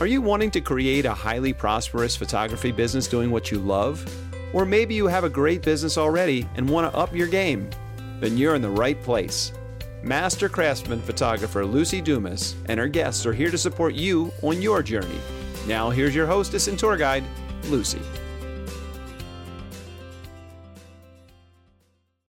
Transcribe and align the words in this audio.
Are 0.00 0.06
you 0.06 0.22
wanting 0.22 0.52
to 0.52 0.60
create 0.60 1.06
a 1.06 1.12
highly 1.12 1.52
prosperous 1.52 2.14
photography 2.14 2.70
business 2.70 3.08
doing 3.08 3.32
what 3.32 3.50
you 3.50 3.58
love? 3.58 4.06
Or 4.52 4.64
maybe 4.64 4.94
you 4.94 5.08
have 5.08 5.24
a 5.24 5.28
great 5.28 5.60
business 5.60 5.98
already 5.98 6.46
and 6.54 6.68
want 6.70 6.88
to 6.88 6.96
up 6.96 7.12
your 7.12 7.26
game? 7.26 7.68
Then 8.20 8.36
you're 8.36 8.54
in 8.54 8.62
the 8.62 8.70
right 8.70 9.02
place. 9.02 9.52
Master 10.04 10.48
craftsman 10.48 11.02
photographer 11.02 11.66
Lucy 11.66 12.00
Dumas 12.00 12.54
and 12.66 12.78
her 12.78 12.86
guests 12.86 13.26
are 13.26 13.32
here 13.32 13.50
to 13.50 13.58
support 13.58 13.92
you 13.94 14.30
on 14.42 14.62
your 14.62 14.84
journey. 14.84 15.18
Now, 15.66 15.90
here's 15.90 16.14
your 16.14 16.28
hostess 16.28 16.68
and 16.68 16.78
tour 16.78 16.96
guide, 16.96 17.24
Lucy. 17.64 18.00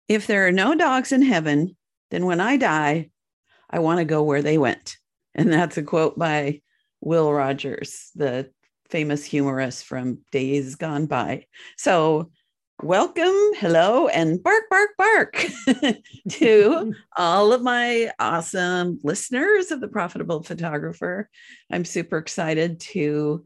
If 0.08 0.26
there 0.26 0.48
are 0.48 0.52
no 0.52 0.74
dogs 0.74 1.12
in 1.12 1.22
heaven, 1.22 1.76
then 2.10 2.26
when 2.26 2.40
I 2.40 2.56
die, 2.56 3.10
I 3.70 3.78
want 3.78 3.98
to 3.98 4.04
go 4.04 4.24
where 4.24 4.42
they 4.42 4.58
went. 4.58 4.96
And 5.32 5.52
that's 5.52 5.76
a 5.76 5.84
quote 5.84 6.18
by 6.18 6.60
Will 7.02 7.30
Rogers, 7.32 8.10
the 8.14 8.50
famous 8.88 9.24
humorist 9.24 9.84
from 9.84 10.20
days 10.30 10.76
gone 10.76 11.06
by. 11.06 11.46
So, 11.76 12.30
welcome, 12.80 13.34
hello, 13.56 14.06
and 14.06 14.40
bark, 14.40 14.62
bark, 14.70 14.90
bark 14.96 15.44
to 16.30 16.94
all 17.16 17.52
of 17.52 17.60
my 17.60 18.12
awesome 18.20 19.00
listeners 19.02 19.72
of 19.72 19.80
the 19.80 19.88
Profitable 19.88 20.44
Photographer. 20.44 21.28
I'm 21.72 21.84
super 21.84 22.18
excited 22.18 22.78
to 22.80 23.44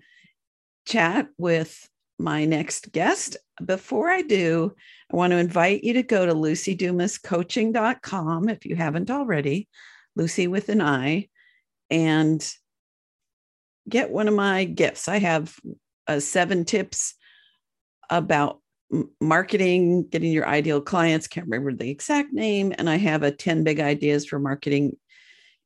chat 0.86 1.28
with 1.38 1.88
my 2.18 2.44
next 2.44 2.92
guest. 2.92 3.38
Before 3.64 4.10
I 4.10 4.20
do, 4.20 4.74
I 5.10 5.16
want 5.16 5.30
to 5.30 5.38
invite 5.38 5.82
you 5.82 5.94
to 5.94 6.02
go 6.02 6.26
to 6.26 6.34
lucydumascoaching.com 6.34 8.50
if 8.50 8.66
you 8.66 8.76
haven't 8.76 9.10
already, 9.10 9.68
Lucy 10.14 10.46
with 10.46 10.68
an 10.68 10.82
I, 10.82 11.30
and 11.90 12.46
get 13.88 14.10
one 14.10 14.28
of 14.28 14.34
my 14.34 14.64
gifts. 14.64 15.08
I 15.08 15.18
have 15.18 15.56
uh, 16.06 16.20
seven 16.20 16.64
tips 16.64 17.14
about 18.10 18.60
marketing, 19.20 20.08
getting 20.08 20.32
your 20.32 20.46
ideal 20.46 20.80
clients. 20.80 21.26
Can't 21.26 21.46
remember 21.46 21.72
the 21.72 21.90
exact 21.90 22.32
name. 22.32 22.72
And 22.76 22.88
I 22.88 22.96
have 22.96 23.22
a 23.22 23.32
10 23.32 23.64
big 23.64 23.80
ideas 23.80 24.26
for 24.26 24.38
marketing 24.38 24.96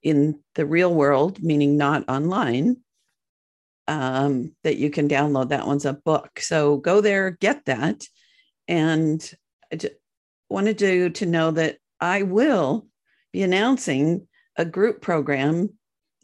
in 0.03 0.41
the 0.55 0.65
real 0.65 0.95
world, 0.95 1.43
meaning 1.43 1.77
not 1.77 2.09
online, 2.09 2.79
um, 3.89 4.53
that 4.65 4.77
you 4.77 4.91
can 4.91 5.09
download. 5.09 5.51
That 5.51 5.67
one's 5.67 5.84
a 5.84 5.93
book. 5.93 6.41
So 6.41 6.79
go 6.79 7.01
there, 7.01 7.33
get 7.33 7.67
that. 7.67 8.05
And 8.69 9.31
I 9.73 9.79
wanted 10.49 10.81
you 10.81 11.11
to 11.11 11.27
know 11.27 11.51
that 11.51 11.79
I 12.01 12.23
will 12.23 12.87
be 13.33 13.43
announcing 13.43 14.27
a 14.57 14.65
group 14.65 15.03
program 15.03 15.71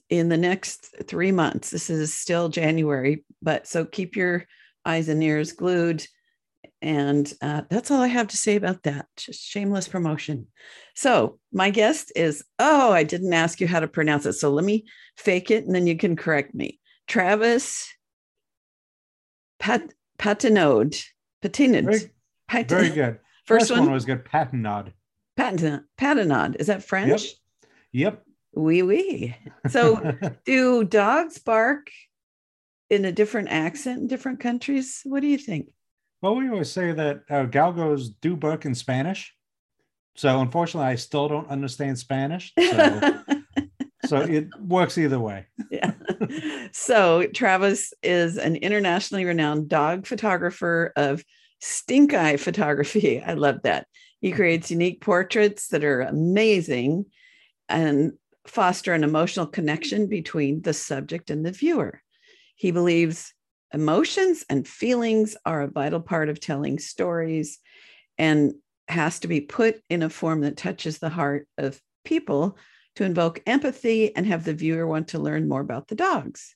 in 0.08 0.28
the 0.28 0.36
next 0.36 0.94
three 1.06 1.32
months. 1.32 1.70
This 1.70 1.90
is 1.90 2.14
still 2.14 2.48
January, 2.48 3.24
but 3.42 3.66
so 3.66 3.84
keep 3.84 4.16
your 4.16 4.46
eyes 4.84 5.08
and 5.08 5.22
ears 5.22 5.52
glued. 5.52 6.06
And 6.82 7.32
uh, 7.40 7.62
that's 7.70 7.90
all 7.90 8.02
I 8.02 8.08
have 8.08 8.28
to 8.28 8.36
say 8.36 8.56
about 8.56 8.82
that. 8.84 9.06
Just 9.16 9.42
shameless 9.42 9.88
promotion. 9.88 10.46
So, 10.94 11.38
my 11.52 11.70
guest 11.70 12.12
is, 12.14 12.44
oh, 12.58 12.92
I 12.92 13.02
didn't 13.02 13.32
ask 13.32 13.60
you 13.60 13.66
how 13.66 13.80
to 13.80 13.88
pronounce 13.88 14.26
it. 14.26 14.34
So, 14.34 14.50
let 14.50 14.64
me 14.64 14.84
fake 15.16 15.50
it 15.50 15.64
and 15.64 15.74
then 15.74 15.86
you 15.86 15.96
can 15.96 16.16
correct 16.16 16.54
me. 16.54 16.78
Travis 17.06 17.92
Pat, 19.58 19.92
Patinode. 20.18 21.02
Patinode. 21.42 21.84
Very, 21.84 22.10
Pat- 22.46 22.68
very 22.68 22.90
good. 22.90 23.18
First, 23.46 23.68
First 23.68 23.80
one, 23.80 23.90
was 23.90 24.04
good. 24.04 24.24
Patinod. 24.24 24.92
Patinode. 25.38 25.84
Patinode. 25.98 26.56
Is 26.56 26.66
that 26.66 26.82
French? 26.82 27.22
Yep. 27.92 28.12
Yep. 28.14 28.25
Wee 28.56 28.82
wee. 28.82 29.36
So, 29.68 30.16
do 30.44 30.82
dogs 30.82 31.38
bark 31.38 31.90
in 32.90 33.04
a 33.04 33.12
different 33.12 33.48
accent 33.50 34.00
in 34.00 34.06
different 34.08 34.40
countries? 34.40 35.02
What 35.04 35.20
do 35.20 35.28
you 35.28 35.38
think? 35.38 35.68
well, 36.22 36.34
we 36.34 36.48
always 36.48 36.72
say 36.72 36.92
that 36.92 37.20
uh, 37.30 37.46
galgos 37.46 38.08
do 38.20 38.36
bark 38.36 38.64
in 38.64 38.74
Spanish. 38.74 39.34
So 40.16 40.40
unfortunately, 40.40 40.88
I 40.90 40.96
still 40.96 41.28
don't 41.28 41.48
understand 41.48 41.98
Spanish. 41.98 42.52
So, 42.58 43.22
so 44.06 44.16
it 44.22 44.48
works 44.58 44.96
either 44.96 45.20
way. 45.20 45.46
yeah. 45.70 45.92
So, 46.72 47.26
Travis 47.28 47.92
is 48.02 48.38
an 48.38 48.56
internationally 48.56 49.24
renowned 49.24 49.68
dog 49.68 50.06
photographer 50.06 50.92
of 50.96 51.22
stink 51.60 52.14
eye 52.14 52.38
photography. 52.38 53.22
I 53.26 53.34
love 53.34 53.62
that. 53.64 53.86
He 54.20 54.32
creates 54.32 54.70
unique 54.70 55.02
portraits 55.02 55.68
that 55.68 55.84
are 55.84 56.00
amazing 56.00 57.06
and 57.68 58.14
foster 58.48 58.92
an 58.92 59.04
emotional 59.04 59.46
connection 59.46 60.06
between 60.06 60.62
the 60.62 60.72
subject 60.72 61.30
and 61.30 61.44
the 61.44 61.52
viewer. 61.52 62.02
He 62.54 62.70
believes 62.70 63.34
emotions 63.72 64.44
and 64.48 64.66
feelings 64.66 65.36
are 65.44 65.62
a 65.62 65.70
vital 65.70 66.00
part 66.00 66.28
of 66.28 66.40
telling 66.40 66.78
stories 66.78 67.58
and 68.18 68.54
has 68.88 69.20
to 69.20 69.28
be 69.28 69.40
put 69.40 69.80
in 69.90 70.02
a 70.02 70.10
form 70.10 70.40
that 70.42 70.56
touches 70.56 70.98
the 70.98 71.08
heart 71.08 71.48
of 71.58 71.80
people 72.04 72.56
to 72.94 73.04
invoke 73.04 73.42
empathy 73.46 74.14
and 74.16 74.26
have 74.26 74.44
the 74.44 74.54
viewer 74.54 74.86
want 74.86 75.08
to 75.08 75.18
learn 75.18 75.48
more 75.48 75.60
about 75.60 75.88
the 75.88 75.94
dogs. 75.94 76.54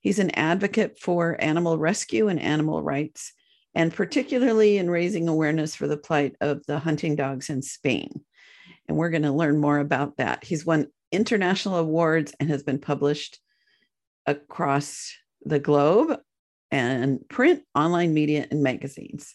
He's 0.00 0.18
an 0.18 0.30
advocate 0.32 0.98
for 1.00 1.36
animal 1.40 1.78
rescue 1.78 2.28
and 2.28 2.40
animal 2.40 2.82
rights, 2.82 3.32
and 3.74 3.92
particularly 3.92 4.78
in 4.78 4.90
raising 4.90 5.28
awareness 5.28 5.74
for 5.74 5.86
the 5.88 5.96
plight 5.96 6.36
of 6.40 6.64
the 6.66 6.78
hunting 6.78 7.16
dogs 7.16 7.48
in 7.48 7.62
Spain. 7.62 8.20
And 8.86 8.96
we're 8.96 9.10
going 9.10 9.22
to 9.22 9.32
learn 9.32 9.58
more 9.58 9.78
about 9.78 10.16
that. 10.18 10.44
He's 10.44 10.66
won 10.66 10.88
international 11.12 11.76
awards 11.76 12.34
and 12.38 12.50
has 12.50 12.62
been 12.62 12.78
published 12.78 13.38
across 14.26 15.12
the 15.42 15.58
globe 15.58 16.18
and 16.70 17.26
print, 17.28 17.62
online 17.74 18.12
media, 18.12 18.46
and 18.50 18.62
magazines. 18.62 19.34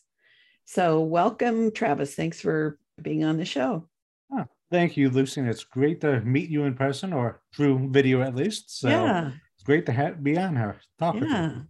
So, 0.66 1.02
welcome, 1.02 1.72
Travis. 1.72 2.16
Thanks 2.16 2.40
for 2.40 2.78
being 3.02 3.24
on 3.24 3.38
the 3.38 3.46
show. 3.46 3.88
Oh, 4.32 4.46
thank 4.72 4.96
you, 4.98 5.10
Lucy. 5.10 5.42
And 5.42 5.50
it's 5.50 5.64
great 5.64 6.02
to 6.02 6.22
meet 6.22 6.50
you 6.50 6.64
in 6.64 6.76
person 6.76 7.14
or 7.14 7.42
through 7.56 7.90
video 7.92 8.22
at 8.22 8.36
least. 8.36 8.80
So 8.80 8.90
yeah. 8.90 9.32
it's 9.56 9.64
great 9.64 9.86
to 9.88 9.92
have, 9.92 10.24
be 10.24 10.38
on 10.38 10.56
here. 10.56 10.78
Talk 11.00 11.16
Yeah. 11.16 11.62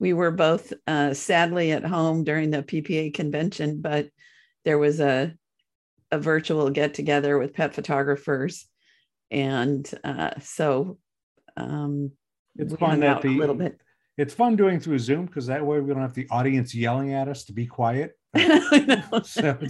We 0.00 0.12
were 0.12 0.30
both 0.30 0.72
uh, 0.86 1.12
sadly 1.12 1.72
at 1.72 1.84
home 1.84 2.22
during 2.22 2.50
the 2.50 2.62
PPA 2.62 3.12
convention, 3.14 3.80
but 3.80 4.10
there 4.64 4.78
was 4.78 5.00
a, 5.00 5.34
a 6.12 6.18
virtual 6.18 6.70
get 6.70 6.94
together 6.94 7.36
with 7.36 7.54
pet 7.54 7.74
photographers. 7.74 8.66
And 9.30 9.88
uh, 10.04 10.30
so 10.40 10.98
um, 11.56 12.12
It's 12.56 12.74
fun 12.74 13.00
that 13.00 13.22
the 13.22 13.28
a 13.28 13.38
little 13.38 13.54
bit. 13.54 13.80
it's 14.16 14.34
fun 14.34 14.56
doing 14.56 14.80
through 14.80 14.98
Zoom 14.98 15.26
because 15.26 15.46
that 15.46 15.64
way 15.64 15.80
we 15.80 15.92
don't 15.92 16.02
have 16.02 16.14
the 16.14 16.26
audience 16.30 16.74
yelling 16.74 17.12
at 17.14 17.28
us 17.28 17.44
to 17.44 17.52
be 17.52 17.66
quiet. 17.66 18.12
So 19.24 19.58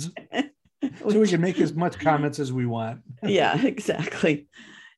So 1.11 1.19
we 1.21 1.27
can 1.27 1.41
make 1.41 1.59
as 1.59 1.75
much 1.75 1.99
comments 1.99 2.39
as 2.39 2.53
we 2.53 2.65
want. 2.67 3.01
yeah, 3.25 3.61
exactly. 3.67 4.49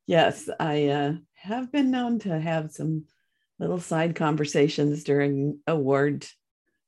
Yes, 0.06 0.49
I 0.60 0.88
uh, 0.88 1.12
have 1.34 1.72
been 1.72 1.91
known 1.91 2.19
to 2.20 2.38
have 2.38 2.70
some 2.70 3.04
little 3.59 3.81
side 3.81 4.15
conversations 4.15 5.04
during 5.04 5.60
award 5.66 6.26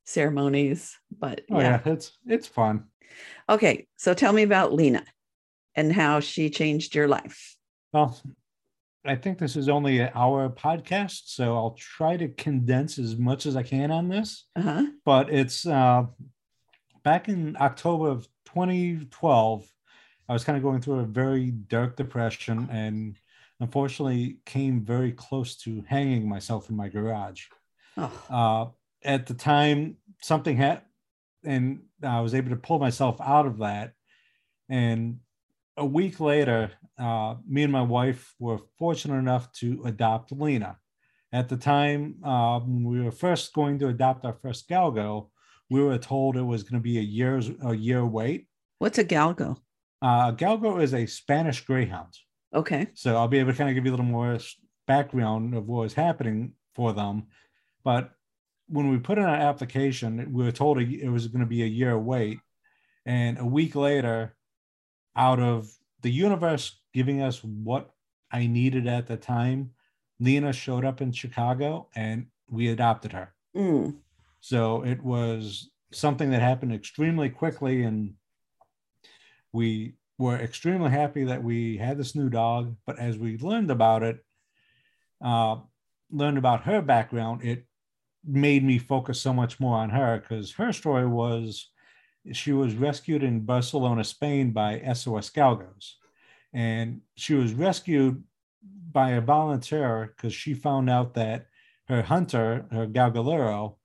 ceremonies, 0.04 0.98
but 1.10 1.40
Oh 1.50 1.58
yeah. 1.60 1.80
yeah, 1.84 1.92
it's 1.92 2.18
it's 2.26 2.46
fun. 2.46 2.84
Okay, 3.48 3.86
so 3.96 4.12
tell 4.14 4.32
me 4.32 4.42
about 4.42 4.72
Lena 4.74 5.04
and 5.74 5.90
how 5.92 6.20
she 6.20 6.50
changed 6.50 6.94
your 6.94 7.08
life. 7.08 7.56
Well, 7.92 8.18
I 9.04 9.16
think 9.16 9.38
this 9.38 9.56
is 9.56 9.68
only 9.68 9.98
an 9.98 10.10
hour 10.14 10.48
podcast, 10.48 11.22
so 11.26 11.56
I'll 11.56 11.76
try 11.78 12.16
to 12.16 12.28
condense 12.28 12.98
as 12.98 13.16
much 13.16 13.46
as 13.46 13.56
I 13.56 13.62
can 13.62 13.90
on 13.90 14.08
this. 14.08 14.46
Uh-huh. 14.56 14.86
But 15.04 15.32
it's 15.32 15.66
uh, 15.66 16.04
back 17.02 17.28
in 17.28 17.56
October 17.60 18.08
of 18.08 18.28
2012. 18.46 19.66
I 20.28 20.32
was 20.32 20.44
kind 20.44 20.56
of 20.56 20.62
going 20.62 20.80
through 20.80 21.00
a 21.00 21.04
very 21.04 21.50
dark 21.50 21.96
depression 21.96 22.68
and 22.70 23.16
unfortunately 23.60 24.38
came 24.46 24.84
very 24.84 25.12
close 25.12 25.56
to 25.56 25.84
hanging 25.86 26.28
myself 26.28 26.70
in 26.70 26.76
my 26.76 26.88
garage. 26.88 27.46
Oh, 27.96 28.24
Uh, 28.30 28.66
at 29.04 29.26
the 29.26 29.34
time, 29.34 29.96
something 30.22 30.56
had, 30.56 30.82
and 31.44 31.82
I 32.02 32.20
was 32.20 32.34
able 32.34 32.50
to 32.50 32.56
pull 32.56 32.78
myself 32.78 33.20
out 33.20 33.46
of 33.46 33.58
that. 33.58 33.94
And 34.68 35.18
a 35.76 35.84
week 35.84 36.20
later, 36.20 36.70
uh, 36.98 37.36
me 37.46 37.62
and 37.62 37.72
my 37.72 37.82
wife 37.82 38.34
were 38.38 38.58
fortunate 38.78 39.16
enough 39.16 39.50
to 39.52 39.82
adopt 39.84 40.32
Lena. 40.32 40.76
At 41.32 41.48
the 41.48 41.56
time, 41.56 42.16
uh, 42.22 42.60
when 42.60 42.84
we 42.84 43.00
were 43.00 43.10
first 43.10 43.54
going 43.54 43.78
to 43.78 43.88
adopt 43.88 44.24
our 44.24 44.34
first 44.34 44.68
galgo, 44.68 45.30
we 45.70 45.82
were 45.82 45.96
told 45.96 46.36
it 46.36 46.42
was 46.42 46.62
going 46.62 46.80
to 46.80 46.82
be 46.82 46.98
a 46.98 47.02
year's 47.02 47.50
a 47.64 47.74
year 47.74 48.04
wait. 48.04 48.46
what's 48.78 48.98
a 48.98 49.04
galgo? 49.04 49.56
Uh, 50.02 50.32
galgo 50.32 50.82
is 50.82 50.92
a 50.92 51.06
Spanish 51.06 51.64
greyhound. 51.64 52.12
Okay. 52.54 52.88
So 52.94 53.16
I'll 53.16 53.28
be 53.28 53.38
able 53.38 53.52
to 53.52 53.58
kind 53.58 53.70
of 53.70 53.74
give 53.74 53.86
you 53.86 53.92
a 53.92 53.94
little 53.96 54.04
more 54.04 54.38
background 54.86 55.54
of 55.54 55.66
what 55.66 55.82
was 55.82 55.94
happening 55.94 56.52
for 56.74 56.92
them. 56.92 57.28
But 57.82 58.10
when 58.68 58.90
we 58.90 58.98
put 58.98 59.16
in 59.16 59.24
our 59.24 59.34
application, 59.34 60.32
we 60.32 60.44
were 60.44 60.52
told 60.52 60.78
it 60.78 61.08
was 61.08 61.28
going 61.28 61.40
to 61.40 61.46
be 61.46 61.62
a 61.62 61.66
year 61.66 61.98
wait. 61.98 62.40
And 63.06 63.38
a 63.38 63.46
week 63.46 63.74
later, 63.74 64.36
out 65.16 65.40
of 65.40 65.70
the 66.02 66.10
universe 66.10 66.80
giving 66.92 67.22
us 67.22 67.42
what 67.42 67.90
I 68.30 68.46
needed 68.46 68.86
at 68.86 69.06
the 69.06 69.16
time, 69.16 69.70
Lena 70.20 70.52
showed 70.52 70.84
up 70.84 71.00
in 71.00 71.12
Chicago 71.12 71.88
and 71.94 72.26
we 72.50 72.68
adopted 72.68 73.12
her. 73.12 73.34
Mm. 73.56 73.96
So 74.40 74.82
it 74.84 75.02
was 75.02 75.70
something 75.92 76.30
that 76.30 76.42
happened 76.42 76.72
extremely 76.72 77.28
quickly, 77.28 77.84
and 77.84 78.14
we 79.52 79.94
were 80.18 80.36
extremely 80.36 80.90
happy 80.90 81.24
that 81.24 81.42
we 81.42 81.76
had 81.76 81.98
this 81.98 82.14
new 82.14 82.28
dog. 82.28 82.76
But 82.86 82.98
as 82.98 83.18
we 83.18 83.38
learned 83.38 83.70
about 83.70 84.02
it, 84.02 84.18
uh, 85.22 85.56
learned 86.10 86.38
about 86.38 86.64
her 86.64 86.82
background, 86.82 87.44
it 87.44 87.66
made 88.24 88.64
me 88.64 88.78
focus 88.78 89.20
so 89.20 89.32
much 89.32 89.58
more 89.60 89.76
on 89.76 89.90
her 89.90 90.18
because 90.18 90.52
her 90.52 90.72
story 90.72 91.06
was 91.06 91.68
she 92.32 92.52
was 92.52 92.74
rescued 92.76 93.22
in 93.22 93.40
Barcelona, 93.40 94.04
Spain 94.04 94.52
by 94.52 94.80
SOS 94.94 95.30
Galgos. 95.30 95.94
And 96.52 97.00
she 97.16 97.34
was 97.34 97.54
rescued 97.54 98.22
by 98.92 99.10
a 99.12 99.20
volunteer 99.20 100.12
because 100.14 100.34
she 100.34 100.54
found 100.54 100.88
out 100.90 101.14
that 101.14 101.46
her 101.88 102.02
hunter, 102.02 102.66
her 102.70 102.86
galgolero, 102.86 103.76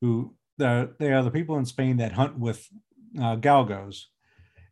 who 0.00 0.34
the, 0.58 0.94
they 0.98 1.12
are 1.12 1.22
the 1.22 1.30
people 1.30 1.58
in 1.58 1.66
Spain 1.66 1.98
that 1.98 2.12
hunt 2.12 2.38
with 2.38 2.66
uh, 3.18 3.36
galgos, 3.36 4.04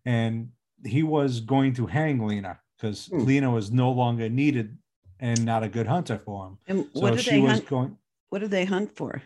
and 0.05 0.49
he 0.85 1.03
was 1.03 1.41
going 1.41 1.75
to 1.75 1.87
hang 1.87 2.27
Lena 2.27 2.59
because 2.77 3.07
Hmm. 3.07 3.25
Lena 3.25 3.51
was 3.51 3.71
no 3.71 3.91
longer 3.93 4.29
needed 4.29 4.77
and 5.21 5.45
not 5.45 5.63
a 5.63 5.69
good 5.69 5.87
hunter 5.87 6.19
for 6.19 6.47
him. 6.47 6.59
And 6.67 6.87
So 6.95 7.01
what 7.01 7.15
do 7.15 7.19
she 7.21 7.31
they 7.33 7.41
was 7.41 7.53
hunt? 7.53 7.69
going. 7.69 7.99
What 8.31 8.41
do 8.41 8.49
they 8.49 8.65
hunt 8.65 8.97
for? 8.97 9.23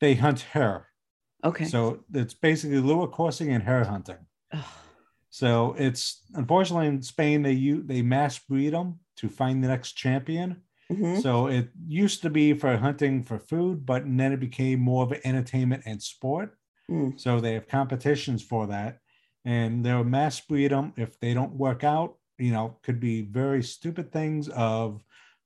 They 0.00 0.14
hunt 0.14 0.40
her, 0.52 0.86
Okay. 1.44 1.64
so 1.64 2.04
it's 2.14 2.34
basically 2.34 2.78
lure 2.78 3.08
coursing 3.08 3.52
and 3.52 3.62
hare 3.62 3.84
hunting. 3.84 4.18
Ugh. 4.52 4.64
So 5.30 5.74
it's 5.78 6.22
unfortunately 6.34 6.88
in 6.88 7.02
Spain 7.02 7.42
they 7.42 7.52
you 7.52 7.82
they 7.82 8.02
mass 8.02 8.38
breed 8.38 8.74
them 8.74 9.00
to 9.16 9.28
find 9.28 9.64
the 9.64 9.68
next 9.68 9.92
champion. 9.92 10.62
Mhm. 10.90 11.22
So 11.22 11.46
it 11.46 11.70
used 11.88 12.22
to 12.22 12.30
be 12.30 12.52
for 12.52 12.76
hunting 12.76 13.22
for 13.22 13.38
food, 13.38 13.86
but 13.86 14.02
then 14.04 14.32
it 14.32 14.40
became 14.40 14.80
more 14.80 15.04
of 15.04 15.12
an 15.12 15.20
entertainment 15.24 15.84
and 15.86 16.02
sport. 16.02 16.56
Mm. 16.90 17.18
So 17.18 17.40
they 17.40 17.54
have 17.54 17.66
competitions 17.66 18.42
for 18.42 18.66
that, 18.66 18.98
and 19.44 19.84
they'll 19.84 20.04
mass 20.04 20.40
breed 20.40 20.70
them. 20.70 20.92
If 20.96 21.18
they 21.20 21.32
don't 21.32 21.54
work 21.54 21.82
out, 21.82 22.16
you 22.38 22.52
know, 22.52 22.76
could 22.82 23.00
be 23.00 23.22
very 23.22 23.62
stupid 23.62 24.12
things. 24.12 24.48
Of 24.48 25.02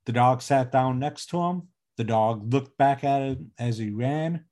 the 0.06 0.12
dog 0.12 0.42
sat 0.42 0.72
down 0.72 0.98
next 0.98 1.26
to 1.26 1.38
him, 1.40 1.68
the 1.96 2.04
dog 2.04 2.52
looked 2.52 2.76
back 2.76 3.04
at 3.04 3.22
it 3.22 3.38
as 3.58 3.78
he 3.78 3.90
ran, 3.90 4.44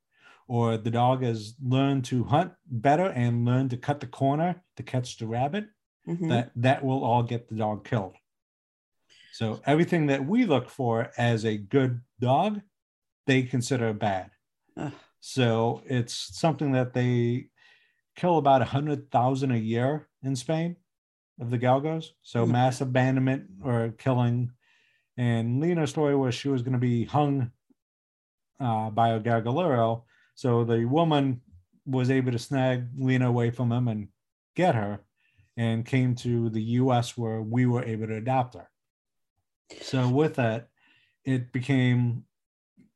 or 0.46 0.76
the 0.76 0.91
dog 0.91 1.23
has 1.23 1.55
learned 1.62 2.05
to 2.06 2.25
hunt 2.25 2.52
better 2.67 3.06
and 3.06 3.44
learned 3.44 3.70
to 3.70 3.76
cut 3.76 4.00
the 4.00 4.06
corner 4.06 4.62
to 4.76 4.82
catch 4.82 5.17
the 5.19 5.26
rabbit 5.26 5.67
Mhm. 6.06 6.29
that 6.29 6.50
that 6.56 6.85
will 6.85 7.02
all 7.02 7.23
get 7.23 7.49
the 7.49 7.55
dog 7.55 7.85
killed. 7.85 8.14
So 9.32 9.61
everything 9.67 10.06
that 10.06 10.25
we 10.26 10.44
look 10.44 10.69
for 10.69 11.11
as 11.17 11.44
a 11.44 11.56
good 11.56 12.02
dog, 12.20 12.61
they 13.26 13.43
consider 13.43 13.93
bad. 13.93 14.31
Ugh. 14.76 14.93
So 15.20 15.82
it's 15.87 16.12
something 16.14 16.73
that 16.73 16.93
they 16.93 17.49
kill 18.14 18.37
about 18.38 18.62
a 18.62 18.67
hundred 18.67 19.11
thousand 19.11 19.50
a 19.52 19.56
year 19.58 20.08
in 20.23 20.37
Spain 20.37 20.76
of 21.41 21.50
the 21.50 21.58
galgos. 21.58 22.11
So 22.23 22.44
Mm. 22.46 22.50
mass 22.50 22.81
abandonment 22.81 23.50
or 23.62 23.91
killing. 23.99 24.52
And 25.17 25.61
Lena's 25.61 25.91
story 25.91 26.14
was 26.14 26.35
she 26.35 26.49
was 26.49 26.62
going 26.62 26.75
to 26.75 26.79
be 26.79 27.05
hung 27.06 27.50
uh, 28.61 28.91
by 28.91 29.08
a 29.11 29.20
galgolero. 29.20 30.05
So 30.34 30.64
the 30.64 30.84
woman 30.84 31.40
was 31.86 32.10
able 32.10 32.32
to 32.32 32.38
snag 32.38 32.86
Lena 32.96 33.28
away 33.28 33.50
from 33.50 33.70
him 33.70 33.88
and 33.88 34.08
get 34.56 34.75
her 34.75 35.00
and 35.56 35.86
came 35.86 36.14
to 36.16 36.50
the 36.50 36.62
US 36.62 37.16
where 37.16 37.40
we 37.40 37.66
were 37.66 37.84
able 37.84 38.06
to 38.06 38.16
adopt 38.16 38.54
her. 38.54 38.69
So 39.82 40.08
with 40.08 40.34
that, 40.34 40.69
it 41.25 41.52
became 41.52 42.25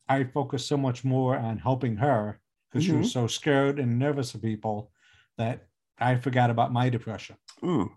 I 0.08 0.24
focused 0.24 0.66
so 0.66 0.76
much 0.76 1.04
more 1.04 1.36
on 1.36 1.58
helping 1.58 1.96
her 1.96 2.40
because 2.70 2.84
she 2.84 2.92
was 2.92 3.12
so 3.12 3.26
scared 3.26 3.78
and 3.78 3.98
nervous 3.98 4.34
of 4.34 4.42
people 4.42 4.90
that 5.36 5.66
I 5.98 6.16
forgot 6.16 6.50
about 6.50 6.72
my 6.72 6.88
depression. 6.88 7.36
Mm. 7.62 7.90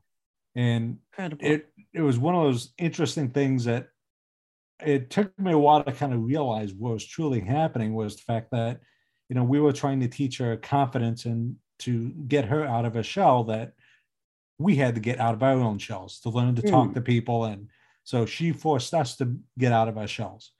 And 0.55 0.97
Incredible. 1.11 1.45
it 1.45 1.69
it 1.93 2.01
was 2.01 2.19
one 2.19 2.35
of 2.35 2.43
those 2.43 2.73
interesting 2.77 3.29
things 3.29 3.65
that 3.65 3.88
it 4.85 5.09
took 5.09 5.38
me 5.39 5.53
a 5.53 5.57
while 5.57 5.83
to 5.83 5.91
kind 5.91 6.13
of 6.13 6.23
realize 6.23 6.73
what 6.73 6.93
was 6.93 7.05
truly 7.05 7.39
happening 7.39 7.93
was 7.93 8.15
the 8.15 8.23
fact 8.23 8.51
that 8.51 8.81
you 9.31 9.35
know 9.35 9.45
we 9.45 9.61
were 9.61 9.71
trying 9.71 10.01
to 10.01 10.09
teach 10.09 10.37
her 10.39 10.57
confidence 10.57 11.23
and 11.23 11.55
to 11.79 12.09
get 12.27 12.43
her 12.43 12.65
out 12.65 12.83
of 12.83 12.97
a 12.97 13.01
shell 13.01 13.45
that 13.45 13.71
we 14.59 14.75
had 14.75 14.93
to 14.95 14.99
get 15.01 15.19
out 15.21 15.33
of 15.33 15.41
our 15.41 15.53
own 15.53 15.77
shells 15.79 16.19
to 16.19 16.29
learn 16.29 16.53
to 16.55 16.61
talk 16.61 16.89
Mm. 16.89 16.93
to 16.95 17.01
people 17.01 17.45
and 17.45 17.69
so 18.03 18.25
she 18.25 18.51
forced 18.51 18.93
us 18.93 19.15
to 19.17 19.37
get 19.57 19.71
out 19.71 19.87
of 19.87 19.97
our 19.97 20.07
shells 20.07 20.51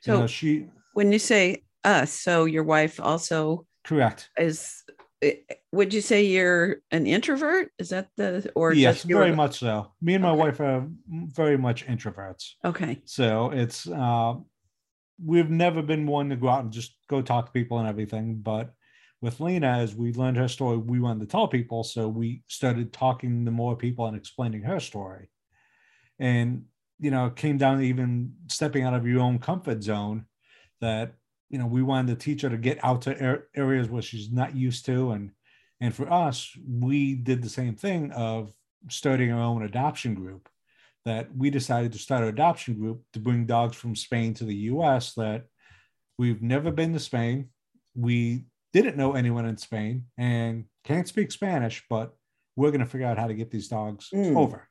so 0.00 0.12
you 0.12 0.18
know 0.20 0.26
she 0.28 0.68
when 0.92 1.10
you 1.10 1.18
say 1.18 1.64
us, 1.82 2.12
so 2.12 2.44
your 2.44 2.62
wife 2.62 3.00
also 3.00 3.66
correct 3.82 4.30
is. 4.38 4.84
eh, 5.22 5.36
Would 5.72 5.92
you 5.94 6.00
say 6.00 6.24
you're 6.24 6.82
an 6.90 7.06
introvert? 7.06 7.72
Is 7.78 7.88
that 7.88 8.08
the 8.16 8.52
or 8.54 8.74
yes 8.74 9.02
very 9.02 9.34
much 9.34 9.58
so 9.58 9.92
me 10.00 10.14
and 10.14 10.22
my 10.22 10.30
Okay. 10.30 10.42
wife 10.44 10.60
are 10.60 10.86
very 11.40 11.58
much 11.58 11.86
introverts 11.86 12.54
Okay. 12.64 13.00
So 13.06 13.50
it's 13.50 13.88
uh, 13.88 14.34
we've 15.24 15.50
never 15.50 15.82
been 15.82 16.06
one 16.06 16.30
to 16.30 16.36
go 16.36 16.48
out 16.48 16.64
and 16.64 16.72
just 16.72 16.94
go 17.08 17.22
talk 17.22 17.46
to 17.46 17.52
people 17.52 17.78
and 17.78 17.88
everything. 17.88 18.36
But 18.36 18.74
with 19.20 19.40
Lena, 19.40 19.78
as 19.78 19.94
we 19.94 20.12
learned 20.12 20.38
her 20.38 20.48
story, 20.48 20.78
we 20.78 21.00
wanted 21.00 21.20
to 21.20 21.26
tell 21.26 21.48
people. 21.48 21.84
So 21.84 22.08
we 22.08 22.42
started 22.48 22.92
talking 22.92 23.44
to 23.44 23.50
more 23.50 23.76
people 23.76 24.06
and 24.06 24.16
explaining 24.16 24.62
her 24.62 24.80
story. 24.80 25.28
And 26.18 26.64
you 26.98 27.10
know, 27.10 27.26
it 27.26 27.36
came 27.36 27.56
down 27.56 27.78
to 27.78 27.84
even 27.84 28.34
stepping 28.48 28.84
out 28.84 28.94
of 28.94 29.06
your 29.06 29.20
own 29.20 29.38
comfort 29.38 29.82
zone. 29.82 30.26
That 30.80 31.14
you 31.48 31.58
know, 31.58 31.66
we 31.66 31.82
wanted 31.82 32.18
to 32.18 32.24
teach 32.24 32.42
her 32.42 32.50
to 32.50 32.56
get 32.56 32.78
out 32.82 33.02
to 33.02 33.42
areas 33.54 33.88
where 33.88 34.02
she's 34.02 34.30
not 34.30 34.54
used 34.54 34.86
to, 34.86 35.12
and 35.12 35.30
and 35.80 35.94
for 35.94 36.10
us, 36.12 36.50
we 36.68 37.14
did 37.14 37.42
the 37.42 37.48
same 37.48 37.74
thing 37.74 38.12
of 38.12 38.52
starting 38.88 39.32
our 39.32 39.40
own 39.40 39.62
adoption 39.62 40.14
group 40.14 40.48
that 41.04 41.34
we 41.34 41.50
decided 41.50 41.92
to 41.92 41.98
start 41.98 42.22
an 42.22 42.28
adoption 42.28 42.74
group 42.74 43.02
to 43.12 43.20
bring 43.20 43.46
dogs 43.46 43.76
from 43.76 43.96
Spain 43.96 44.34
to 44.34 44.44
the 44.44 44.54
US 44.54 45.14
that 45.14 45.44
we've 46.18 46.42
never 46.42 46.70
been 46.70 46.92
to 46.92 47.00
Spain. 47.00 47.48
We 47.94 48.44
didn't 48.72 48.96
know 48.96 49.14
anyone 49.14 49.46
in 49.46 49.56
Spain 49.56 50.04
and 50.18 50.64
can't 50.84 51.08
speak 51.08 51.32
Spanish, 51.32 51.82
but 51.88 52.14
we're 52.56 52.70
going 52.70 52.80
to 52.80 52.86
figure 52.86 53.06
out 53.06 53.18
how 53.18 53.26
to 53.26 53.34
get 53.34 53.50
these 53.50 53.68
dogs 53.68 54.10
Mm. 54.12 54.36
over. 54.36 54.68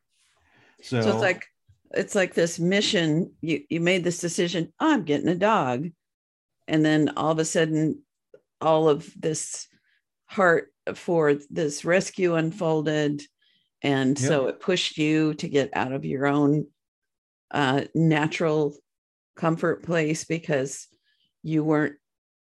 So, 0.82 1.02
So 1.02 1.12
it's 1.12 1.22
like 1.22 1.46
it's 1.92 2.16
like 2.16 2.34
this 2.36 2.60
mission. 2.60 3.34
You 3.42 3.64
you 3.70 3.80
made 3.80 4.04
this 4.04 4.20
decision. 4.20 4.72
"Oh, 4.80 4.94
I'm 4.94 5.04
getting 5.04 5.28
a 5.28 5.36
dog, 5.36 5.90
and 6.68 6.86
then 6.86 7.10
all 7.18 7.32
of 7.32 7.40
a 7.40 7.46
sudden, 7.46 8.04
all 8.62 8.88
of 8.88 9.12
this 9.20 9.68
heart 10.26 10.72
for 10.94 11.34
this 11.50 11.84
rescue 11.84 12.36
unfolded, 12.36 13.24
and 13.82 14.18
so 14.18 14.48
it 14.48 14.60
pushed 14.60 14.98
you 14.98 15.34
to 15.36 15.48
get 15.48 15.70
out 15.74 15.94
of 15.94 16.06
your 16.06 16.28
own 16.28 16.68
uh, 17.52 17.84
natural 17.96 18.76
comfort 19.36 19.84
place 19.84 20.26
because 20.26 20.88
you 21.44 21.64
weren't 21.64 21.96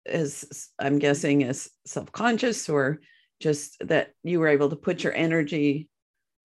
as 0.05 0.69
I'm 0.79 0.99
guessing 0.99 1.43
as 1.43 1.69
self 1.85 2.11
conscious 2.11 2.69
or 2.69 2.99
just 3.39 3.77
that 3.81 4.13
you 4.23 4.39
were 4.39 4.47
able 4.47 4.69
to 4.69 4.75
put 4.75 5.03
your 5.03 5.13
energy 5.13 5.89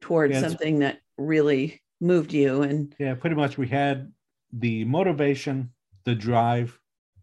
towards 0.00 0.34
Yeah, 0.34 0.40
something 0.40 0.80
that 0.80 0.98
really 1.16 1.82
moved 2.00 2.32
you 2.32 2.62
and 2.62 2.94
yeah, 2.98 3.14
pretty 3.14 3.36
much 3.36 3.58
we 3.58 3.68
had 3.68 4.10
the 4.52 4.84
motivation, 4.84 5.70
the 6.04 6.14
drive, 6.14 6.78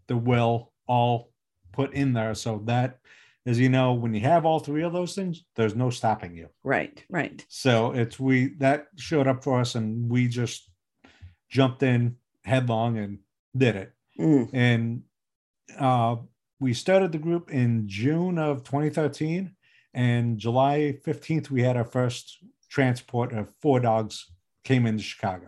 the 0.07 0.15
will 0.15 0.71
all 0.87 1.31
put 1.73 1.93
in 1.93 2.13
there. 2.13 2.33
So 2.35 2.61
that, 2.65 2.99
as 3.47 3.57
you 3.59 3.69
know, 3.69 3.93
when 3.93 4.13
you 4.13 4.21
have 4.21 4.45
all 4.45 4.59
three 4.59 4.83
of 4.83 4.93
those 4.93 5.15
things, 5.15 5.43
there's 5.55 5.75
no 5.75 5.89
stopping 5.89 6.35
you. 6.35 6.49
right 6.63 7.03
right 7.09 7.45
So 7.49 7.91
it's 7.93 8.19
we 8.19 8.53
that 8.59 8.87
showed 8.97 9.27
up 9.27 9.43
for 9.43 9.59
us 9.61 9.75
and 9.75 10.09
we 10.11 10.27
just 10.27 10.69
jumped 11.49 11.81
in 11.81 12.17
headlong 12.43 12.97
and 12.97 13.19
did 13.55 13.75
it. 13.75 13.91
Mm, 14.19 14.49
And 14.53 15.03
uh, 15.79 16.15
we 16.59 16.73
started 16.73 17.11
the 17.11 17.17
group 17.27 17.51
in 17.51 17.87
June 17.87 18.37
of 18.37 18.63
2013. 18.63 19.53
And 19.93 20.37
July 20.37 20.97
15th, 21.05 21.49
we 21.49 21.61
had 21.63 21.77
our 21.77 21.85
first 21.85 22.37
transport 22.69 23.31
of 23.33 23.53
four 23.61 23.79
dogs 23.79 24.25
came 24.63 24.85
into 24.85 25.03
Chicago. 25.03 25.47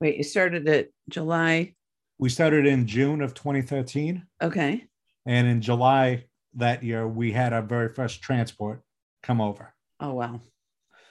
wait 0.00 0.16
you 0.16 0.22
started 0.24 0.68
at 0.68 0.86
july 1.10 1.74
We 2.18 2.28
started 2.28 2.64
in 2.66 2.86
June 2.86 3.20
of 3.22 3.34
2013. 3.34 4.24
okay 4.48 4.84
And 5.26 5.44
in 5.48 5.60
July 5.60 6.24
that 6.56 6.82
year, 6.82 7.06
we 7.06 7.32
had 7.32 7.52
our 7.52 7.62
very 7.62 7.92
first 7.94 8.22
transport 8.22 8.82
come 9.22 9.40
over. 9.40 9.74
oh 10.00 10.14
wow 10.14 10.40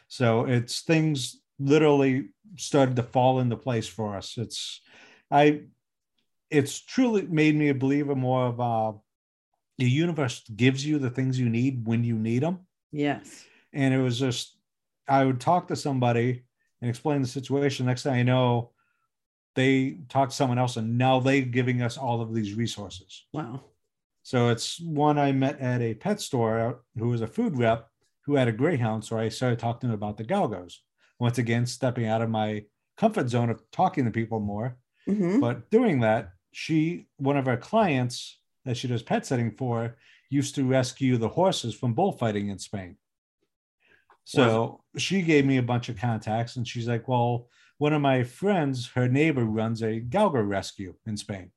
So 0.08 0.46
it's 0.46 0.82
things 0.82 1.42
literally 1.60 2.30
started 2.58 2.96
to 2.98 3.04
fall 3.04 3.40
into 3.40 3.58
place 3.58 3.88
for 3.88 4.16
us. 4.16 4.38
It's 4.38 4.82
I 5.32 5.62
it's 6.50 6.80
truly 6.80 7.24
made 7.24 7.56
me 7.56 7.70
a 7.70 7.76
believer 7.76 8.16
more 8.16 8.46
of 8.46 8.60
uh 8.60 8.94
the 9.78 9.90
universe 9.90 10.44
gives 10.56 10.86
you 10.86 11.00
the 11.00 11.10
things 11.10 11.40
you 11.40 11.50
need 11.50 11.86
when 11.86 12.04
you 12.04 12.16
need 12.16 12.44
them. 12.44 12.60
yes 12.92 13.46
And 13.74 13.94
it 13.94 14.00
was 14.00 14.20
just 14.20 14.58
I 15.08 15.26
would 15.26 15.42
talk 15.42 15.68
to 15.68 15.76
somebody 15.76 16.46
and 16.82 16.90
explain 16.90 17.22
the 17.22 17.28
situation. 17.28 17.86
Next 17.86 18.04
thing 18.04 18.14
I 18.14 18.24
know, 18.24 18.72
they 19.56 20.00
talked 20.10 20.32
to 20.32 20.38
someone 20.38 20.60
else 20.60 20.78
and 20.78 20.98
now 20.98 21.20
they're 21.20 21.42
giving 21.42 21.82
us 21.82 21.98
all 21.98 22.22
of 22.22 22.34
these 22.34 22.54
resources. 22.54 23.26
Wow. 23.34 23.64
So 24.26 24.50
it's 24.50 24.82
one 24.82 25.20
I 25.20 25.32
met 25.34 25.60
at 25.60 25.84
a 25.84 25.94
pet 25.94 26.20
store 26.20 26.82
who 26.98 27.10
was 27.10 27.22
a 27.22 27.28
food 27.28 27.60
rep 27.60 27.88
who 28.22 28.34
had 28.34 28.48
a 28.48 28.52
greyhound. 28.52 29.06
So 29.06 29.20
I 29.20 29.30
started 29.30 29.60
talking 29.60 29.82
to 29.82 29.94
him 29.94 30.02
about 30.02 30.18
the 30.18 30.24
galgos. 30.24 30.78
Once 31.20 31.38
again, 31.38 31.68
stepping 31.68 32.08
out 32.08 32.24
of 32.24 32.32
my 32.32 32.64
comfort 32.98 33.30
zone 33.30 33.52
of 33.52 33.62
talking 33.70 34.04
to 34.04 34.10
people 34.10 34.40
more. 34.40 34.78
Mhm. 35.08 35.40
But 35.40 35.70
doing 35.70 36.00
that, 36.00 36.32
she, 36.52 37.06
one 37.18 37.38
of 37.38 37.48
our 37.48 37.56
clients 37.56 38.40
that 38.64 38.78
she 38.78 38.88
does 38.88 39.04
pet 39.04 39.28
sitting 39.28 39.52
for, 39.52 39.96
used 40.32 40.56
to 40.56 40.66
rescue 40.68 41.18
the 41.18 41.30
horses 41.30 41.76
from 41.76 41.94
bullfighting 41.94 42.50
in 42.50 42.58
Spain. 42.58 42.98
So 44.24 44.84
she 44.98 45.22
gave 45.22 45.46
me 45.46 45.58
a 45.58 45.62
bunch 45.72 45.88
of 45.88 45.98
contacts 45.98 46.56
and 46.56 46.68
she's 46.68 46.88
like, 46.88 47.08
Well, 47.08 47.48
one 47.78 47.94
of 47.94 48.02
my 48.02 48.24
friends, 48.24 48.88
her 48.96 49.08
neighbor 49.08 49.46
runs 49.46 49.84
a 49.84 50.02
galgo 50.02 50.42
rescue 50.48 50.96
in 51.06 51.16
Spain. 51.16 51.52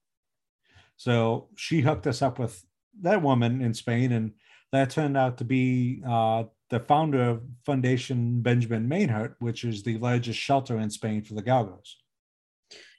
So 0.99 1.49
she 1.57 1.81
hooked 1.81 2.07
us 2.07 2.21
up 2.23 2.39
with 2.39 2.63
that 3.03 3.23
woman 3.23 3.63
in 3.63 3.73
Spain, 3.73 4.13
and 4.13 4.33
that 4.73 4.91
turned 4.91 5.17
out 5.17 5.39
to 5.39 5.45
be 5.45 6.03
uh, 6.07 6.45
the 6.71 6.81
founder 6.81 7.23
of 7.23 7.43
Foundation 7.65 8.43
Benjamin 8.43 8.89
Mehnert, 8.89 9.37
which 9.39 9.65
is 9.65 9.83
the 9.83 9.97
largest 9.99 10.39
shelter 10.39 10.79
in 10.79 10.91
Spain 10.91 11.23
for 11.23 11.35
the 11.35 11.43
galgos. 11.43 11.95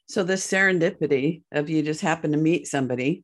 So 0.08 0.24
this 0.24 0.50
serendipity 0.50 1.44
of 1.52 1.70
you 1.70 1.84
just 1.84 2.02
happened 2.02 2.34
to 2.34 2.40
meet 2.40 2.66
somebody 2.68 3.24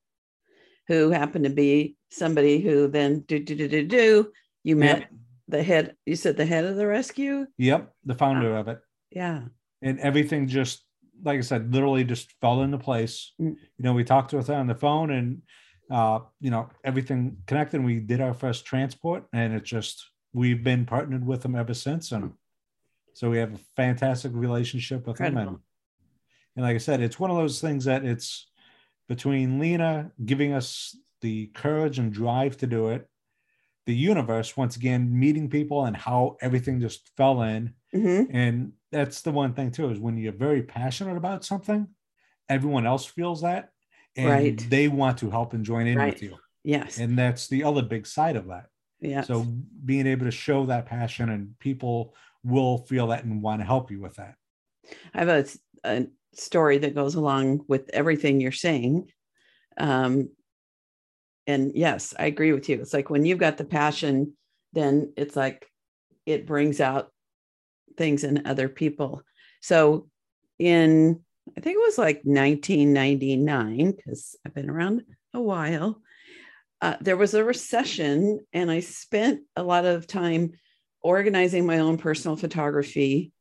who 0.87 1.09
happened 1.09 1.45
to 1.45 1.49
be 1.49 1.95
somebody 2.11 2.59
who 2.61 2.87
then 2.87 3.21
do 3.21 3.39
do 3.39 3.55
do 3.55 3.67
do 3.67 3.87
do 3.87 4.31
you 4.63 4.75
met 4.75 4.99
Yep. 4.99 5.09
the 5.47 5.63
head 5.63 5.95
you 6.05 6.15
said 6.15 6.37
the 6.37 6.45
head 6.45 6.63
of 6.63 6.75
the 6.75 6.85
rescue 6.85 7.47
Yep, 7.57 7.91
the 8.05 8.13
founder 8.13 8.55
of 8.55 8.67
it. 8.67 8.79
yeah 9.09 9.41
and 9.81 9.99
everything 9.99 10.47
just 10.47 10.84
like 11.23 11.37
I 11.37 11.41
said, 11.41 11.73
literally 11.73 12.03
just 12.03 12.33
fell 12.41 12.61
into 12.61 12.77
place. 12.77 13.33
Mm. 13.39 13.55
You 13.77 13.83
know, 13.83 13.93
we 13.93 14.03
talked 14.03 14.33
with 14.33 14.47
her 14.47 14.55
on 14.55 14.67
the 14.67 14.75
phone 14.75 15.11
and 15.11 15.41
uh, 15.89 16.19
you 16.39 16.49
know, 16.49 16.69
everything 16.83 17.37
connected. 17.45 17.83
We 17.83 17.99
did 17.99 18.21
our 18.21 18.33
first 18.33 18.65
transport 18.65 19.25
and 19.33 19.53
it 19.53 19.63
just 19.63 20.09
we've 20.33 20.63
been 20.63 20.85
partnered 20.85 21.25
with 21.25 21.41
them 21.41 21.55
ever 21.55 21.73
since. 21.73 22.11
And 22.11 22.33
so 23.13 23.29
we 23.29 23.37
have 23.37 23.53
a 23.53 23.59
fantastic 23.75 24.31
relationship 24.33 25.07
with 25.07 25.17
them. 25.17 25.37
And, 25.37 25.59
and 26.55 26.65
like 26.65 26.75
I 26.75 26.79
said, 26.79 27.01
it's 27.01 27.19
one 27.19 27.31
of 27.31 27.37
those 27.37 27.61
things 27.61 27.85
that 27.85 28.03
it's 28.03 28.47
between 29.07 29.59
Lena 29.59 30.11
giving 30.25 30.53
us 30.53 30.97
the 31.21 31.47
courage 31.47 31.99
and 31.99 32.11
drive 32.11 32.57
to 32.57 32.67
do 32.67 32.89
it, 32.89 33.07
the 33.85 33.95
universe, 33.95 34.57
once 34.57 34.75
again, 34.75 35.17
meeting 35.17 35.49
people 35.49 35.85
and 35.85 35.95
how 35.95 36.37
everything 36.41 36.79
just 36.79 37.09
fell 37.15 37.41
in 37.43 37.73
Mhm. 37.93 38.27
and 38.33 38.73
that's 38.91 39.21
the 39.21 39.31
one 39.31 39.53
thing 39.53 39.71
too 39.71 39.89
is 39.89 39.99
when 39.99 40.17
you're 40.17 40.33
very 40.33 40.63
passionate 40.63 41.15
about 41.17 41.45
something 41.45 41.87
everyone 42.49 42.85
else 42.85 43.05
feels 43.05 43.41
that 43.41 43.71
and 44.17 44.27
Right. 44.29 44.65
they 44.69 44.87
want 44.87 45.17
to 45.19 45.29
help 45.29 45.53
and 45.53 45.63
join 45.65 45.87
in 45.87 45.97
Right. 45.97 46.13
with 46.13 46.21
you 46.23 46.37
yes 46.63 46.97
and 46.99 47.17
that's 47.17 47.47
the 47.47 47.63
other 47.63 47.81
big 47.81 48.05
side 48.05 48.35
of 48.35 48.47
that 48.47 48.67
yeah 48.99 49.21
so 49.21 49.43
being 49.85 50.07
able 50.07 50.25
to 50.25 50.31
show 50.31 50.65
that 50.65 50.85
passion 50.85 51.29
and 51.29 51.57
people 51.59 52.15
will 52.43 52.79
feel 52.79 53.07
that 53.07 53.23
and 53.23 53.41
want 53.41 53.61
to 53.61 53.65
help 53.65 53.89
you 53.91 54.01
with 54.01 54.15
that 54.15 54.35
I 55.13 55.19
have 55.23 55.29
a, 55.29 55.45
a 55.83 56.07
story 56.33 56.77
that 56.79 56.95
goes 56.95 57.15
along 57.15 57.65
with 57.67 57.89
everything 57.93 58.39
you're 58.41 58.51
saying. 58.51 59.11
Um, 59.77 60.29
and 61.47 61.71
yes, 61.75 62.13
I 62.17 62.25
agree 62.25 62.51
with 62.51 62.69
you. 62.69 62.81
It's 62.81 62.93
like 62.93 63.09
when 63.09 63.25
you've 63.25 63.39
got 63.39 63.57
the 63.57 63.65
passion, 63.65 64.33
then 64.73 65.13
it's 65.15 65.35
like 65.35 65.67
it 66.25 66.47
brings 66.47 66.81
out 66.81 67.11
things 67.97 68.23
in 68.23 68.45
other 68.45 68.67
people. 68.67 69.21
So 69.61 70.07
in, 70.59 71.21
I 71.57 71.61
think 71.61 71.75
it 71.75 71.85
was 71.85 71.97
like 71.97 72.21
1999, 72.23 73.91
because 73.91 74.35
I've 74.45 74.53
been 74.53 74.69
around 74.69 75.03
a 75.33 75.41
while, 75.41 76.01
uh, 76.81 76.97
there 77.01 77.17
was 77.17 77.33
a 77.33 77.43
recession, 77.43 78.39
and 78.53 78.69
I 78.69 78.79
spent 78.81 79.41
a 79.55 79.63
lot 79.63 79.85
of 79.85 80.07
time 80.07 80.51
organizing 81.01 81.65
my 81.65 81.79
own 81.79 81.97
personal 81.97 82.35
photography 82.35 83.31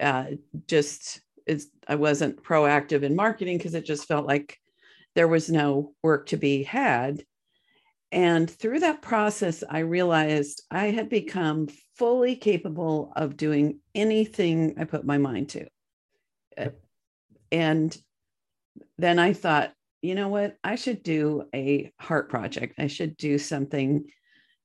uh, 0.00 0.26
just 0.66 1.20
it's 1.46 1.66
I 1.88 1.96
wasn't 1.96 2.42
proactive 2.42 3.02
in 3.02 3.16
marketing 3.16 3.58
because 3.58 3.74
it 3.74 3.84
just 3.84 4.06
felt 4.06 4.26
like 4.26 4.58
there 5.14 5.28
was 5.28 5.50
no 5.50 5.94
work 6.02 6.26
to 6.28 6.36
be 6.36 6.62
had. 6.62 7.24
And 8.12 8.48
through 8.48 8.80
that 8.80 9.02
process, 9.02 9.64
I 9.68 9.80
realized 9.80 10.62
I 10.70 10.86
had 10.86 11.08
become 11.08 11.68
fully 11.96 12.36
capable 12.36 13.12
of 13.16 13.38
doing 13.38 13.80
anything 13.94 14.74
I 14.78 14.84
put 14.84 15.04
my 15.04 15.18
mind 15.18 15.48
to. 15.50 15.66
Uh, 16.56 16.68
And 17.50 17.96
then 18.98 19.18
I 19.18 19.32
thought, 19.32 19.72
you 20.02 20.14
know 20.14 20.28
what? 20.28 20.56
I 20.62 20.76
should 20.76 21.02
do 21.02 21.44
a 21.54 21.92
heart 21.98 22.28
project. 22.28 22.74
I 22.78 22.86
should 22.86 23.16
do 23.16 23.38
something 23.38 24.04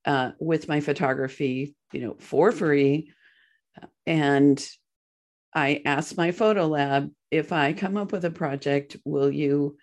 uh, 0.06 0.32
with 0.39 0.68
my 0.68 0.80
photography, 0.80 1.75
you 1.94 2.01
know, 2.01 2.16
for 2.20 2.51
free. 2.51 3.12
And 4.06 4.66
I 5.54 5.82
asked 5.86 6.18
my 6.18 6.32
photo 6.32 6.68
lab 6.68 7.12
if 7.30 7.51
I 7.51 7.74
come 7.74 7.98
up 7.98 8.12
with 8.12 8.25
a 8.25 8.32
project, 8.32 8.98
will 9.06 9.32
you 9.32 9.77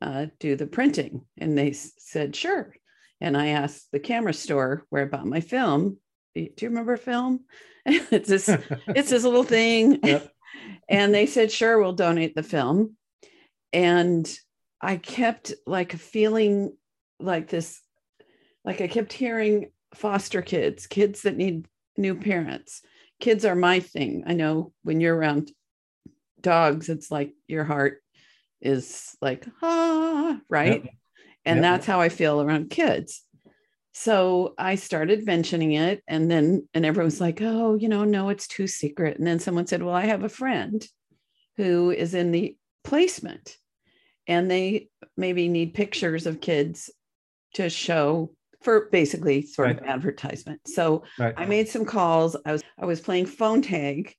uh, 0.00 0.26
do 0.38 0.56
the 0.56 0.66
printing? 0.66 1.26
And 1.38 1.56
they 1.56 1.72
said, 1.72 2.34
sure. 2.34 2.74
And 3.20 3.36
I 3.36 3.48
asked 3.48 3.88
the 3.92 4.00
camera 4.00 4.32
store 4.32 4.84
where 4.90 5.02
I 5.02 5.08
bought 5.08 5.26
my 5.26 5.40
film. 5.40 5.98
Do 6.34 6.42
you 6.42 6.68
remember 6.68 6.96
film? 6.96 7.40
it's 7.86 8.28
this, 8.28 8.48
it's 8.88 9.10
this 9.10 9.24
little 9.24 9.44
thing. 9.44 10.00
Yep. 10.02 10.30
and 10.88 11.14
they 11.14 11.26
said, 11.26 11.52
sure, 11.52 11.80
we'll 11.80 11.92
donate 11.92 12.34
the 12.34 12.42
film. 12.42 12.96
And 13.72 14.30
I 14.80 14.96
kept 14.96 15.52
like 15.66 15.92
feeling 15.92 16.76
like 17.18 17.48
this, 17.48 17.80
like 18.64 18.80
I 18.80 18.88
kept 18.88 19.12
hearing 19.12 19.70
foster 19.94 20.42
kids, 20.42 20.86
kids 20.86 21.22
that 21.22 21.36
need 21.36 21.66
new 21.96 22.14
parents. 22.14 22.82
Kids 23.20 23.44
are 23.44 23.54
my 23.54 23.80
thing. 23.80 24.24
I 24.26 24.32
know 24.32 24.72
when 24.82 25.00
you're 25.00 25.16
around 25.16 25.52
dogs, 26.40 26.88
it's 26.88 27.10
like 27.10 27.34
your 27.46 27.64
heart 27.64 28.02
is 28.60 29.16
like, 29.20 29.46
ah, 29.62 30.38
right? 30.48 30.84
Yep. 30.84 30.94
And 31.50 31.58
Yep. 31.58 31.62
that's 31.64 31.86
how 31.86 32.00
I 32.00 32.08
feel 32.08 32.40
around 32.40 32.70
kids. 32.70 33.24
So 33.92 34.54
I 34.56 34.76
started 34.76 35.26
mentioning 35.26 35.72
it, 35.72 36.00
and 36.06 36.30
then 36.30 36.68
and 36.74 36.86
everyone's 36.86 37.20
like, 37.20 37.42
"Oh, 37.42 37.74
you 37.74 37.88
know, 37.88 38.04
no, 38.04 38.28
it's 38.28 38.46
too 38.46 38.68
secret." 38.68 39.18
And 39.18 39.26
then 39.26 39.40
someone 39.40 39.66
said, 39.66 39.82
"Well, 39.82 39.94
I 39.94 40.06
have 40.06 40.22
a 40.22 40.28
friend 40.28 40.86
who 41.56 41.90
is 41.90 42.14
in 42.14 42.30
the 42.30 42.56
placement, 42.84 43.56
and 44.28 44.48
they 44.48 44.90
maybe 45.16 45.48
need 45.48 45.74
pictures 45.74 46.26
of 46.26 46.40
kids 46.40 46.88
to 47.54 47.68
show 47.68 48.32
for 48.62 48.88
basically 48.92 49.42
sort 49.42 49.72
of 49.72 49.80
advertisement." 49.80 50.60
So 50.68 51.02
right 51.18 51.34
I 51.36 51.46
made 51.46 51.68
some 51.68 51.84
calls. 51.84 52.36
I 52.46 52.52
was 52.52 52.62
I 52.78 52.86
was 52.86 53.00
playing 53.00 53.26
phone 53.26 53.60
tag 53.60 54.14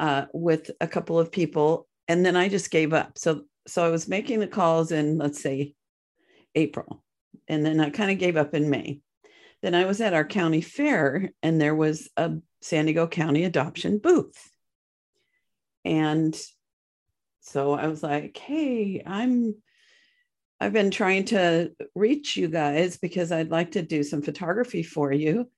uh, 0.00 0.26
with 0.32 0.72
a 0.80 0.88
couple 0.88 1.16
of 1.16 1.30
people, 1.30 1.86
and 2.08 2.26
then 2.26 2.34
I 2.34 2.48
just 2.48 2.72
gave 2.72 2.92
up. 2.92 3.18
So 3.18 3.44
so 3.68 3.86
I 3.86 3.90
was 3.90 4.08
making 4.08 4.40
the 4.40 4.48
calls 4.48 4.90
in 4.90 5.16
let's 5.16 5.40
say 5.40 5.74
April, 6.54 7.02
and 7.48 7.64
then 7.64 7.80
I 7.80 7.90
kind 7.90 8.10
of 8.10 8.18
gave 8.18 8.36
up 8.36 8.54
in 8.54 8.70
May. 8.70 9.00
Then 9.62 9.74
I 9.74 9.86
was 9.86 10.00
at 10.00 10.14
our 10.14 10.24
county 10.24 10.60
fair, 10.60 11.30
and 11.42 11.60
there 11.60 11.74
was 11.74 12.08
a 12.16 12.32
San 12.60 12.86
Diego 12.86 13.06
County 13.06 13.44
adoption 13.44 13.98
booth, 13.98 14.50
and 15.84 16.38
so 17.40 17.72
I 17.72 17.88
was 17.88 18.02
like, 18.02 18.36
"Hey, 18.36 19.02
I'm." 19.04 19.56
I've 20.60 20.72
been 20.72 20.92
trying 20.92 21.26
to 21.26 21.72
reach 21.94 22.36
you 22.36 22.48
guys 22.48 22.96
because 22.96 23.32
I'd 23.32 23.50
like 23.50 23.72
to 23.72 23.82
do 23.82 24.02
some 24.02 24.22
photography 24.22 24.82
for 24.82 25.12
you 25.12 25.50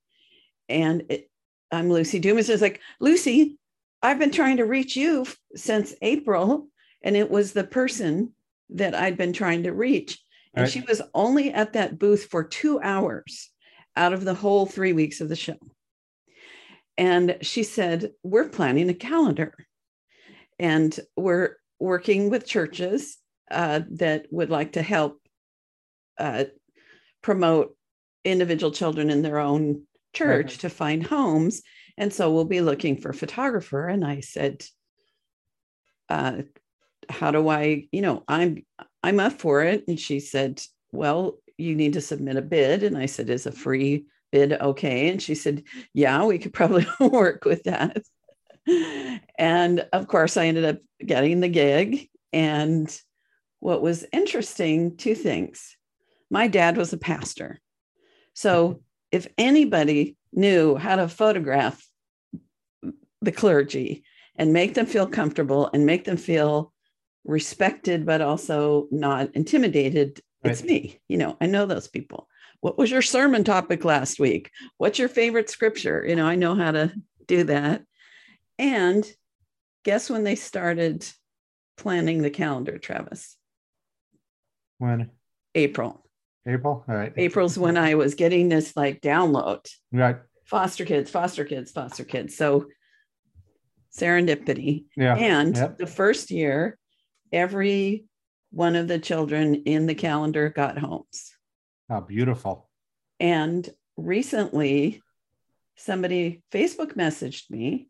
and 0.68 1.04
it, 1.08 1.30
I'm 1.70 1.90
Lucy 1.90 2.18
Dumas. 2.18 2.48
It's 2.48 2.62
like, 2.62 2.80
Lucy, 3.00 3.58
I've 4.02 4.18
been 4.18 4.30
trying 4.30 4.58
to 4.58 4.64
reach 4.64 4.96
you 4.96 5.26
since 5.54 5.94
April, 6.02 6.68
and 7.02 7.16
it 7.16 7.30
was 7.30 7.52
the 7.52 7.64
person 7.64 8.32
that 8.70 8.94
I'd 8.94 9.16
been 9.16 9.32
trying 9.32 9.64
to 9.64 9.72
reach. 9.72 10.18
And 10.56 10.64
Right. 10.64 10.72
she 10.72 10.80
was 10.80 11.02
only 11.14 11.52
at 11.52 11.74
that 11.74 11.98
booth 11.98 12.26
for 12.26 12.42
two 12.42 12.80
hours 12.80 13.50
out 13.94 14.12
of 14.12 14.24
the 14.24 14.34
whole 14.34 14.66
three 14.66 14.92
weeks 14.92 15.20
of 15.20 15.28
the 15.28 15.36
show. 15.36 15.58
And 16.98 17.38
she 17.42 17.62
said, 17.62 18.12
We're 18.22 18.48
planning 18.48 18.88
a 18.88 18.94
calendar 18.94 19.54
and 20.58 20.98
we're 21.16 21.56
working 21.78 22.30
with 22.30 22.46
churches 22.46 23.18
uh, 23.50 23.80
that 23.90 24.26
would 24.30 24.50
like 24.50 24.72
to 24.72 24.82
help 24.82 25.20
uh, 26.18 26.44
promote 27.22 27.76
individual 28.24 28.72
children 28.72 29.10
in 29.10 29.22
their 29.22 29.38
own 29.38 29.86
church 30.14 30.52
Right. 30.52 30.60
to 30.60 30.70
find 30.70 31.02
homes 31.06 31.62
and 31.98 32.12
so 32.12 32.32
we'll 32.32 32.44
be 32.46 32.60
looking 32.60 32.96
for 32.96 33.10
a 33.10 33.14
photographer 33.14 33.86
and 33.86 34.04
i 34.04 34.20
said 34.20 34.64
uh, 36.08 36.42
how 37.10 37.30
do 37.30 37.48
i 37.48 37.86
you 37.92 38.00
know 38.00 38.24
i'm 38.26 38.64
i'm 39.06 39.20
up 39.20 39.32
for 39.32 39.62
it 39.62 39.84
and 39.88 39.98
she 39.98 40.20
said 40.20 40.62
well 40.92 41.38
you 41.58 41.74
need 41.74 41.94
to 41.94 42.00
submit 42.00 42.36
a 42.36 42.42
bid 42.42 42.82
and 42.82 42.98
i 42.98 43.06
said 43.06 43.30
is 43.30 43.46
a 43.46 43.52
free 43.52 44.04
bid 44.32 44.52
okay 44.54 45.08
and 45.08 45.22
she 45.22 45.34
said 45.34 45.62
yeah 45.94 46.24
we 46.24 46.38
could 46.38 46.52
probably 46.52 46.86
work 47.00 47.44
with 47.44 47.62
that 47.64 47.96
and 49.38 49.86
of 49.92 50.08
course, 50.08 50.36
I 50.36 50.46
ended 50.46 50.64
up 50.64 50.78
getting 51.04 51.40
the 51.40 51.48
gig. 51.48 52.08
And 52.32 53.00
what 53.60 53.82
was 53.82 54.04
interesting, 54.12 54.96
two 54.96 55.14
things. 55.14 55.76
My 56.30 56.48
dad 56.48 56.76
was 56.76 56.92
a 56.92 56.98
pastor. 56.98 57.60
So 58.34 58.82
if 59.12 59.28
anybody 59.38 60.16
knew 60.32 60.76
how 60.76 60.96
to 60.96 61.08
photograph 61.08 61.82
the 63.22 63.32
clergy 63.32 64.04
and 64.34 64.52
make 64.52 64.74
them 64.74 64.86
feel 64.86 65.06
comfortable 65.06 65.70
and 65.72 65.86
make 65.86 66.04
them 66.04 66.16
feel 66.16 66.72
respected, 67.26 68.06
but 68.06 68.20
also 68.20 68.86
not 68.90 69.34
intimidated, 69.34 70.20
right. 70.44 70.52
it's 70.52 70.62
me. 70.62 70.98
You 71.08 71.18
know, 71.18 71.36
I 71.40 71.46
know 71.46 71.66
those 71.66 71.88
people. 71.88 72.28
What 72.60 72.78
was 72.78 72.90
your 72.90 73.02
sermon 73.02 73.44
topic 73.44 73.84
last 73.84 74.18
week? 74.18 74.50
What's 74.78 74.98
your 74.98 75.08
favorite 75.08 75.50
scripture? 75.50 76.04
You 76.06 76.16
know, 76.16 76.26
I 76.26 76.36
know 76.36 76.54
how 76.54 76.70
to 76.70 76.92
do 77.26 77.44
that. 77.44 77.82
And 78.58 79.06
guess 79.84 80.08
when 80.08 80.24
they 80.24 80.36
started 80.36 81.06
planning 81.76 82.22
the 82.22 82.30
calendar, 82.30 82.78
Travis? 82.78 83.36
When? 84.78 85.10
April. 85.54 86.06
April. 86.46 86.84
All 86.88 86.94
right. 86.94 87.12
April's 87.16 87.58
when 87.58 87.76
I 87.76 87.94
was 87.94 88.14
getting 88.14 88.48
this 88.48 88.76
like 88.76 89.00
download. 89.00 89.68
Right. 89.92 90.16
Foster 90.44 90.84
kids, 90.84 91.10
foster 91.10 91.44
kids, 91.44 91.72
foster 91.72 92.04
kids. 92.04 92.36
So 92.36 92.66
serendipity. 93.96 94.84
Yeah. 94.96 95.16
And 95.16 95.56
yep. 95.56 95.78
the 95.78 95.86
first 95.86 96.30
year, 96.30 96.78
every 97.32 98.06
one 98.50 98.76
of 98.76 98.88
the 98.88 98.98
children 98.98 99.54
in 99.64 99.86
the 99.86 99.94
calendar 99.94 100.48
got 100.50 100.78
homes. 100.78 101.32
How 101.88 102.00
beautiful. 102.00 102.68
And 103.20 103.68
recently, 103.96 105.02
somebody 105.76 106.42
Facebook 106.52 106.94
messaged 106.94 107.50
me 107.50 107.88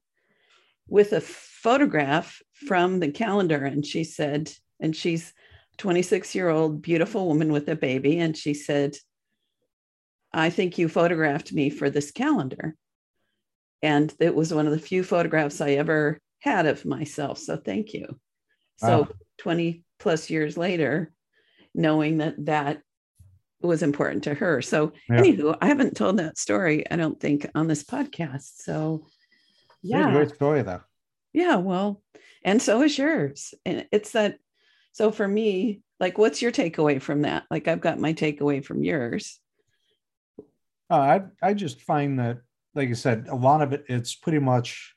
with 0.89 1.13
a 1.13 1.21
photograph 1.21 2.41
from 2.67 3.01
the 3.01 3.11
calendar. 3.11 3.65
And 3.65 3.85
she 3.85 4.05
said, 4.05 4.53
and 4.81 4.95
she's 4.95 5.33
26 5.79 6.35
year 6.35 6.49
old 6.49 6.83
beautiful 6.83 7.27
woman 7.27 7.53
with 7.53 7.69
a 7.69 7.77
baby. 7.77 8.19
And 8.19 8.37
she 8.37 8.55
said, 8.55 8.97
I 10.33 10.51
think 10.51 10.79
you 10.79 10.89
photographed 10.89 11.53
me 11.53 11.71
for 11.71 11.91
this 11.91 12.11
calendar. 12.11 12.77
And 13.83 14.13
it 14.21 14.35
was 14.35 14.53
one 14.53 14.67
of 14.67 14.73
the 14.73 14.79
few 14.79 15.03
photographs 15.03 15.61
I 15.61 15.73
ever 15.73 16.21
had 16.41 16.67
of 16.67 16.85
myself. 16.85 17.39
So 17.39 17.57
thank 17.57 17.95
you. 17.95 18.19
So 18.77 19.01
wow. 19.01 19.09
20 19.39 19.83
plus 19.99 20.31
years 20.31 20.57
later, 20.57 21.13
knowing 21.75 22.19
that 22.19 22.35
that 22.47 22.83
was 23.61 23.83
important 23.83 24.25
to 24.25 24.35
her. 24.35 24.63
So, 24.63 24.93
yeah. 25.09 25.21
anywho, 25.21 25.57
I 25.61 25.67
haven't 25.67 25.97
told 25.97 26.19
that 26.19 26.39
story, 26.39 26.89
I 26.91 26.97
don't 26.97 27.19
think, 27.19 27.49
on 27.55 27.67
this 27.67 27.83
podcast. 27.83 28.63
So, 28.63 29.07
yeah. 29.83 30.11
great 30.13 30.35
story, 30.35 30.63
though. 30.63 30.83
Yeah. 31.33 31.57
Well, 31.57 32.03
and 32.45 32.61
so 32.61 32.83
is 32.83 32.97
yours. 32.97 33.55
And 33.65 33.87
it's 33.93 34.13
that 34.13 34.39
so 34.93 35.11
for 35.11 35.29
me, 35.29 35.83
like, 36.01 36.17
what's 36.17 36.41
your 36.41 36.53
takeaway 36.53 37.03
from 37.03 37.23
that? 37.23 37.45
Like, 37.51 37.69
I've 37.69 37.83
got 37.83 37.99
my 37.99 38.15
takeaway 38.15 38.65
from 38.65 38.83
yours. 38.83 39.39
Uh, 40.91 40.95
I 40.95 41.21
I 41.43 41.55
just 41.55 41.83
find 41.83 42.19
that, 42.19 42.39
like 42.75 42.89
I 42.89 42.95
said, 42.95 43.27
a 43.29 43.35
lot 43.35 43.61
of 43.61 43.73
it 43.73 43.85
it's 43.89 44.15
pretty 44.15 44.39
much 44.39 44.95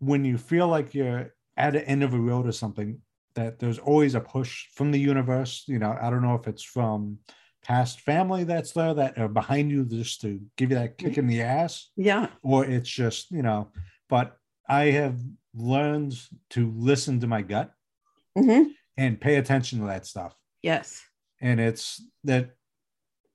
when 0.00 0.24
you 0.24 0.36
feel 0.36 0.68
like 0.68 0.92
you're 0.92 1.32
at 1.56 1.72
the 1.72 1.86
end 1.86 2.02
of 2.02 2.14
a 2.14 2.18
road 2.18 2.46
or 2.46 2.52
something, 2.52 3.00
that 3.34 3.58
there's 3.58 3.78
always 3.78 4.14
a 4.14 4.20
push 4.20 4.66
from 4.74 4.90
the 4.90 5.00
universe. 5.00 5.64
You 5.66 5.78
know, 5.78 5.96
I 6.00 6.10
don't 6.10 6.22
know 6.22 6.34
if 6.34 6.46
it's 6.46 6.62
from 6.62 7.18
past 7.64 8.00
family 8.00 8.44
that's 8.44 8.72
there 8.72 8.94
that 8.94 9.18
are 9.18 9.28
behind 9.28 9.70
you 9.70 9.84
just 9.84 10.20
to 10.20 10.40
give 10.56 10.70
you 10.70 10.76
that 10.76 10.98
kick 10.98 11.18
in 11.18 11.26
the 11.26 11.42
ass. 11.42 11.90
Yeah. 11.96 12.28
Or 12.42 12.64
it's 12.64 12.88
just, 12.88 13.30
you 13.30 13.42
know, 13.42 13.70
but 14.08 14.36
I 14.68 14.86
have 14.86 15.18
learned 15.54 16.14
to 16.50 16.72
listen 16.76 17.20
to 17.20 17.26
my 17.26 17.42
gut 17.42 17.72
mm-hmm. 18.36 18.70
and 18.96 19.20
pay 19.20 19.36
attention 19.36 19.80
to 19.80 19.86
that 19.86 20.06
stuff. 20.06 20.36
Yes. 20.62 21.02
And 21.40 21.58
it's 21.58 22.02
that 22.24 22.50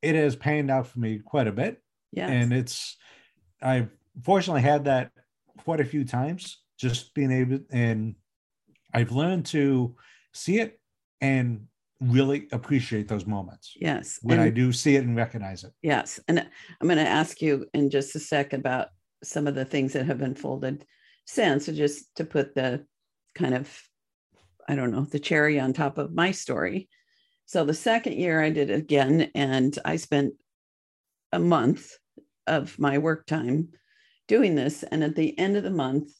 it 0.01 0.15
has 0.15 0.36
panned 0.36 0.71
out 0.71 0.88
for 0.88 0.99
me 0.99 1.19
quite 1.19 1.47
a 1.47 1.51
bit. 1.51 1.82
Yeah. 2.12 2.27
And 2.27 2.53
it's, 2.53 2.97
I've 3.62 3.89
fortunately 4.23 4.62
had 4.62 4.86
that 4.86 5.12
quite 5.58 5.79
a 5.79 5.86
few 5.86 6.05
times, 6.05 6.60
just 6.79 7.13
being 7.13 7.31
able, 7.31 7.59
and 7.71 8.15
I've 8.93 9.11
learned 9.11 9.45
to 9.47 9.95
see 10.33 10.59
it 10.59 10.79
and 11.21 11.65
really 12.01 12.47
appreciate 12.51 13.07
those 13.07 13.25
moments. 13.25 13.73
Yes. 13.75 14.19
When 14.21 14.39
and, 14.39 14.47
I 14.47 14.49
do 14.49 14.71
see 14.71 14.95
it 14.95 15.03
and 15.03 15.15
recognize 15.15 15.63
it. 15.63 15.73
Yes. 15.81 16.19
And 16.27 16.39
I'm 16.39 16.87
going 16.87 16.97
to 16.97 17.07
ask 17.07 17.41
you 17.41 17.65
in 17.73 17.89
just 17.89 18.15
a 18.15 18.19
sec 18.19 18.53
about 18.53 18.87
some 19.21 19.47
of 19.47 19.55
the 19.55 19.65
things 19.65 19.93
that 19.93 20.05
have 20.05 20.21
unfolded 20.21 20.85
since, 21.25 21.65
So 21.65 21.73
just 21.73 22.15
to 22.15 22.23
put 22.23 22.55
the 22.55 22.85
kind 23.35 23.53
of 23.53 23.69
I 24.69 24.75
don't 24.75 24.91
know, 24.91 25.03
the 25.03 25.19
cherry 25.19 25.59
on 25.59 25.73
top 25.73 25.97
of 25.97 26.13
my 26.13 26.29
story. 26.31 26.89
So 27.47 27.65
the 27.65 27.73
second 27.73 28.13
year 28.13 28.39
I 28.39 28.51
did 28.51 28.69
it 28.69 28.77
again, 28.77 29.31
and 29.33 29.77
I 29.83 29.95
spent 29.95 30.35
a 31.31 31.39
month 31.39 31.89
of 32.45 32.77
my 32.77 32.99
work 32.99 33.25
time 33.25 33.69
doing 34.27 34.53
this. 34.53 34.83
And 34.83 35.03
at 35.03 35.15
the 35.15 35.37
end 35.39 35.57
of 35.57 35.63
the 35.63 35.71
month, 35.71 36.11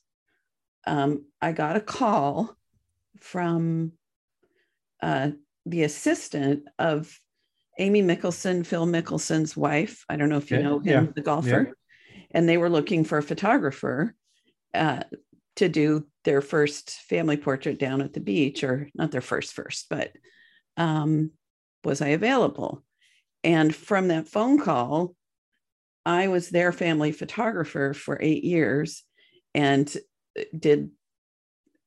um, 0.86 1.26
I 1.42 1.52
got 1.52 1.76
a 1.76 1.82
call 1.82 2.56
from 3.20 3.94
uh, 5.02 5.32
the 5.66 5.84
assistant 5.84 6.68
of 6.78 7.20
Amy 7.78 8.02
Mickelson, 8.02 8.66
Phil 8.66 8.86
Mickelson's 8.86 9.56
wife. 9.56 10.04
I 10.10 10.18
don't 10.18 10.30
know 10.30 10.38
if 10.38 10.52
you 10.52 10.58
yeah, 10.58 10.64
know 10.64 10.80
him, 10.80 11.06
yeah, 11.06 11.12
the 11.16 11.22
golfer. 11.22 11.74
Yeah. 12.12 12.22
And 12.32 12.48
they 12.48 12.58
were 12.58 12.70
looking 12.70 13.04
for 13.04 13.18
a 13.18 13.24
photographer 13.24 14.14
uh, 14.74 15.04
to 15.56 15.70
do 15.70 16.06
their 16.26 16.42
first 16.42 16.92
family 16.92 17.38
portrait 17.38 17.80
down 17.80 18.02
at 18.02 18.14
the 18.14 18.20
beach, 18.20 18.64
or 18.64 18.90
not 18.94 19.12
their 19.12 19.22
first, 19.22 19.54
first, 19.54 19.88
but 19.90 20.12
um, 20.78 21.32
was 21.84 22.02
I 22.02 22.10
available? 22.10 22.84
And 23.44 23.74
from 23.74 24.10
that 24.10 24.28
phone 24.28 24.60
call, 24.60 25.16
I 26.06 26.28
was 26.28 26.50
their 26.50 26.72
family 26.72 27.12
photographer 27.12 27.94
for 27.94 28.18
eight 28.22 28.44
years 28.44 29.04
and 29.54 29.92
did, 30.58 30.92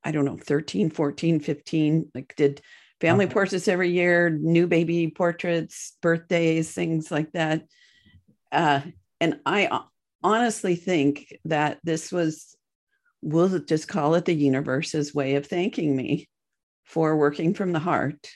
I 0.05 0.11
don't 0.11 0.25
know, 0.25 0.37
13, 0.37 0.91
14, 0.91 1.41
15, 1.41 2.11
like 2.15 2.35
did 2.37 2.61
family 3.01 3.25
okay. 3.27 3.35
portraits 3.35 3.69
every 3.69 3.91
year, 3.91 4.31
new 4.31 4.67
baby 4.67 5.11
portraits, 5.11 5.97
birthdays, 6.03 6.73
things 6.73 7.11
like 7.11 7.33
that. 7.33 7.65
Uh, 8.51 8.81
and 9.21 9.41
I 9.47 9.81
honestly 10.23 10.77
think 10.77 11.37
that 11.45 11.79
this 11.85 12.12
was 12.12 12.57
we'll 13.23 13.61
just 13.61 13.87
call 13.87 14.17
it 14.17 14.25
the 14.25 14.35
universe's 14.35 15.15
way 15.15 15.37
of 15.37 15.47
thanking 15.47 15.95
me 15.95 16.29
for 16.85 17.17
working 17.17 17.55
from 17.55 17.73
the 17.73 17.79
heart 17.79 18.29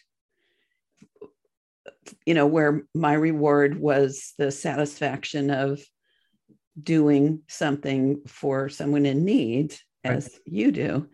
you 2.24 2.34
know 2.34 2.46
where 2.46 2.82
my 2.94 3.12
reward 3.12 3.78
was 3.78 4.34
the 4.38 4.50
satisfaction 4.50 5.50
of 5.50 5.80
doing 6.80 7.42
something 7.48 8.20
for 8.26 8.68
someone 8.68 9.06
in 9.06 9.24
need 9.24 9.74
as 10.06 10.30
right. 10.32 10.40
you 10.46 10.72
do 10.72 11.08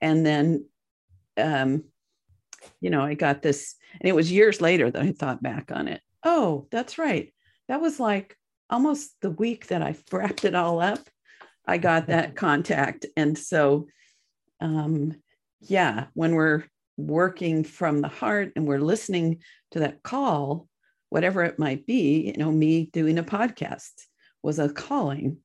and 0.00 0.24
then 0.24 0.66
um 1.36 1.84
you 2.80 2.90
know 2.90 3.02
i 3.02 3.14
got 3.14 3.42
this 3.42 3.74
and 4.00 4.08
it 4.08 4.14
was 4.14 4.30
years 4.30 4.60
later 4.60 4.90
that 4.90 5.02
i 5.02 5.12
thought 5.12 5.42
back 5.42 5.70
on 5.72 5.88
it 5.88 6.00
oh 6.24 6.66
that's 6.70 6.98
right 6.98 7.32
that 7.68 7.80
was 7.80 8.00
like 8.00 8.36
almost 8.70 9.14
the 9.20 9.30
week 9.30 9.66
that 9.68 9.82
i 9.82 9.96
wrapped 10.12 10.44
it 10.44 10.54
all 10.54 10.80
up 10.80 11.00
I 11.66 11.78
got 11.78 12.06
that 12.08 12.36
contact. 12.36 13.06
And 13.16 13.36
so, 13.36 13.88
um, 14.60 15.14
yeah, 15.60 16.06
when 16.14 16.34
we're 16.34 16.64
working 16.96 17.64
from 17.64 18.00
the 18.00 18.08
heart 18.08 18.52
and 18.54 18.66
we're 18.66 18.78
listening 18.78 19.42
to 19.72 19.80
that 19.80 20.02
call, 20.02 20.68
whatever 21.10 21.42
it 21.42 21.58
might 21.58 21.86
be, 21.86 22.32
you 22.34 22.36
know, 22.36 22.50
me 22.50 22.90
doing 22.92 23.18
a 23.18 23.24
podcast 23.24 23.92
was 24.42 24.58
a 24.58 24.68
calling. 24.68 25.38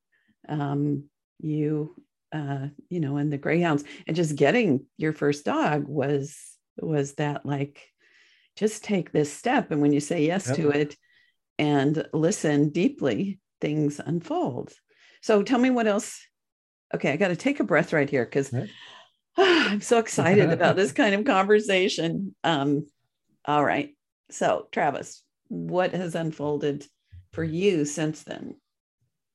Um, 0.48 1.06
you, 1.40 1.96
uh, 2.32 2.68
you 2.90 3.00
know, 3.00 3.18
and 3.18 3.32
the 3.32 3.38
greyhounds, 3.38 3.84
and 4.08 4.16
just 4.16 4.36
getting 4.36 4.86
your 4.98 5.14
first 5.14 5.46
dog 5.46 5.88
was 5.88 6.38
was 6.78 7.16
that 7.16 7.46
like, 7.46 7.82
just 8.56 8.84
take 8.84 9.12
this 9.12 9.32
step, 9.32 9.72
and 9.72 9.82
when 9.82 9.94
you 9.94 10.00
say 10.00 10.26
yes 10.26 10.48
yep. 10.48 10.56
to 10.58 10.70
it, 10.70 10.96
and 11.58 12.08
listen 12.14 12.70
deeply, 12.70 13.40
things 13.62 14.00
unfold. 14.04 14.74
So 15.22 15.44
tell 15.44 15.60
me 15.60 15.70
what 15.70 15.88
else. 15.88 16.20
Okay, 16.94 17.12
I 17.12 17.18
got 17.18 17.28
to 17.28 17.36
take 17.36 17.60
a 17.60 17.64
breath 17.66 17.94
right 17.94 18.10
here 18.10 18.26
because 18.26 18.52
right. 18.52 18.70
oh, 19.38 19.68
I'm 19.70 19.82
so 19.82 20.00
excited 20.00 20.50
about 20.52 20.76
this 20.76 20.92
kind 20.92 21.14
of 21.14 21.26
conversation. 21.26 22.36
Um, 22.44 22.88
all 23.46 23.64
right. 23.64 23.96
So, 24.32 24.68
Travis, 24.72 25.24
what 25.48 25.94
has 25.94 26.16
unfolded 26.16 26.86
for 27.34 27.44
you 27.44 27.86
since 27.86 28.24
then? 28.24 28.56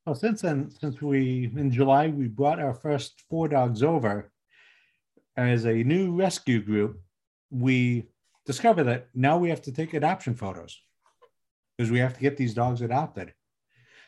Well, 0.07 0.15
since 0.15 0.43
then, 0.43 0.71
since 0.71 1.01
we 1.01 1.51
in 1.57 1.71
July, 1.71 2.09
we 2.09 2.29
brought 2.29 2.61
our 2.61 2.75
first 2.75 3.23
four 3.31 3.49
dogs 3.49 3.83
over 3.83 4.31
as 5.37 5.65
a 5.65 5.73
new 5.83 6.15
rescue 6.15 6.63
group. 6.63 7.01
We 7.51 8.09
discovered 8.45 8.85
that 8.85 9.09
now 9.15 9.39
we 9.39 9.49
have 9.49 9.63
to 9.63 9.73
take 9.73 9.95
adoption 9.95 10.35
photos 10.35 10.79
because 11.77 11.91
we 11.91 11.99
have 12.01 12.15
to 12.15 12.21
get 12.21 12.37
these 12.37 12.53
dogs 12.55 12.83
adopted. 12.83 13.33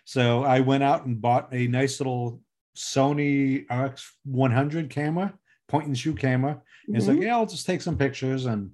So 0.05 0.45
I 0.45 0.61
went 0.61 0.85
out 0.85 1.07
and 1.07 1.21
bought 1.21 1.49
a 1.53 1.67
nice 1.67 1.99
little 1.99 2.43
Sony 2.77 3.67
RX100 3.69 4.91
camera, 4.91 5.33
point 5.67 5.87
and 5.87 5.99
shoot 5.99 6.19
camera. 6.19 6.61
And 6.87 6.97
It's 6.97 7.07
like, 7.09 7.17
Mhm. 7.17 7.23
yeah, 7.25 7.37
I'll 7.37 7.47
just 7.47 7.67
take 7.67 7.81
some 7.81 7.97
pictures 7.97 8.45
and 8.47 8.73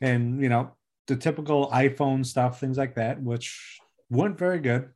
and 0.00 0.40
you 0.42 0.48
know 0.48 0.74
the 1.06 1.16
typical 1.16 1.68
iPhone 1.70 2.24
stuff, 2.24 2.58
things 2.58 2.78
like 2.78 2.94
that, 2.94 3.20
which 3.22 3.78
weren't 4.08 4.38
very 4.38 4.58
good. 4.58 4.88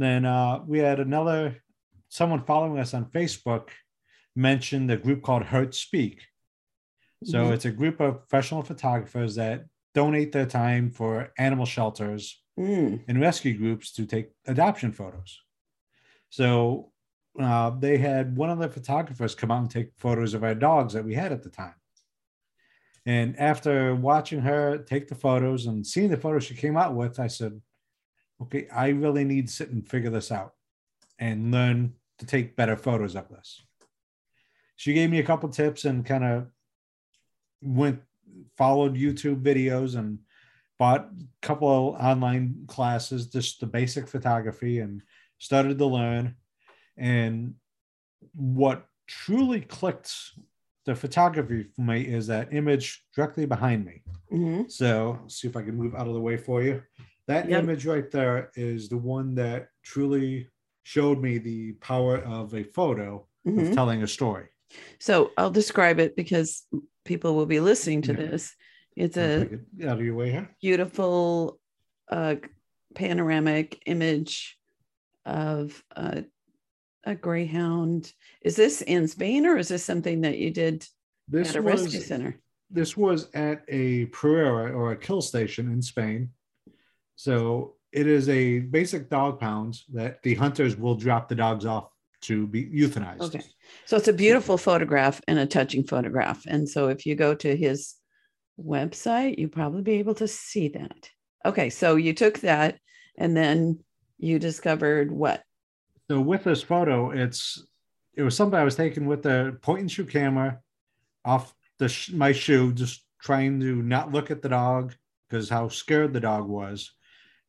Then 0.00 0.24
uh, 0.24 0.60
we 0.66 0.78
had 0.78 0.98
another 0.98 1.56
someone 2.08 2.42
following 2.42 2.78
us 2.78 2.94
on 2.94 3.04
Facebook 3.10 3.68
mentioned 4.34 4.90
a 4.90 4.96
group 4.96 5.22
called 5.22 5.42
Heart 5.44 5.74
Speak. 5.74 6.22
So 7.22 7.44
Mhm. 7.44 7.52
it's 7.52 7.66
a 7.66 7.70
group 7.70 8.00
of 8.00 8.20
professional 8.26 8.62
photographers 8.62 9.34
that 9.34 9.66
donate 9.94 10.32
their 10.32 10.46
time 10.46 10.90
for 10.90 11.32
animal 11.36 11.66
shelters 11.66 12.42
Mm. 12.58 13.04
and 13.08 13.20
rescue 13.20 13.56
groups 13.58 13.92
to 13.92 14.06
take 14.06 14.30
adoption 14.46 14.92
photos. 14.92 15.42
So 16.30 16.92
uh, 17.38 17.70
they 17.70 17.98
had 17.98 18.36
one 18.36 18.50
of 18.50 18.58
the 18.58 18.68
photographers 18.70 19.34
come 19.34 19.50
out 19.50 19.60
and 19.60 19.70
take 19.70 19.92
photos 19.96 20.32
of 20.34 20.42
our 20.42 20.54
dogs 20.54 20.94
that 20.94 21.04
we 21.04 21.14
had 21.14 21.30
at 21.30 21.42
the 21.42 21.50
time. 21.50 21.74
And 23.04 23.38
after 23.38 23.94
watching 23.94 24.40
her 24.40 24.78
take 24.78 25.08
the 25.08 25.14
photos 25.14 25.66
and 25.66 25.86
seeing 25.86 26.10
the 26.10 26.16
photos 26.16 26.44
she 26.44 26.54
came 26.54 26.76
out 26.78 26.94
with, 26.94 27.20
I 27.20 27.26
said, 27.28 27.60
okay, 28.42 28.68
I 28.72 28.88
really 28.88 29.24
need 29.24 29.48
to 29.48 29.52
sit 29.52 29.70
and 29.70 29.88
figure 29.88 30.10
this 30.10 30.32
out 30.32 30.54
and 31.18 31.52
learn 31.52 31.94
to 32.18 32.26
take 32.26 32.56
better 32.56 32.76
photos 32.76 33.16
of 33.16 33.28
this. 33.28 33.62
She 34.76 34.94
gave 34.94 35.10
me 35.10 35.18
a 35.18 35.24
couple 35.24 35.48
tips 35.50 35.84
and 35.84 36.04
kind 36.04 36.24
of 36.24 36.46
went, 37.60 38.00
followed 38.56 38.96
YouTube 38.96 39.42
videos 39.42 39.96
and 39.96 40.20
bought 40.78 41.10
a 41.10 41.46
couple 41.46 41.68
of 41.68 42.00
online 42.00 42.64
classes, 42.66 43.26
just 43.26 43.60
the 43.60 43.66
basic 43.66 44.08
photography, 44.08 44.78
and 44.78 45.02
started 45.38 45.76
to 45.78 45.86
learn. 45.86 46.36
And 46.96 47.54
what 48.32 48.86
truly 49.06 49.60
clicked 49.60 50.14
the 50.86 50.94
photography 50.94 51.64
for 51.64 51.82
me 51.82 52.02
is 52.02 52.28
that 52.28 52.54
image 52.54 53.04
directly 53.14 53.44
behind 53.44 53.84
me. 53.84 54.02
Mhm. 54.32 54.70
So 54.70 55.20
see 55.26 55.48
if 55.48 55.56
I 55.56 55.62
can 55.62 55.76
move 55.76 55.94
out 55.94 56.08
of 56.08 56.14
the 56.14 56.20
way 56.20 56.38
for 56.38 56.62
you. 56.62 56.82
That 57.26 57.48
Yep. 57.48 57.62
image 57.64 57.86
right 57.86 58.10
there 58.10 58.50
is 58.54 58.88
the 58.88 58.96
one 58.96 59.34
that 59.36 59.68
truly 59.82 60.48
showed 60.82 61.20
me 61.20 61.38
the 61.38 61.72
power 61.74 62.18
of 62.18 62.54
a 62.54 62.64
photo 62.64 63.26
Mhm. 63.46 63.68
of 63.68 63.74
telling 63.74 64.02
a 64.02 64.08
story. 64.08 64.48
So 64.98 65.32
I'll 65.36 65.50
describe 65.50 65.98
it 65.98 66.16
because 66.16 66.66
people 67.04 67.34
will 67.34 67.46
be 67.46 67.60
listening 67.60 68.02
to 68.02 68.12
Yeah. 68.12 68.18
this. 68.30 68.56
It's 68.96 69.16
a 69.16 69.42
it 69.42 69.86
out 69.86 69.98
of 69.98 70.04
your 70.04 70.14
way 70.14 70.30
here. 70.30 70.54
beautiful 70.60 71.58
uh, 72.08 72.34
panoramic 72.96 73.80
image 73.86 74.58
of 75.24 75.84
a, 75.92 76.24
a 77.04 77.14
greyhound. 77.14 78.12
Is 78.42 78.56
this 78.56 78.82
in 78.82 79.06
Spain 79.06 79.46
or 79.46 79.56
is 79.58 79.68
this 79.68 79.84
something 79.84 80.22
that 80.22 80.38
you 80.38 80.50
did 80.50 80.84
This 81.28 81.50
at 81.50 81.56
a 81.56 81.62
was 81.62 81.82
rescue 81.84 82.00
center? 82.00 82.40
this 82.68 82.96
was 82.96 83.30
at 83.34 83.64
a 83.68 84.06
perrera 84.06 84.72
or 84.74 84.90
a 84.90 84.96
kill 84.96 85.22
station 85.22 85.70
in 85.72 85.80
Spain. 85.82 86.30
So 87.20 87.74
it 87.92 88.06
is 88.06 88.30
a 88.30 88.60
basic 88.60 89.10
dog 89.10 89.40
pound 89.40 89.78
that 89.92 90.22
the 90.22 90.34
hunters 90.36 90.78
will 90.78 90.94
drop 90.94 91.28
the 91.28 91.34
dogs 91.34 91.66
off 91.66 91.90
to 92.22 92.46
be 92.46 92.64
euthanized. 92.64 93.20
Okay. 93.20 93.42
So 93.84 93.98
it's 93.98 94.08
a 94.08 94.14
beautiful 94.14 94.56
photograph 94.56 95.20
and 95.28 95.38
a 95.38 95.44
touching 95.44 95.84
photograph. 95.84 96.42
And 96.46 96.66
so 96.66 96.88
if 96.88 97.04
you 97.04 97.14
go 97.14 97.34
to 97.34 97.54
his 97.54 97.94
website, 98.58 99.36
you 99.36 99.48
probably 99.48 99.82
be 99.82 99.98
able 99.98 100.14
to 100.14 100.26
see 100.26 100.68
that. 100.68 101.10
Okay. 101.44 101.68
So 101.68 101.96
you 101.96 102.14
took 102.14 102.40
that 102.40 102.78
and 103.18 103.36
then 103.36 103.80
you 104.16 104.38
discovered 104.38 105.12
what? 105.12 105.42
So 106.08 106.22
with 106.22 106.44
this 106.44 106.62
photo, 106.62 107.10
it's 107.10 107.62
it 108.14 108.22
was 108.22 108.34
something 108.34 108.58
I 108.58 108.64
was 108.64 108.76
taking 108.76 109.04
with 109.04 109.22
the 109.22 109.58
point 109.60 109.80
and 109.80 109.90
shoot 109.90 110.08
camera 110.08 110.58
off 111.26 111.54
the 111.78 111.88
sh- 111.90 112.12
my 112.12 112.32
shoe, 112.32 112.72
just 112.72 113.04
trying 113.20 113.60
to 113.60 113.82
not 113.82 114.10
look 114.10 114.30
at 114.30 114.40
the 114.40 114.48
dog 114.48 114.94
because 115.28 115.50
how 115.50 115.68
scared 115.68 116.14
the 116.14 116.20
dog 116.20 116.48
was. 116.48 116.92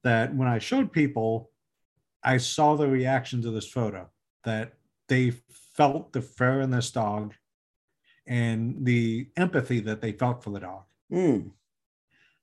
That 0.03 0.35
when 0.35 0.47
I 0.47 0.59
showed 0.59 0.91
people, 0.91 1.51
I 2.23 2.37
saw 2.37 2.75
the 2.75 2.87
reaction 2.87 3.41
to 3.43 3.51
this 3.51 3.67
photo 3.67 4.09
that 4.43 4.73
they 5.07 5.31
felt 5.75 6.13
the 6.13 6.21
fear 6.21 6.61
in 6.61 6.71
this 6.71 6.91
dog 6.91 7.33
and 8.27 8.85
the 8.85 9.29
empathy 9.37 9.79
that 9.81 10.01
they 10.01 10.11
felt 10.13 10.43
for 10.43 10.51
the 10.51 10.59
dog. 10.59 10.83
Mm, 11.11 11.51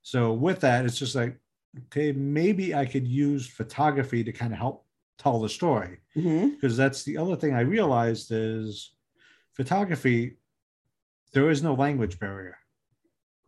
So 0.03 0.33
with 0.33 0.61
that, 0.61 0.85
it's 0.85 0.99
just 0.99 1.15
like, 1.15 1.39
okay, 1.87 2.13
maybe 2.13 2.75
I 2.75 2.85
could 2.87 3.07
use 3.07 3.47
photography 3.47 4.23
to 4.25 4.33
kind 4.33 4.53
of 4.53 4.59
help 4.59 4.85
tell 5.19 5.41
the 5.41 5.49
story 5.49 5.99
because 6.51 6.77
that's 6.77 7.03
the 7.05 7.17
other 7.19 7.37
thing 7.37 7.55
I 7.55 7.61
realized 7.61 8.31
is 8.31 8.93
photography, 9.55 10.37
there 11.33 11.51
is 11.51 11.63
no 11.63 11.75
language 11.75 12.19
barrier. 12.19 12.57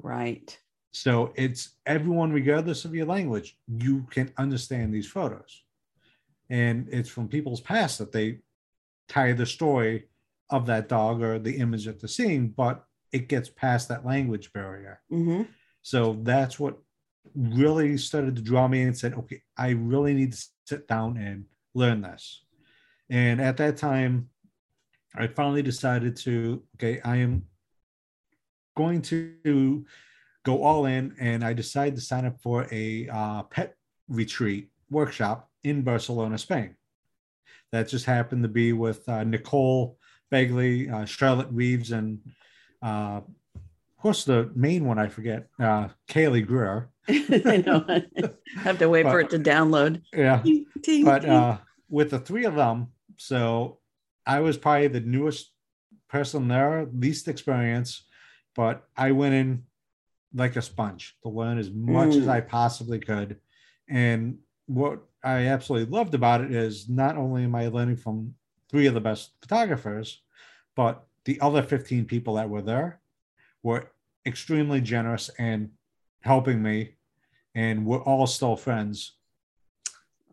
Right. 0.02 0.58
So 0.92 1.32
it's 1.36 1.76
everyone, 1.86 2.32
regardless 2.32 2.84
of 2.84 2.94
your 2.94 3.06
language, 3.06 3.56
you 3.68 4.06
can 4.10 4.32
understand 4.36 4.92
these 4.92 5.06
photos. 5.06 5.62
And 6.48 6.88
it's 6.90 7.08
from 7.08 7.28
people's 7.28 7.60
past 7.60 7.98
that 7.98 8.12
they 8.12 8.40
tie 9.08 9.32
the 9.32 9.46
story 9.46 10.08
of 10.50 10.66
that 10.66 10.88
dog 10.88 11.22
or 11.22 11.38
the 11.38 11.58
image 11.58 11.84
that 11.84 12.00
they're 12.00 12.08
seeing, 12.08 12.48
but 12.48 12.84
it 13.12 13.28
gets 13.28 13.48
past 13.48 13.88
that 13.88 14.04
language 14.04 14.52
barrier. 14.52 15.00
hmm 15.08 15.42
So 15.82 16.18
that's 16.22 16.58
what 16.58 16.78
really 17.34 17.96
started 17.96 18.34
to 18.36 18.42
draw 18.42 18.66
me 18.66 18.82
in 18.82 18.88
and 18.88 18.98
said, 18.98 19.14
okay, 19.14 19.42
I 19.56 19.70
really 19.70 20.14
need 20.14 20.32
to 20.32 20.44
sit 20.66 20.88
down 20.88 21.16
and 21.16 21.44
learn 21.74 22.00
this. 22.02 22.44
And 23.08 23.40
at 23.40 23.56
that 23.58 23.76
time, 23.76 24.28
I 25.14 25.26
finally 25.26 25.62
decided 25.62 26.16
to, 26.18 26.62
okay, 26.76 27.00
I 27.04 27.16
am 27.16 27.44
going 28.76 29.02
to 29.02 29.84
go 30.44 30.62
all 30.62 30.86
in. 30.86 31.14
And 31.20 31.44
I 31.44 31.52
decided 31.52 31.96
to 31.96 32.00
sign 32.00 32.24
up 32.26 32.40
for 32.40 32.66
a 32.70 33.08
uh, 33.08 33.42
pet 33.44 33.74
retreat 34.08 34.70
workshop 34.90 35.48
in 35.64 35.82
Barcelona, 35.82 36.38
Spain. 36.38 36.76
That 37.72 37.88
just 37.88 38.04
happened 38.04 38.42
to 38.42 38.48
be 38.48 38.72
with 38.72 39.08
uh, 39.08 39.24
Nicole 39.24 39.96
Begley, 40.32 40.92
uh, 40.92 41.04
Charlotte 41.04 41.48
Reeves, 41.50 41.92
and 41.92 42.20
uh, 42.82 43.20
of 44.00 44.02
course, 44.02 44.24
the 44.24 44.50
main 44.54 44.86
one 44.86 44.98
I 44.98 45.08
forget, 45.08 45.48
uh, 45.58 45.88
Kaylee 46.08 46.46
Greer. 46.46 46.88
I 47.08 47.62
know. 47.64 47.84
I 47.86 48.02
have 48.60 48.78
to 48.78 48.88
wait 48.88 49.04
for 49.04 49.20
it 49.20 49.30
to 49.30 49.38
download. 49.38 50.02
Yeah, 50.12 50.40
Ting, 50.42 50.66
ting, 50.82 51.04
but 51.04 51.24
uh, 51.24 51.58
with 51.88 52.10
the 52.10 52.18
three 52.18 52.44
of 52.44 52.54
them, 52.54 52.88
so 53.16 53.78
I 54.26 54.40
was 54.40 54.56
probably 54.56 54.88
the 54.88 55.00
newest 55.00 55.52
person 56.08 56.48
there, 56.48 56.86
least 56.92 57.28
experience, 57.28 58.06
but 58.54 58.84
I 58.96 59.12
went 59.12 59.34
in 59.34 59.64
like 60.34 60.56
a 60.56 60.62
sponge 60.62 61.16
to 61.22 61.28
learn 61.28 61.58
as 61.58 61.70
much 61.70 62.16
as 62.16 62.26
Mm. 62.26 62.30
I 62.30 62.40
possibly 62.40 62.98
could. 63.00 63.40
And 63.88 64.38
what 64.66 65.02
I 65.24 65.46
absolutely 65.46 65.90
loved 65.92 66.14
about 66.14 66.40
it 66.40 66.52
is 66.52 66.88
not 66.88 67.16
only 67.16 67.44
am 67.44 67.54
I 67.54 67.66
learning 67.68 67.96
from 67.96 68.34
three 68.70 68.86
of 68.86 68.94
the 68.94 69.00
best 69.00 69.32
photographers, 69.40 70.22
but 70.76 71.06
the 71.24 71.40
other 71.40 71.62
15 71.62 72.04
people 72.06 72.34
that 72.34 72.48
were 72.48 72.62
there 72.62 73.00
were 73.62 73.90
extremely 74.24 74.80
generous 74.80 75.28
and 75.38 75.72
helping 76.20 76.62
me. 76.62 76.96
And 77.54 77.84
we're 77.84 78.02
all 78.02 78.26
still 78.26 78.56
friends 78.56 79.16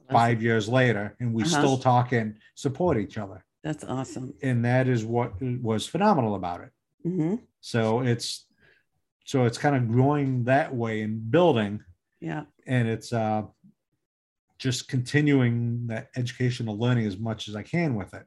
five 0.09 0.41
years 0.41 0.69
later, 0.69 1.15
and 1.19 1.33
we 1.33 1.43
Uh-huh. 1.43 1.57
still 1.57 1.77
talk 1.77 2.11
and 2.13 2.39
support 2.55 2.97
each 2.97 3.17
other. 3.17 3.43
That's 3.63 3.83
awesome. 3.83 4.33
And 4.41 4.63
that 4.63 4.87
is 4.87 5.03
what 5.03 5.33
was 5.41 5.87
phenomenal 5.87 6.35
about 6.35 6.61
it. 6.61 6.71
hmm 7.03 7.35
So 7.59 8.01
it's 8.01 8.45
so 9.27 9.43
it's 9.43 9.57
kind 9.57 9.75
of 9.75 9.89
growing 9.89 10.45
that 10.45 10.73
way 10.73 11.01
and 11.01 11.29
building, 11.29 11.83
Yeah. 12.21 12.45
and 12.65 12.87
it's 12.87 13.11
uh, 13.11 13.43
just 14.57 14.87
continuing 14.87 15.87
that 15.87 16.07
educational 16.15 16.79
learning 16.79 17.05
as 17.05 17.17
much 17.17 17.49
as 17.49 17.55
I 17.55 17.61
can 17.61 17.95
with 17.95 18.13
it. 18.13 18.23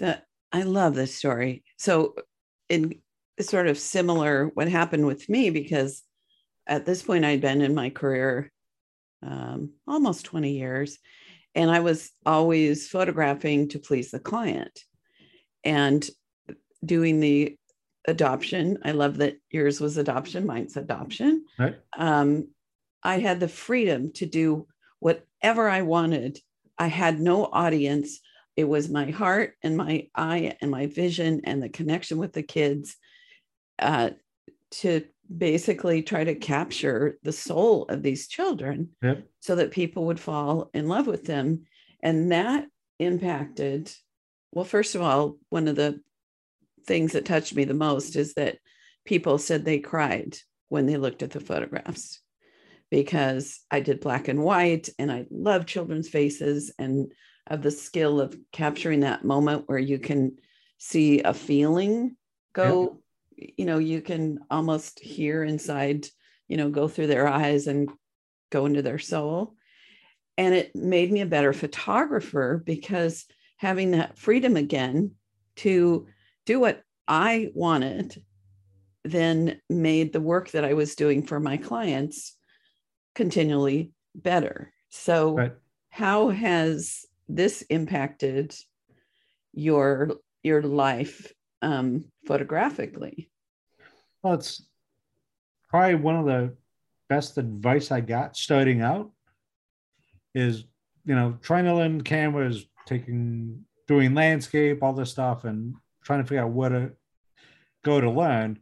that 0.00 0.26
I 0.50 0.62
love 0.62 0.94
this 0.96 1.14
story. 1.14 1.62
So, 1.78 2.14
in 2.68 3.00
sort 3.40 3.68
of 3.68 3.78
similar 3.78 4.46
what 4.54 4.68
happened 4.68 5.06
with 5.06 5.28
me 5.28 5.50
because 5.50 6.02
at 6.66 6.84
this 6.84 7.02
point 7.02 7.24
I'd 7.24 7.40
been 7.40 7.60
in 7.62 7.74
my 7.74 7.88
career 7.90 8.50
um, 9.22 9.72
almost 9.86 10.24
20 10.26 10.52
years, 10.58 10.98
and 11.54 11.70
I 11.70 11.80
was 11.80 12.10
always 12.26 12.88
photographing 12.88 13.68
to 13.68 13.78
please 13.78 14.10
the 14.10 14.18
client 14.18 14.76
and 15.62 16.04
doing 16.84 17.20
the 17.20 17.56
adoption. 18.06 18.78
I 18.84 18.92
love 18.92 19.18
that 19.18 19.38
yours 19.50 19.80
was 19.80 19.96
adoption, 19.96 20.46
mine's 20.46 20.76
adoption. 20.76 21.44
Right. 21.58 21.76
Um, 21.96 22.48
I 23.02 23.18
had 23.18 23.40
the 23.40 23.48
freedom 23.48 24.12
to 24.14 24.26
do 24.26 24.66
whatever 25.00 25.68
I 25.68 25.82
wanted. 25.82 26.38
I 26.78 26.86
had 26.86 27.20
no 27.20 27.46
audience 27.46 28.20
it 28.56 28.64
was 28.64 28.88
my 28.88 29.10
heart 29.10 29.54
and 29.62 29.76
my 29.76 30.08
eye 30.14 30.56
and 30.60 30.70
my 30.70 30.86
vision 30.86 31.40
and 31.44 31.62
the 31.62 31.68
connection 31.68 32.18
with 32.18 32.32
the 32.32 32.42
kids 32.42 32.96
uh, 33.78 34.10
to 34.70 35.04
basically 35.34 36.02
try 36.02 36.22
to 36.24 36.34
capture 36.34 37.18
the 37.22 37.32
soul 37.32 37.84
of 37.88 38.02
these 38.02 38.28
children 38.28 38.90
Yep. 39.02 39.26
so 39.40 39.56
that 39.56 39.70
people 39.70 40.04
would 40.06 40.20
fall 40.20 40.70
in 40.74 40.88
love 40.88 41.06
with 41.06 41.24
them 41.24 41.64
and 42.02 42.30
that 42.32 42.66
impacted 42.98 43.90
well 44.52 44.64
first 44.66 44.94
of 44.94 45.00
all 45.00 45.38
one 45.48 45.66
of 45.66 45.76
the 45.76 46.00
things 46.86 47.12
that 47.12 47.24
touched 47.24 47.54
me 47.54 47.64
the 47.64 47.74
most 47.74 48.16
is 48.16 48.34
that 48.34 48.58
people 49.04 49.38
said 49.38 49.64
they 49.64 49.78
cried 49.78 50.36
when 50.68 50.86
they 50.86 50.96
looked 50.96 51.22
at 51.22 51.30
the 51.30 51.40
photographs 51.40 52.20
because 52.90 53.60
I 53.70 53.80
did 53.80 54.00
black 54.00 54.28
and 54.28 54.42
white 54.42 54.88
and 54.98 55.10
I 55.10 55.26
love 55.30 55.66
children's 55.66 56.08
faces 56.08 56.72
and 56.78 57.12
of 57.46 57.62
the 57.62 57.70
skill 57.70 58.20
of 58.20 58.36
capturing 58.52 59.00
that 59.00 59.24
moment 59.24 59.64
where 59.66 59.78
you 59.78 59.98
can 59.98 60.36
see 60.78 61.20
a 61.20 61.34
feeling 61.34 62.16
go 62.52 62.98
yeah. 63.36 63.48
you 63.58 63.64
know 63.64 63.78
you 63.78 64.00
can 64.00 64.40
almost 64.50 64.98
hear 65.00 65.42
inside 65.42 66.06
you 66.48 66.56
know 66.56 66.70
go 66.70 66.88
through 66.88 67.06
their 67.06 67.28
eyes 67.28 67.66
and 67.66 67.88
go 68.50 68.66
into 68.66 68.82
their 68.82 68.98
soul 68.98 69.54
and 70.38 70.54
it 70.54 70.74
made 70.74 71.10
me 71.10 71.20
a 71.20 71.26
better 71.26 71.52
photographer 71.52 72.62
because 72.64 73.26
having 73.56 73.92
that 73.92 74.18
freedom 74.18 74.56
again 74.56 75.12
to 75.56 76.06
do 76.46 76.60
what 76.60 76.82
I 77.06 77.50
wanted 77.54 78.22
then 79.04 79.60
made 79.68 80.12
the 80.12 80.20
work 80.20 80.50
that 80.52 80.64
I 80.64 80.74
was 80.74 80.94
doing 80.94 81.26
for 81.26 81.40
my 81.40 81.56
clients 81.56 82.36
continually 83.14 83.92
better. 84.14 84.72
So, 84.90 85.34
right. 85.34 85.52
how 85.90 86.28
has 86.28 87.04
this 87.28 87.62
impacted 87.62 88.54
your 89.52 90.16
your 90.42 90.62
life 90.62 91.32
um, 91.62 92.04
photographically? 92.26 93.30
Well, 94.22 94.34
it's 94.34 94.64
probably 95.68 95.96
one 95.96 96.16
of 96.16 96.26
the 96.26 96.56
best 97.08 97.38
advice 97.38 97.90
I 97.90 98.00
got 98.00 98.36
starting 98.36 98.82
out 98.82 99.10
is 100.34 100.64
you 101.04 101.14
know 101.14 101.38
trying 101.42 101.64
to 101.64 101.74
learn 101.74 102.02
cameras, 102.02 102.66
taking 102.86 103.64
doing 103.88 104.14
landscape, 104.14 104.82
all 104.82 104.92
this 104.92 105.10
stuff, 105.10 105.44
and 105.44 105.74
trying 106.02 106.22
to 106.22 106.28
figure 106.28 106.44
out 106.44 106.52
where 106.52 106.70
to 106.70 106.92
go 107.84 108.00
to 108.00 108.10
learn. 108.10 108.58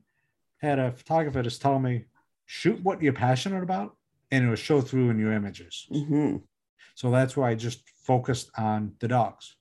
Had 0.61 0.79
a 0.79 0.92
photographer 0.92 1.42
just 1.42 1.62
tell 1.62 1.79
me, 1.79 2.05
shoot 2.46 2.83
what 2.83 3.03
you're 3.03 3.12
passionate 3.12 3.62
about, 3.62 3.96
and 4.31 4.44
it 4.44 4.48
will 4.48 4.57
show 4.57 4.81
through 4.81 5.11
in 5.11 5.18
your 5.18 5.33
images. 5.33 5.87
Mm-hmm. 5.90 6.37
So 6.94 7.11
that's 7.11 7.37
why 7.37 7.50
I 7.50 7.55
just 7.55 7.88
focused 8.05 8.50
on 8.59 8.92
the 9.00 9.09
dogs. 9.09 9.57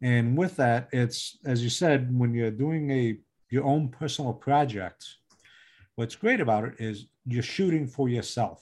And 0.00 0.36
with 0.36 0.56
that, 0.56 0.88
it's 0.92 1.38
as 1.44 1.62
you 1.62 1.70
said, 1.70 2.08
when 2.18 2.34
you're 2.34 2.50
doing 2.50 2.90
a 2.90 3.18
your 3.50 3.64
own 3.64 3.88
personal 3.88 4.32
project, 4.32 5.06
what's 5.94 6.16
great 6.16 6.40
about 6.40 6.64
it 6.64 6.74
is 6.78 7.06
you're 7.26 7.42
shooting 7.42 7.86
for 7.86 8.08
yourself. 8.08 8.60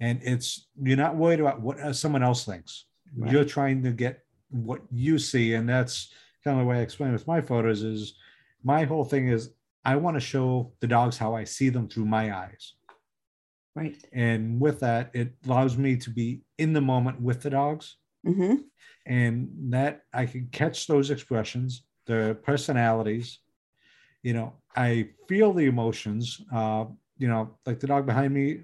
And 0.00 0.20
it's 0.22 0.66
you're 0.82 0.96
not 0.96 1.14
worried 1.16 1.40
about 1.40 1.60
what 1.60 1.94
someone 1.94 2.24
else 2.24 2.44
thinks. 2.44 2.86
Right. 3.16 3.30
You're 3.30 3.44
trying 3.44 3.82
to 3.84 3.92
get 3.92 4.24
what 4.50 4.80
you 4.90 5.18
see. 5.18 5.54
And 5.54 5.68
that's 5.68 6.12
kind 6.44 6.58
of 6.58 6.64
the 6.64 6.68
way 6.68 6.78
I 6.78 6.82
explain 6.82 7.12
with 7.12 7.26
my 7.26 7.40
photos 7.40 7.82
is 7.82 8.14
my 8.62 8.84
whole 8.84 9.04
thing 9.04 9.28
is 9.28 9.50
I 9.84 9.96
want 9.96 10.16
to 10.16 10.20
show 10.20 10.72
the 10.80 10.86
dogs 10.86 11.16
how 11.18 11.34
I 11.34 11.44
see 11.44 11.70
them 11.70 11.88
through 11.88 12.04
my 12.04 12.34
eyes. 12.34 12.74
Right. 13.74 13.96
And 14.12 14.60
with 14.60 14.80
that, 14.80 15.10
it 15.14 15.34
allows 15.46 15.76
me 15.76 15.96
to 15.96 16.10
be 16.10 16.42
in 16.58 16.72
the 16.72 16.80
moment 16.80 17.20
with 17.20 17.42
the 17.42 17.50
dogs. 17.50 17.96
Mm-hmm. 18.26 18.54
And 19.06 19.50
that 19.72 20.02
I 20.12 20.26
can 20.26 20.48
catch 20.52 20.86
those 20.86 21.10
expressions, 21.10 21.84
their 22.06 22.34
personalities. 22.34 23.40
You 24.22 24.34
know, 24.34 24.54
I 24.74 25.10
feel 25.28 25.52
the 25.52 25.66
emotions. 25.66 26.40
Uh, 26.52 26.86
you 27.18 27.28
know, 27.28 27.58
like 27.66 27.80
the 27.80 27.86
dog 27.86 28.06
behind 28.06 28.32
me, 28.32 28.60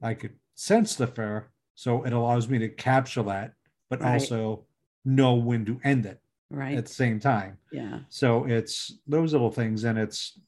I 0.00 0.14
could 0.14 0.34
sense 0.54 0.94
the 0.94 1.06
fear. 1.06 1.50
So 1.74 2.04
it 2.04 2.12
allows 2.12 2.48
me 2.48 2.58
to 2.58 2.68
capture 2.68 3.22
that, 3.24 3.54
but 3.90 4.00
right. 4.00 4.12
also 4.12 4.66
know 5.04 5.34
when 5.34 5.64
to 5.64 5.80
end 5.82 6.06
it 6.06 6.20
right 6.50 6.76
at 6.76 6.86
the 6.86 6.92
same 6.92 7.18
time. 7.18 7.58
Yeah. 7.72 8.00
So 8.08 8.44
it's 8.44 8.98
those 9.06 9.32
little 9.32 9.50
things. 9.50 9.84
And 9.84 9.98
it's 9.98 10.38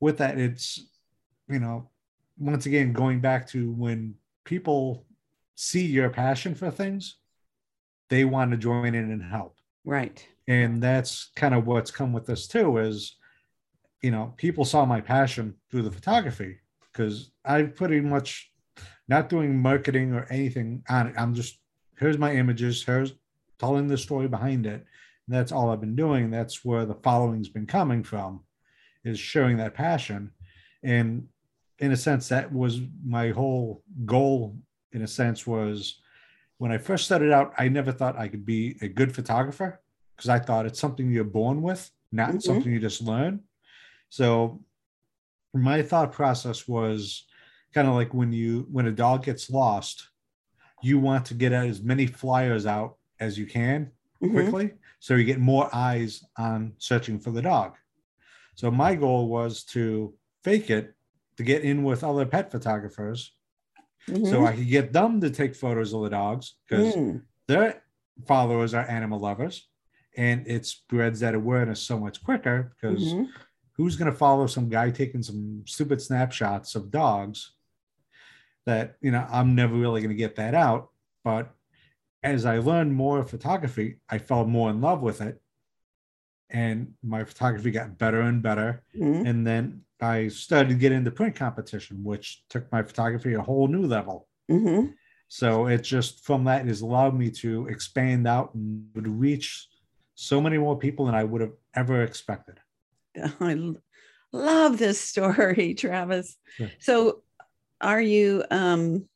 with 0.00 0.18
that, 0.18 0.38
it's, 0.38 0.86
you 1.48 1.58
know, 1.58 1.88
once 2.38 2.66
again 2.66 2.92
going 2.92 3.20
back 3.20 3.46
to 3.48 3.70
when 3.72 4.14
people 4.44 5.06
see 5.54 5.86
your 5.86 6.10
passion 6.10 6.54
for 6.54 6.70
things 6.70 7.16
they 8.08 8.24
want 8.24 8.50
to 8.50 8.56
join 8.56 8.94
in 8.94 9.10
and 9.10 9.22
help 9.22 9.56
right 9.84 10.26
and 10.48 10.82
that's 10.82 11.30
kind 11.36 11.54
of 11.54 11.66
what's 11.66 11.90
come 11.90 12.12
with 12.12 12.26
this 12.26 12.46
too 12.46 12.78
is 12.78 13.16
you 14.02 14.10
know 14.10 14.34
people 14.36 14.64
saw 14.64 14.84
my 14.84 15.00
passion 15.00 15.54
through 15.70 15.82
the 15.82 15.90
photography 15.90 16.58
because 16.80 17.30
i 17.44 17.62
pretty 17.62 18.00
much 18.00 18.50
not 19.08 19.28
doing 19.28 19.58
marketing 19.58 20.12
or 20.12 20.26
anything 20.30 20.82
on 20.88 21.08
it 21.08 21.14
i'm 21.16 21.34
just 21.34 21.58
here's 21.98 22.18
my 22.18 22.34
images 22.34 22.82
here's 22.82 23.14
telling 23.62 23.86
the 23.86 23.96
story 23.96 24.28
behind 24.28 24.66
it 24.66 24.84
and 25.26 25.36
that's 25.36 25.52
all 25.52 25.70
i've 25.70 25.80
been 25.80 25.96
doing 25.96 26.30
that's 26.30 26.64
where 26.64 26.84
the 26.84 26.94
following's 27.02 27.48
been 27.48 27.66
coming 27.66 28.02
from 28.02 28.40
is 29.04 29.18
sharing 29.18 29.56
that 29.56 29.74
passion 29.74 30.30
and 30.82 31.28
in 31.82 31.90
a 31.90 31.96
sense, 31.96 32.28
that 32.28 32.52
was 32.52 32.80
my 33.04 33.30
whole 33.30 33.82
goal. 34.06 34.56
In 34.92 35.02
a 35.02 35.08
sense, 35.08 35.46
was 35.46 36.00
when 36.58 36.70
I 36.70 36.78
first 36.78 37.06
started 37.06 37.32
out, 37.32 37.54
I 37.58 37.68
never 37.68 37.92
thought 37.92 38.18
I 38.18 38.28
could 38.28 38.44
be 38.44 38.76
a 38.82 38.88
good 38.88 39.14
photographer 39.14 39.80
because 40.14 40.28
I 40.28 40.38
thought 40.38 40.66
it's 40.66 40.78
something 40.78 41.10
you're 41.10 41.24
born 41.24 41.62
with, 41.62 41.90
not 42.12 42.28
mm-hmm. 42.28 42.38
something 42.40 42.70
you 42.70 42.78
just 42.78 43.02
learn. 43.02 43.40
So 44.10 44.62
my 45.54 45.82
thought 45.82 46.12
process 46.12 46.68
was 46.68 47.26
kind 47.74 47.88
of 47.88 47.94
like 47.94 48.12
when 48.12 48.32
you 48.32 48.68
when 48.70 48.86
a 48.86 48.92
dog 48.92 49.24
gets 49.24 49.50
lost, 49.50 50.08
you 50.82 50.98
want 50.98 51.24
to 51.26 51.34
get 51.34 51.52
as 51.52 51.82
many 51.82 52.06
flyers 52.06 52.66
out 52.66 52.98
as 53.20 53.38
you 53.38 53.46
can 53.46 53.90
mm-hmm. 54.22 54.34
quickly, 54.34 54.72
so 55.00 55.14
you 55.14 55.24
get 55.24 55.40
more 55.40 55.68
eyes 55.72 56.24
on 56.36 56.72
searching 56.78 57.18
for 57.18 57.30
the 57.30 57.42
dog. 57.42 57.74
So 58.54 58.70
my 58.70 58.94
goal 58.94 59.28
was 59.28 59.64
to 59.64 60.14
fake 60.44 60.70
it 60.70 60.94
to 61.36 61.42
get 61.42 61.62
in 61.62 61.82
with 61.82 62.04
other 62.04 62.26
pet 62.26 62.50
photographers 62.50 63.32
mm-hmm. 64.08 64.26
so 64.26 64.46
I 64.46 64.54
could 64.54 64.68
get 64.68 64.92
them 64.92 65.20
to 65.20 65.30
take 65.30 65.54
photos 65.54 65.92
of 65.92 66.02
the 66.02 66.10
dogs 66.10 66.54
because 66.68 66.94
mm. 66.94 67.22
their 67.48 67.82
followers 68.26 68.74
are 68.74 68.88
animal 68.88 69.18
lovers 69.18 69.68
and 70.16 70.46
it 70.46 70.66
spreads 70.66 71.20
that 71.20 71.34
awareness 71.34 71.80
so 71.80 71.98
much 71.98 72.22
quicker 72.22 72.74
because 72.74 73.02
mm-hmm. 73.02 73.24
who's 73.76 73.96
going 73.96 74.10
to 74.10 74.16
follow 74.16 74.46
some 74.46 74.68
guy 74.68 74.90
taking 74.90 75.22
some 75.22 75.62
stupid 75.66 76.00
snapshots 76.00 76.74
of 76.74 76.90
dogs 76.90 77.52
that 78.66 78.96
you 79.00 79.10
know 79.10 79.26
i'm 79.30 79.54
never 79.54 79.74
really 79.74 80.00
going 80.00 80.10
to 80.10 80.14
get 80.14 80.36
that 80.36 80.54
out 80.54 80.90
but 81.24 81.54
as 82.22 82.44
i 82.44 82.58
learned 82.58 82.94
more 82.94 83.22
photography 83.24 83.98
i 84.08 84.18
fell 84.18 84.44
more 84.44 84.70
in 84.70 84.80
love 84.80 85.00
with 85.02 85.20
it 85.20 85.40
and 86.50 86.92
my 87.02 87.24
photography 87.24 87.70
got 87.70 87.98
better 87.98 88.20
and 88.20 88.42
better 88.42 88.82
mm-hmm. 88.94 89.26
and 89.26 89.46
then 89.46 89.82
I 90.02 90.28
started 90.28 90.70
to 90.70 90.74
get 90.74 90.90
into 90.90 91.12
print 91.12 91.36
competition, 91.36 92.02
which 92.02 92.42
took 92.48 92.70
my 92.72 92.82
photography 92.82 93.34
a 93.34 93.40
whole 93.40 93.68
new 93.68 93.86
level. 93.86 94.26
Mm-hmm. 94.50 94.88
So 95.28 95.66
it 95.68 95.82
just 95.82 96.24
from 96.24 96.44
that 96.44 96.66
has 96.66 96.80
allowed 96.80 97.16
me 97.16 97.30
to 97.30 97.68
expand 97.68 98.26
out 98.26 98.52
and 98.54 98.90
reach 98.94 99.68
so 100.14 100.40
many 100.40 100.58
more 100.58 100.76
people 100.76 101.06
than 101.06 101.14
I 101.14 101.24
would 101.24 101.40
have 101.40 101.52
ever 101.74 102.02
expected. 102.02 102.58
I 103.40 103.74
love 104.32 104.78
this 104.78 105.00
story, 105.00 105.74
Travis. 105.78 106.36
Yeah. 106.58 106.68
So 106.80 107.22
are 107.80 108.00
you 108.00 108.44
um 108.50 109.08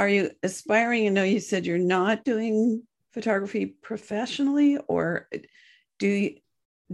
are 0.00 0.08
you 0.08 0.30
aspiring? 0.42 1.06
I 1.06 1.10
know 1.10 1.24
you 1.24 1.40
said 1.40 1.66
you're 1.66 1.76
not 1.76 2.24
doing 2.24 2.82
photography 3.12 3.66
professionally, 3.66 4.78
or 4.88 5.28
do 5.98 6.08
you 6.08 6.36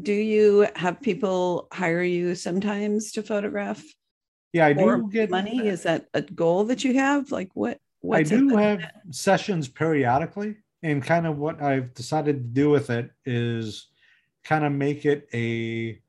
do 0.02 0.12
you 0.12 0.66
have 0.74 1.00
people 1.00 1.68
hire 1.72 2.02
you 2.02 2.34
sometimes 2.34 3.12
to 3.12 3.22
photograph? 3.22 3.80
Yeah, 4.52 4.66
I 4.66 4.72
do 4.72 5.08
get 5.08 5.30
money. 5.30 5.68
Is 5.68 5.84
that 5.84 6.06
a 6.14 6.22
goal 6.22 6.64
that 6.64 6.82
you 6.82 6.94
have? 6.94 7.30
Like 7.30 7.50
what? 7.54 7.78
I 8.12 8.24
do 8.24 8.48
have 8.56 8.80
that? 8.80 8.94
sessions 9.12 9.68
periodically, 9.68 10.56
and 10.82 11.00
kind 11.00 11.28
of 11.28 11.38
what 11.38 11.62
I've 11.62 11.94
decided 11.94 12.36
to 12.38 12.60
do 12.60 12.70
with 12.70 12.90
it 12.90 13.12
is 13.24 13.86
kind 14.42 14.64
of 14.64 14.72
make 14.72 15.04
it 15.04 15.28
a 15.32 16.00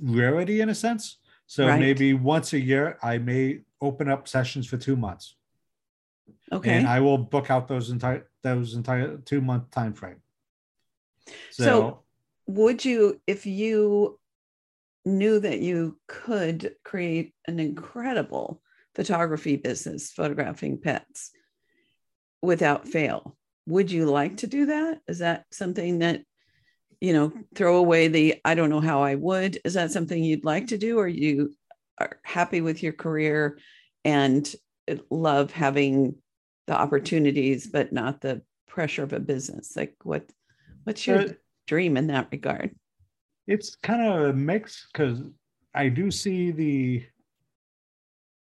rarity 0.00 0.60
in 0.60 0.68
a 0.68 0.74
sense. 0.74 1.18
So 1.46 1.66
right. 1.66 1.80
maybe 1.80 2.14
once 2.14 2.52
a 2.52 2.60
year, 2.60 2.96
I 3.02 3.18
may 3.18 3.62
open 3.80 4.08
up 4.08 4.28
sessions 4.28 4.68
for 4.68 4.76
two 4.76 4.94
months. 4.94 5.34
Okay. 6.52 6.78
And 6.78 6.86
I 6.86 7.00
will 7.00 7.18
book 7.18 7.50
out 7.50 7.68
those 7.68 7.90
entire 7.90 8.28
those 8.42 8.74
entire 8.74 9.16
two 9.18 9.40
month 9.40 9.70
time 9.70 9.94
frame. 9.94 10.20
So, 11.50 11.64
so 11.64 12.04
would 12.46 12.84
you 12.84 13.20
if 13.26 13.46
you 13.46 14.18
knew 15.04 15.40
that 15.40 15.60
you 15.60 15.98
could 16.08 16.74
create 16.84 17.34
an 17.46 17.58
incredible 17.58 18.62
photography 18.94 19.56
business 19.56 20.12
photographing 20.12 20.80
pets 20.80 21.30
without 22.42 22.86
fail 22.88 23.36
would 23.66 23.90
you 23.90 24.06
like 24.06 24.38
to 24.38 24.46
do 24.46 24.66
that 24.66 25.00
is 25.08 25.18
that 25.18 25.44
something 25.50 25.98
that 25.98 26.22
you 27.00 27.12
know 27.12 27.32
throw 27.54 27.76
away 27.76 28.08
the 28.08 28.40
i 28.44 28.54
don't 28.54 28.70
know 28.70 28.80
how 28.80 29.02
i 29.02 29.14
would 29.14 29.58
is 29.64 29.74
that 29.74 29.90
something 29.90 30.22
you'd 30.22 30.44
like 30.44 30.68
to 30.68 30.78
do 30.78 30.98
or 30.98 31.08
you 31.08 31.52
are 31.98 32.18
happy 32.22 32.60
with 32.60 32.82
your 32.82 32.92
career 32.92 33.58
and 34.04 34.54
love 35.10 35.50
having 35.50 36.14
the 36.66 36.74
opportunities, 36.74 37.66
but 37.66 37.92
not 37.92 38.20
the 38.20 38.42
pressure 38.66 39.02
of 39.02 39.12
a 39.12 39.20
business. 39.20 39.76
Like 39.76 39.94
what 40.02 40.30
what's 40.84 41.06
your 41.06 41.20
Uh, 41.20 41.32
dream 41.66 41.96
in 41.96 42.08
that 42.08 42.28
regard? 42.32 42.74
it's 43.46 43.76
kind 43.76 44.02
of 44.02 44.30
a 44.30 44.32
mix 44.32 44.88
because 44.92 45.20
I 45.74 45.88
do 45.88 46.10
see 46.10 46.50
the 46.50 47.04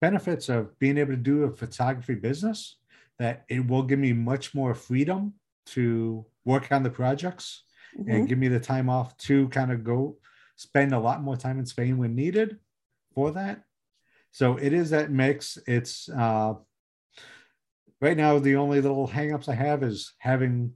benefits 0.01 0.49
of 0.49 0.77
being 0.79 0.97
able 0.97 1.11
to 1.13 1.17
do 1.17 1.43
a 1.43 1.51
photography 1.51 2.15
business 2.15 2.77
that 3.19 3.45
it 3.49 3.65
will 3.67 3.83
give 3.83 3.99
me 3.99 4.13
much 4.13 4.53
more 4.53 4.73
freedom 4.73 5.33
to 5.65 6.25
work 6.45 6.71
on 6.71 6.83
the 6.83 6.89
projects 6.89 7.63
Mhm. 7.97 8.09
and 8.09 8.27
give 8.27 8.37
me 8.37 8.47
the 8.47 8.59
time 8.59 8.89
off 8.89 9.17
to 9.17 9.49
kind 9.49 9.71
of 9.71 9.83
go 9.83 10.17
spend 10.55 10.93
a 10.93 10.99
lot 10.99 11.21
more 11.21 11.35
time 11.35 11.59
in 11.59 11.65
Spain 11.65 11.97
when 11.97 12.15
needed 12.15 12.57
for 13.13 13.31
that. 13.31 13.63
So 14.31 14.55
it 14.57 14.71
is 14.73 14.91
that 14.91 15.11
mix. 15.11 15.57
It's 15.67 16.09
uh, 16.09 16.53
right 18.01 18.17
now 18.17 18.39
the 18.39 18.55
only 18.55 18.81
little 18.81 19.07
hangups 19.07 19.49
I 19.49 19.55
have 19.55 19.83
is 19.83 20.13
having 20.19 20.73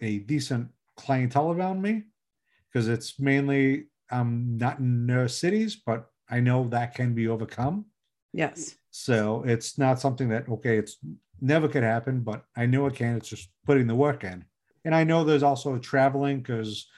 a 0.00 0.18
decent 0.20 0.68
clientele 0.96 1.50
around 1.52 1.82
me 1.82 2.04
because 2.72 2.88
it's 2.88 3.18
mainly 3.18 3.86
um 4.10 4.56
not 4.56 4.78
in 4.78 5.06
their 5.06 5.28
cities, 5.28 5.76
but 5.76 6.10
I 6.30 6.40
know 6.40 6.68
that 6.68 6.94
can 6.94 7.14
be 7.14 7.28
overcome. 7.28 7.86
Yes. 8.32 8.76
So 8.90 9.42
it's 9.46 9.78
not 9.78 10.00
something 10.00 10.28
that 10.30 10.48
okay, 10.48 10.78
it's 10.78 10.98
never 11.40 11.68
could 11.68 11.82
happen, 11.82 12.20
but 12.20 12.44
I 12.56 12.66
know 12.66 12.86
it 12.86 12.94
can. 12.94 13.16
It's 13.16 13.28
just 13.28 13.48
putting 13.64 13.86
the 13.86 13.94
work 13.94 14.24
in. 14.24 14.44
And 14.84 14.94
I 14.94 15.04
know 15.04 15.24
there's 15.24 15.42
also 15.42 15.78
traveling 15.78 16.38
because 16.38 16.88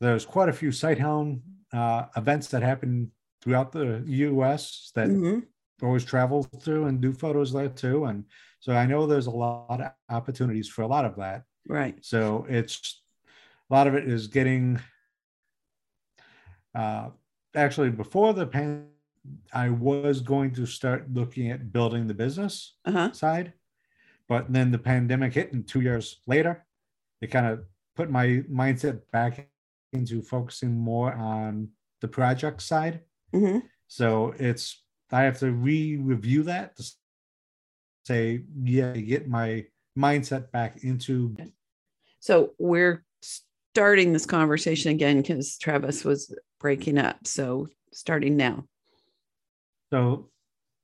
there's 0.00 0.26
quite 0.26 0.48
a 0.48 0.52
few 0.52 0.70
Sighthound 0.70 1.40
uh, 1.72 2.06
events 2.16 2.48
that 2.48 2.62
happen 2.62 3.10
throughout 3.40 3.72
the 3.72 4.02
U.S. 4.06 4.90
that 4.94 5.08
Mhm. 5.08 5.46
always 5.82 6.04
travel 6.04 6.42
through 6.42 6.86
and 6.86 7.00
do 7.00 7.12
photos 7.12 7.52
there 7.52 7.68
too. 7.68 8.04
And 8.04 8.24
so 8.64 8.74
I 8.74 8.86
know 8.86 9.06
there's 9.06 9.26
a 9.26 9.30
lot 9.30 9.78
of 9.82 9.90
opportunities 10.08 10.70
for 10.70 10.80
a 10.80 10.86
lot 10.86 11.04
of 11.04 11.16
that. 11.16 11.42
Right. 11.68 12.02
So 12.02 12.46
it's 12.48 13.02
a 13.70 13.74
lot 13.74 13.86
of 13.86 13.94
it 13.94 14.08
is 14.08 14.26
getting. 14.26 14.80
Uh, 16.74 17.10
actually, 17.54 17.90
before 17.90 18.32
the 18.32 18.46
pandemic, 18.46 18.88
I 19.52 19.68
was 19.68 20.22
going 20.22 20.52
to 20.52 20.64
start 20.64 21.12
looking 21.12 21.50
at 21.50 21.72
building 21.74 22.06
the 22.06 22.14
business 22.14 22.78
Uh-huh. 22.86 23.12
side, 23.12 23.52
but 24.30 24.50
then 24.50 24.70
the 24.70 24.78
pandemic 24.78 25.34
hit, 25.34 25.52
and 25.52 25.68
two 25.68 25.82
years 25.82 26.22
later, 26.26 26.64
it 27.20 27.26
kind 27.26 27.46
of 27.46 27.66
put 27.94 28.10
my 28.10 28.44
mindset 28.50 29.02
back 29.12 29.46
into 29.92 30.22
focusing 30.22 30.72
more 30.72 31.12
on 31.12 31.68
the 32.00 32.08
project 32.08 32.62
side. 32.62 33.02
hmm 33.30 33.58
So 33.88 34.34
it's 34.38 34.82
I 35.12 35.20
have 35.24 35.38
to 35.40 35.52
re-review 35.52 36.44
that 36.44 36.76
to 36.76 36.82
say, 38.04 38.44
yeah, 38.62 38.92
get 38.92 39.28
my 39.28 39.64
mindset 39.98 40.50
back 40.50 40.84
into 40.84 41.34
So 42.20 42.52
we're 42.58 43.04
starting 43.22 44.12
this 44.12 44.26
conversation 44.26 44.90
again 44.90 45.20
because 45.20 45.58
Travis 45.58 46.04
was 46.04 46.34
breaking 46.60 46.98
up. 46.98 47.26
So 47.26 47.68
starting 47.92 48.36
now. 48.36 48.64
So 49.92 50.30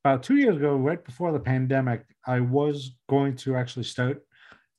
about 0.04 0.22
two 0.22 0.37
years 0.37 0.56
ago, 0.56 0.76
right 0.76 1.04
before 1.04 1.33
the 1.33 1.40
pandemic, 1.40 2.04
I 2.26 2.40
was 2.40 2.96
going 3.09 3.37
to 3.37 3.56
actually 3.56 3.85
start 3.85 4.22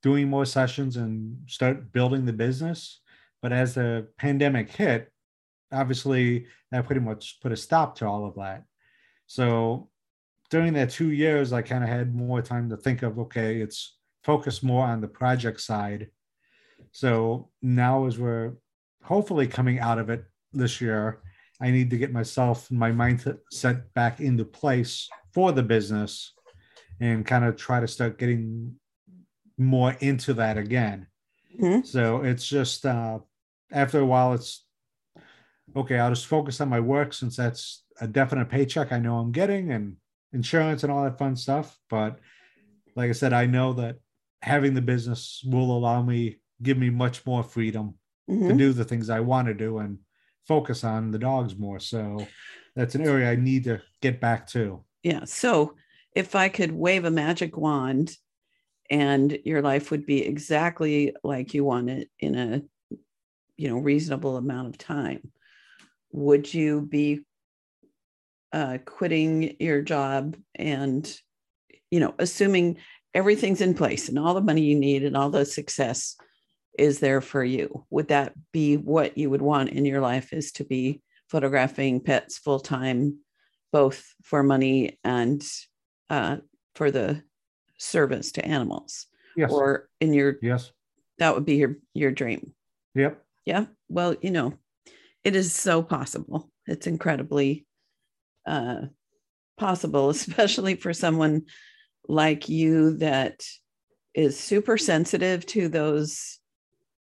doing 0.01 0.29
more 0.29 0.45
sessions 0.45 0.97
and 0.97 1.37
start 1.47 1.91
building 1.91 2.25
the 2.25 2.33
business. 2.33 3.01
But 3.41 3.53
as 3.53 3.75
the 3.75 4.07
pandemic 4.17 4.71
hit, 4.71 5.11
obviously 5.71 6.47
that 6.71 6.85
pretty 6.85 7.01
much 7.01 7.39
put 7.41 7.51
a 7.51 7.57
stop 7.57 7.97
to 7.97 8.07
all 8.07 8.25
of 8.25 8.35
that. 8.35 8.63
So 9.27 9.89
during 10.51 10.73
that 10.73 10.91
two 10.91 11.11
years, 11.11 11.53
I 11.53 11.61
kind 11.63 11.83
of 11.83 11.89
had 11.89 12.13
more 12.13 12.41
time 12.41 12.69
to 12.69 12.77
think 12.77 13.01
of 13.01 13.17
okay, 13.17 13.61
it's 13.61 13.97
focus 14.23 14.61
more 14.61 14.85
on 14.85 15.01
the 15.01 15.07
project 15.07 15.61
side. 15.61 16.11
So 16.91 17.49
now 17.61 18.05
as 18.05 18.19
we're 18.19 18.53
hopefully 19.01 19.47
coming 19.47 19.79
out 19.79 19.97
of 19.97 20.09
it 20.09 20.25
this 20.53 20.81
year, 20.81 21.21
I 21.59 21.71
need 21.71 21.89
to 21.91 21.97
get 21.97 22.11
myself 22.11 22.69
and 22.69 22.77
my 22.77 22.91
mindset 22.91 23.39
set 23.51 23.93
back 23.93 24.19
into 24.19 24.45
place 24.45 25.07
for 25.33 25.51
the 25.53 25.63
business 25.63 26.33
and 26.99 27.25
kind 27.25 27.45
of 27.45 27.55
try 27.55 27.79
to 27.79 27.87
start 27.87 28.19
getting 28.19 28.75
more 29.57 29.95
into 30.01 30.33
that 30.33 30.57
again. 30.57 31.07
Mhm. 31.59 31.85
So 31.85 32.23
it's 32.23 32.47
just 32.47 32.85
uh, 32.85 33.19
after 33.71 33.99
a 33.99 34.05
while, 34.05 34.33
it's 34.33 34.65
okay. 35.75 35.97
I'll 35.97 36.11
just 36.11 36.27
focus 36.27 36.59
on 36.59 36.69
my 36.69 36.79
work 36.79 37.13
since 37.13 37.37
that's 37.37 37.85
a 38.01 38.07
definite 38.07 38.49
paycheck 38.49 38.91
I 38.91 38.99
know 38.99 39.17
I'm 39.17 39.31
getting 39.31 39.71
and 39.71 39.95
insurance 40.33 40.83
and 40.83 40.91
all 40.91 41.03
that 41.03 41.17
fun 41.17 41.35
stuff. 41.35 41.77
But 41.89 42.19
like 42.95 43.09
I 43.09 43.13
said, 43.13 43.33
I 43.33 43.45
know 43.45 43.73
that 43.73 43.97
having 44.41 44.73
the 44.73 44.81
business 44.81 45.43
will 45.45 45.75
allow 45.75 46.01
me, 46.01 46.37
give 46.61 46.77
me 46.77 46.89
much 46.89 47.25
more 47.25 47.43
freedom 47.43 47.95
to 48.27 48.35
Mhm. 48.35 48.57
do 48.57 48.73
the 48.73 48.85
things 48.85 49.09
I 49.09 49.19
want 49.19 49.47
to 49.47 49.53
do 49.53 49.79
and 49.79 49.99
focus 50.47 50.83
on 50.83 51.11
the 51.11 51.19
dogs 51.19 51.57
more. 51.57 51.79
So 51.79 52.27
that's 52.75 52.95
an 52.95 53.01
area 53.01 53.29
I 53.29 53.35
need 53.35 53.65
to 53.65 53.81
get 54.01 54.19
back 54.19 54.47
to. 54.47 54.83
Yeah. 55.03 55.25
So 55.25 55.75
if 56.15 56.35
I 56.35 56.49
could 56.49 56.71
wave 56.71 57.05
a 57.05 57.11
magic 57.11 57.57
wand 57.57 58.17
and 58.89 59.37
your 59.45 59.61
life 59.61 59.91
would 59.91 60.05
be 60.05 60.25
exactly 60.25 61.13
like 61.23 61.53
you 61.53 61.63
want 61.63 61.89
it 61.89 62.09
in 62.19 62.35
a 62.35 62.61
you 63.57 63.69
know 63.69 63.77
reasonable 63.77 64.37
amount 64.37 64.69
of 64.69 64.77
time, 64.77 65.31
would 66.11 66.53
you 66.53 66.81
be 66.81 67.21
uh, 68.53 68.77
quitting 68.85 69.55
your 69.59 69.81
job 69.81 70.35
and 70.55 71.17
you 71.89 71.99
know 71.99 72.13
assuming 72.19 72.77
everything's 73.13 73.61
in 73.61 73.73
place 73.73 74.09
and 74.09 74.17
all 74.19 74.33
the 74.33 74.41
money 74.41 74.61
you 74.61 74.75
need 74.77 75.03
and 75.03 75.15
all 75.17 75.29
the 75.29 75.45
success 75.45 76.15
is 76.77 76.99
there 76.99 77.21
for 77.21 77.43
you 77.43 77.85
would 77.89 78.07
that 78.07 78.33
be 78.51 78.77
what 78.77 79.17
you 79.17 79.29
would 79.29 79.41
want 79.41 79.69
in 79.69 79.85
your 79.85 80.01
life 80.01 80.31
is 80.33 80.51
to 80.53 80.63
be 80.63 81.01
photographing 81.29 81.99
pets 81.99 82.37
full 82.37 82.59
time 82.59 83.17
both 83.71 84.03
for 84.23 84.43
money 84.43 84.99
and 85.03 85.45
uh, 86.09 86.37
for 86.75 86.91
the 86.91 87.21
service 87.77 88.31
to 88.33 88.45
animals 88.45 89.07
Yes. 89.37 89.49
or 89.51 89.87
in 90.01 90.13
your 90.13 90.35
yes. 90.41 90.71
that 91.19 91.33
would 91.35 91.45
be 91.45 91.55
your 91.55 91.77
your 91.93 92.11
dream 92.11 92.53
Yep. 92.95 93.21
yeah 93.45 93.65
well 93.87 94.15
you 94.21 94.31
know 94.31 94.53
it 95.23 95.35
is 95.37 95.53
so 95.55 95.81
possible 95.81 96.49
it's 96.67 96.85
incredibly 96.87 97.65
uh 98.45 98.81
possible 99.57 100.09
especially 100.17 100.75
for 100.75 100.93
someone 100.93 101.43
like 102.07 102.49
you 102.49 102.97
that 102.97 103.43
is 104.13 104.37
super 104.37 104.77
sensitive 104.77 105.45
to 105.45 105.69
those 105.69 106.39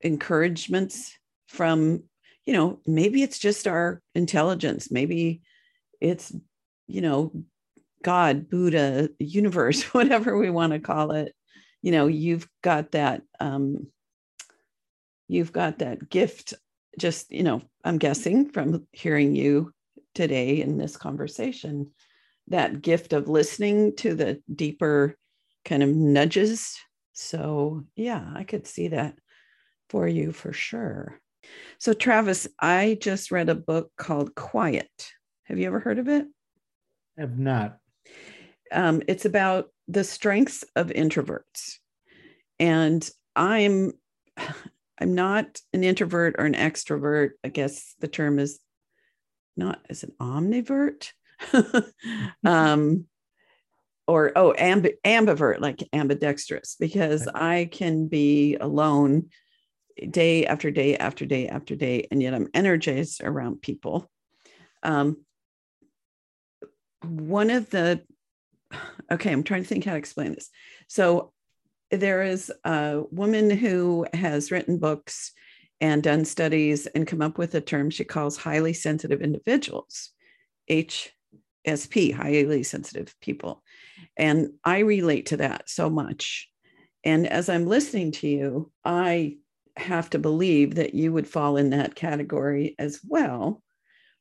encouragements 0.01 1.17
from 1.47 2.03
you 2.45 2.53
know 2.53 2.79
maybe 2.85 3.23
it's 3.23 3.39
just 3.39 3.67
our 3.67 4.01
intelligence. 4.13 4.91
Maybe 4.91 5.41
it's 5.99 6.33
you 6.87 7.01
know 7.01 7.31
god 8.03 8.49
buddha 8.49 9.09
universe 9.17 9.81
whatever 9.93 10.37
we 10.37 10.49
want 10.49 10.73
to 10.73 10.79
call 10.79 11.11
it. 11.11 11.33
You 11.81 11.91
know 11.91 12.07
you've 12.07 12.47
got 12.61 12.91
that 12.91 13.21
um 13.39 13.87
you've 15.27 15.51
got 15.51 15.79
that 15.79 16.09
gift 16.09 16.53
just 16.99 17.31
you 17.31 17.43
know 17.43 17.61
i'm 17.83 17.97
guessing 17.97 18.49
from 18.49 18.87
hearing 18.91 19.35
you 19.35 19.73
today 20.15 20.61
in 20.61 20.77
this 20.77 20.97
conversation 20.97 21.91
that 22.47 22.81
gift 22.81 23.11
of 23.13 23.27
listening 23.27 23.95
to 23.97 24.13
the 24.15 24.41
deeper 24.53 25.15
kind 25.63 25.83
of 25.83 25.89
nudges. 25.89 26.75
So 27.13 27.83
yeah 27.95 28.23
i 28.35 28.43
could 28.43 28.67
see 28.67 28.89
that 28.89 29.15
for 29.89 30.07
you 30.07 30.31
for 30.31 30.53
sure. 30.53 31.19
So 31.77 31.93
travis 31.93 32.47
i 32.59 32.97
just 32.99 33.31
read 33.31 33.49
a 33.49 33.55
book 33.55 33.91
called 33.97 34.35
quiet. 34.35 35.11
Have 35.43 35.59
you 35.59 35.67
ever 35.67 35.79
heard 35.79 35.99
of 35.99 36.07
it? 36.07 36.25
I 37.17 37.21
have 37.21 37.37
not. 37.37 37.77
um, 38.71 39.01
it's 39.07 39.25
about 39.25 39.69
the 39.87 40.03
strengths 40.03 40.63
of 40.75 40.87
introverts. 40.87 41.75
And 42.59 43.07
i'm 43.35 43.93
i'm 44.99 45.13
not 45.13 45.59
an 45.73 45.83
introvert 45.83 46.35
or 46.37 46.45
an 46.45 46.53
extrovert. 46.53 47.31
I 47.43 47.49
guess 47.49 47.95
the 47.99 48.07
term 48.07 48.39
is 48.39 48.59
not 49.57 49.79
as 49.89 50.03
an 50.03 50.11
omnivert 50.19 51.11
um 52.45 53.05
or 54.07 54.31
oh 54.35 54.53
amb- 54.57 54.93
ambivert 55.05 55.59
like 55.59 55.83
ambidextrous 55.93 56.75
because 56.79 57.27
i 57.27 57.67
can 57.71 58.07
be 58.07 58.55
alone 58.55 59.29
day 60.09 60.45
after 60.45 60.71
day 60.71 60.97
after 60.97 61.25
day 61.25 61.47
after 61.47 61.75
day 61.75 62.07
and 62.11 62.21
yet 62.21 62.33
i'm 62.33 62.49
energized 62.53 63.21
around 63.23 63.61
people. 63.61 64.09
Um 64.83 65.17
one 67.03 67.49
of 67.49 67.69
the 67.69 68.01
okay 69.11 69.31
i'm 69.31 69.43
trying 69.43 69.63
to 69.63 69.67
think 69.67 69.85
how 69.85 69.93
to 69.93 69.97
explain 69.97 70.33
this. 70.33 70.49
So 70.87 71.31
there 71.91 72.23
is 72.23 72.51
a 72.63 73.03
woman 73.11 73.49
who 73.49 74.05
has 74.13 74.51
written 74.51 74.79
books 74.79 75.31
and 75.81 76.01
done 76.01 76.25
studies 76.25 76.87
and 76.87 77.07
come 77.07 77.21
up 77.21 77.37
with 77.37 77.53
a 77.55 77.61
term 77.61 77.89
she 77.89 78.03
calls 78.03 78.37
highly 78.37 78.73
sensitive 78.73 79.21
individuals 79.21 80.11
HSP, 80.69 82.13
highly 82.13 82.63
sensitive 82.63 83.13
people. 83.21 83.63
And 84.17 84.51
I 84.63 84.79
relate 84.79 85.27
to 85.27 85.37
that 85.37 85.69
so 85.69 85.89
much. 85.89 86.49
And 87.03 87.27
as 87.27 87.49
I'm 87.49 87.67
listening 87.67 88.11
to 88.13 88.27
you, 88.27 88.71
I 88.83 89.37
have 89.77 90.09
to 90.11 90.19
believe 90.19 90.75
that 90.75 90.93
you 90.93 91.11
would 91.13 91.27
fall 91.27 91.57
in 91.57 91.71
that 91.71 91.95
category 91.95 92.75
as 92.79 92.99
well 93.05 93.61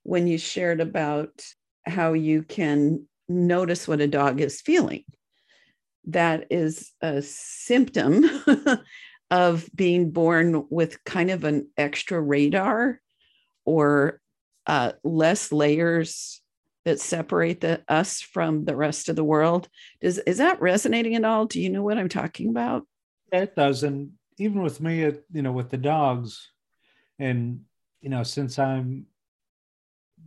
when 0.03 0.27
you 0.27 0.37
shared 0.37 0.81
about 0.81 1.45
how 1.87 2.13
you 2.13 2.43
can 2.43 3.07
notice 3.29 3.89
what 3.89 4.01
a 4.01 4.07
dog 4.07 4.41
is 4.41 4.61
feeling. 4.61 5.05
That 6.07 6.47
is 6.51 6.93
a 7.01 7.23
symptom 7.23 8.25
of 9.35 9.69
being 9.75 10.13
born 10.13 10.65
with 10.71 11.03
kind 11.03 11.29
of 11.29 11.43
an 11.43 11.69
extra 11.77 12.21
radar 12.21 13.01
or 13.65 14.21
uh, 14.69 14.93
less 15.03 15.51
layers 15.51 16.41
that 16.85 17.01
separate 17.01 17.61
the, 17.61 17.83
us 17.89 18.21
from 18.21 18.65
the 18.65 18.77
rest 18.77 19.09
of 19.09 19.17
the 19.17 19.25
world. 19.25 19.69
Does 20.01 20.19
is 20.19 20.39
that 20.39 20.61
resonating 20.61 21.17
at 21.17 21.25
all? 21.25 21.47
Do 21.47 21.61
you 21.61 21.69
know 21.69 21.83
what 21.83 21.99
I'm 21.99 22.09
talking 22.09 22.49
about? 22.49 22.87
It 23.33 23.57
does, 23.57 23.83
and 23.83 24.13
even 24.39 24.63
with 24.63 24.81
me, 24.81 25.01
you 25.01 25.43
know, 25.43 25.51
with 25.51 25.69
the 25.69 25.79
dogs, 25.79 26.53
and 27.19 27.63
you 28.01 28.11
know, 28.11 28.23
since 28.23 28.57
I'm 28.61 29.07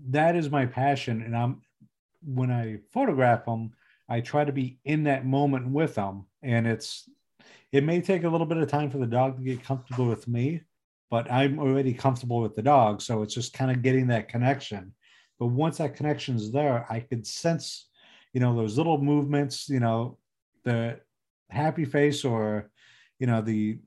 that 0.10 0.36
is 0.36 0.50
my 0.50 0.66
passion, 0.66 1.22
and 1.22 1.34
I'm 1.34 1.62
when 2.26 2.52
I 2.52 2.80
photograph 2.92 3.46
them, 3.46 3.72
I 4.10 4.20
try 4.20 4.44
to 4.44 4.52
be 4.52 4.80
in 4.84 5.06
that 5.06 5.26
moment 5.26 5.70
with 5.70 5.96
them, 5.96 6.26
and 6.44 6.68
it's 6.68 7.10
it 7.72 7.84
may 7.84 8.02
take 8.02 8.24
a 8.24 8.30
little 8.30 8.48
bit 8.48 8.58
of 8.58 8.70
time 8.70 8.90
for 8.90 8.98
the 8.98 9.06
dog 9.06 9.38
to 9.38 9.44
get 9.44 9.64
comfortable 9.64 10.06
with 10.06 10.28
me, 10.28 10.62
but 11.10 11.32
I'm 11.32 11.60
already 11.60 11.94
comfortable 11.94 12.42
with 12.42 12.56
the 12.56 12.62
dog, 12.62 13.02
so 13.02 13.22
it's 13.22 13.34
just 13.34 13.54
kind 13.54 13.72
of 13.72 13.82
getting 13.82 14.08
that 14.08 14.30
connection 14.30 14.94
but 15.40 15.48
once 15.48 15.78
that 15.78 15.96
connection 15.96 16.36
is 16.36 16.52
there, 16.52 16.86
I 16.90 17.00
could 17.00 17.26
sense, 17.28 17.88
you 18.34 18.42
know, 18.42 18.56
those 18.56 18.78
little 18.78 18.98
movements, 18.98 19.70
you 19.70 19.80
know, 19.80 20.18
the 20.64 21.00
happy 21.50 21.86
face 21.86 22.26
or, 22.26 22.70
you 23.20 23.28
know, 23.28 23.42
the 23.42 23.80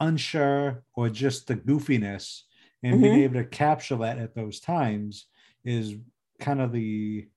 unsure 0.00 0.82
or 0.94 1.08
just 1.08 1.46
the 1.46 1.54
goofiness 1.54 2.42
and 2.82 2.94
mm-hmm. 2.94 3.02
being 3.02 3.20
able 3.20 3.34
to 3.34 3.44
capture 3.44 3.96
that 3.96 4.18
at 4.18 4.34
those 4.34 4.60
times 4.60 5.26
is 5.64 5.94
kind 6.40 6.60
of 6.60 6.72
the 6.72 7.28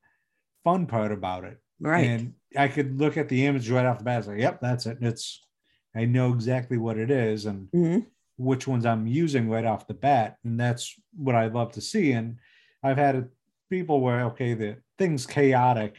fun 0.63 0.87
part 0.87 1.11
about 1.11 1.43
it. 1.43 1.59
Right. 1.79 2.05
And 2.05 2.33
I 2.57 2.67
could 2.67 2.99
look 2.99 3.17
at 3.17 3.29
the 3.29 3.45
image 3.45 3.69
right 3.69 3.85
off 3.85 3.99
the 3.99 4.03
bat. 4.03 4.19
It's 4.19 4.27
like, 4.27 4.39
yep, 4.39 4.59
that's 4.59 4.87
it. 4.87 4.97
It's, 5.01 5.45
I 5.95 6.05
know 6.05 6.33
exactly 6.33 6.77
what 6.77 6.97
it 6.97 7.09
is 7.09 7.45
and 7.45 7.67
mm-hmm. 7.71 7.99
which 8.37 8.67
ones 8.67 8.85
I'm 8.85 9.07
using 9.07 9.49
right 9.49 9.65
off 9.65 9.87
the 9.87 9.93
bat. 9.93 10.37
And 10.43 10.59
that's 10.59 10.93
what 11.15 11.35
I 11.35 11.47
love 11.47 11.71
to 11.73 11.81
see. 11.81 12.11
And 12.11 12.37
I've 12.83 12.97
had 12.97 13.29
people 13.69 14.01
where 14.01 14.25
okay, 14.25 14.53
the 14.53 14.77
thing's 14.97 15.25
chaotic, 15.25 15.97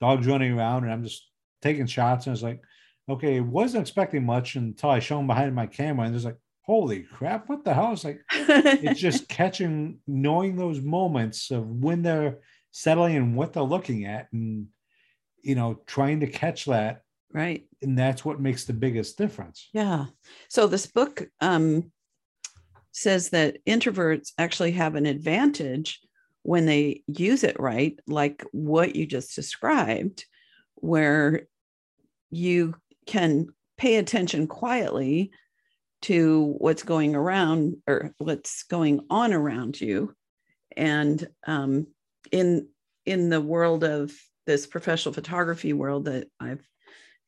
dogs 0.00 0.26
running 0.26 0.52
around, 0.52 0.84
and 0.84 0.92
I'm 0.92 1.04
just 1.04 1.28
taking 1.62 1.86
shots, 1.86 2.26
and 2.26 2.34
it's 2.34 2.42
like, 2.42 2.62
okay, 3.08 3.40
wasn't 3.40 3.82
expecting 3.82 4.24
much 4.24 4.56
until 4.56 4.90
I 4.90 5.00
show 5.00 5.16
them 5.16 5.26
behind 5.26 5.54
my 5.54 5.66
camera, 5.66 6.06
and 6.06 6.14
it's 6.14 6.24
like, 6.24 6.38
holy 6.62 7.02
crap, 7.02 7.48
what 7.48 7.64
the 7.64 7.74
hell? 7.74 7.92
It's 7.92 8.04
like 8.04 8.22
it's 8.32 9.00
just 9.00 9.28
catching, 9.28 9.98
knowing 10.06 10.56
those 10.56 10.80
moments 10.80 11.50
of 11.50 11.66
when 11.68 12.02
they're 12.02 12.38
settling 12.70 13.16
and 13.16 13.36
what 13.36 13.52
they're 13.52 13.62
looking 13.62 14.04
at, 14.06 14.28
and 14.32 14.66
you 15.42 15.54
know, 15.54 15.80
trying 15.86 16.20
to 16.20 16.26
catch 16.26 16.66
that. 16.66 17.02
Right. 17.32 17.66
And 17.82 17.96
that's 17.96 18.24
what 18.24 18.40
makes 18.40 18.64
the 18.64 18.72
biggest 18.72 19.16
difference. 19.16 19.68
Yeah. 19.72 20.06
So 20.48 20.66
this 20.66 20.86
book 20.86 21.28
um, 21.40 21.92
says 22.92 23.30
that 23.30 23.64
introverts 23.66 24.32
actually 24.36 24.72
have 24.72 24.96
an 24.96 25.06
advantage 25.06 26.00
when 26.42 26.66
they 26.66 27.02
use 27.06 27.44
it 27.44 27.60
right, 27.60 27.98
like 28.06 28.44
what 28.52 28.96
you 28.96 29.06
just 29.06 29.36
described, 29.36 30.24
where 30.76 31.46
you 32.30 32.74
can 33.06 33.48
pay 33.76 33.96
attention 33.96 34.46
quietly 34.46 35.30
to 36.02 36.54
what's 36.58 36.82
going 36.82 37.14
around 37.14 37.76
or 37.86 38.14
what's 38.18 38.62
going 38.64 39.00
on 39.10 39.32
around 39.32 39.80
you 39.80 40.14
and 40.76 41.28
um, 41.46 41.86
in 42.32 42.68
in 43.06 43.28
the 43.28 43.40
world 43.40 43.84
of 43.84 44.12
this 44.46 44.66
professional 44.66 45.14
photography 45.14 45.72
world 45.72 46.06
that 46.06 46.28
i've 46.38 46.66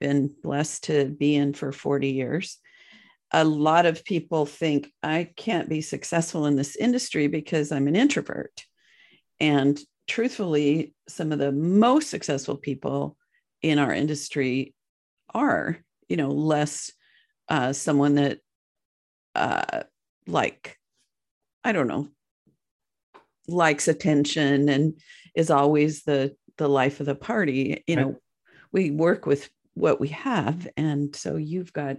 been 0.02 0.34
blessed 0.42 0.84
to 0.84 1.06
be 1.06 1.36
in 1.36 1.54
for 1.54 1.70
40 1.70 2.08
years. 2.08 2.58
A 3.30 3.44
lot 3.44 3.86
of 3.86 4.04
people 4.04 4.44
think 4.44 4.92
i 5.02 5.30
can't 5.36 5.68
be 5.68 5.80
successful 5.80 6.44
in 6.46 6.56
this 6.56 6.76
industry 6.76 7.28
because 7.28 7.70
i'm 7.72 7.86
an 7.86 7.96
introvert. 7.96 8.66
And 9.40 9.80
truthfully, 10.08 10.92
some 11.08 11.32
of 11.32 11.38
the 11.38 11.52
most 11.52 12.10
successful 12.10 12.56
people 12.56 13.16
in 13.62 13.78
our 13.78 13.92
industry 13.94 14.74
are, 15.32 15.78
you 16.08 16.16
know, 16.16 16.30
less 16.30 16.92
uh, 17.48 17.72
someone 17.72 18.16
that, 18.16 18.38
uh, 19.34 19.84
like, 20.26 20.76
I 21.64 21.72
don't 21.72 21.88
know, 21.88 22.08
likes 23.48 23.88
attention 23.88 24.68
and 24.68 24.94
is 25.34 25.50
always 25.50 26.02
the 26.02 26.36
the 26.58 26.68
life 26.68 27.00
of 27.00 27.06
the 27.06 27.14
party. 27.14 27.82
You 27.86 27.96
know, 27.96 28.16
we 28.72 28.90
work 28.90 29.26
with 29.26 29.48
what 29.74 30.00
we 30.00 30.08
have, 30.08 30.68
and 30.76 31.14
so 31.14 31.36
you've 31.36 31.72
got 31.72 31.96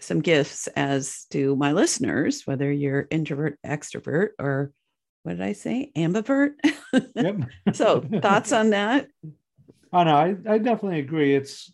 some 0.00 0.20
gifts 0.20 0.68
as 0.68 1.26
do 1.30 1.56
my 1.56 1.72
listeners, 1.72 2.46
whether 2.46 2.70
you're 2.70 3.06
introvert, 3.10 3.58
extrovert, 3.66 4.30
or 4.38 4.72
what 5.22 5.32
did 5.38 5.42
I 5.42 5.52
say? 5.52 5.92
Ambivert. 5.96 6.52
Yep. 7.14 7.40
so 7.74 8.00
thoughts 8.00 8.52
on 8.52 8.70
that? 8.70 9.08
Oh 9.92 10.04
no, 10.04 10.14
I, 10.14 10.36
I 10.48 10.58
definitely 10.58 11.00
agree. 11.00 11.34
It's 11.34 11.72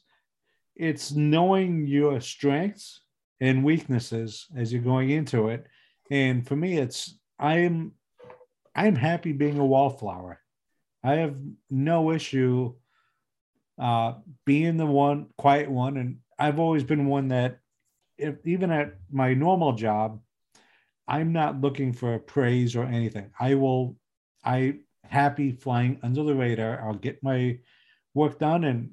it's 0.77 1.13
knowing 1.13 1.87
your 1.87 2.21
strengths 2.21 3.01
and 3.41 3.65
weaknesses 3.65 4.47
as 4.57 4.73
you're 4.73 4.83
going 4.83 5.11
into 5.11 5.49
it. 5.49 5.67
And 6.11 6.47
for 6.47 6.57
me, 6.57 6.79
it's 6.79 7.19
I'm 7.39 7.93
I'm 8.75 8.97
happy 8.97 9.33
being 9.33 9.59
a 9.59 9.67
wallflower. 9.67 10.41
I 11.03 11.15
have 11.17 11.37
no 11.71 12.11
issue 12.13 12.75
uh, 13.79 14.15
being 14.45 14.77
the 14.77 14.87
one 14.87 15.27
quiet 15.37 15.71
one, 15.71 15.97
and 15.97 16.19
I've 16.39 16.59
always 16.59 16.85
been 16.85 17.07
one 17.07 17.29
that, 17.29 17.59
if, 18.19 18.37
even 18.45 18.71
at 18.71 18.95
my 19.11 19.35
normal 19.35 19.73
job, 19.73 20.21
I'm 21.07 21.33
not 21.33 21.61
looking 21.61 21.93
for 21.93 22.19
praise 22.19 22.77
or 22.77 22.85
anything. 22.85 23.31
I 23.39 23.55
will, 23.55 23.97
I 24.45 24.77
happy 25.05 25.53
flying 25.53 25.99
under 26.03 26.23
the 26.23 26.35
radar. 26.35 26.81
I'll 26.87 26.95
get 26.95 27.23
my 27.23 27.59
work 28.15 28.39
done, 28.39 28.65
and 28.65 28.91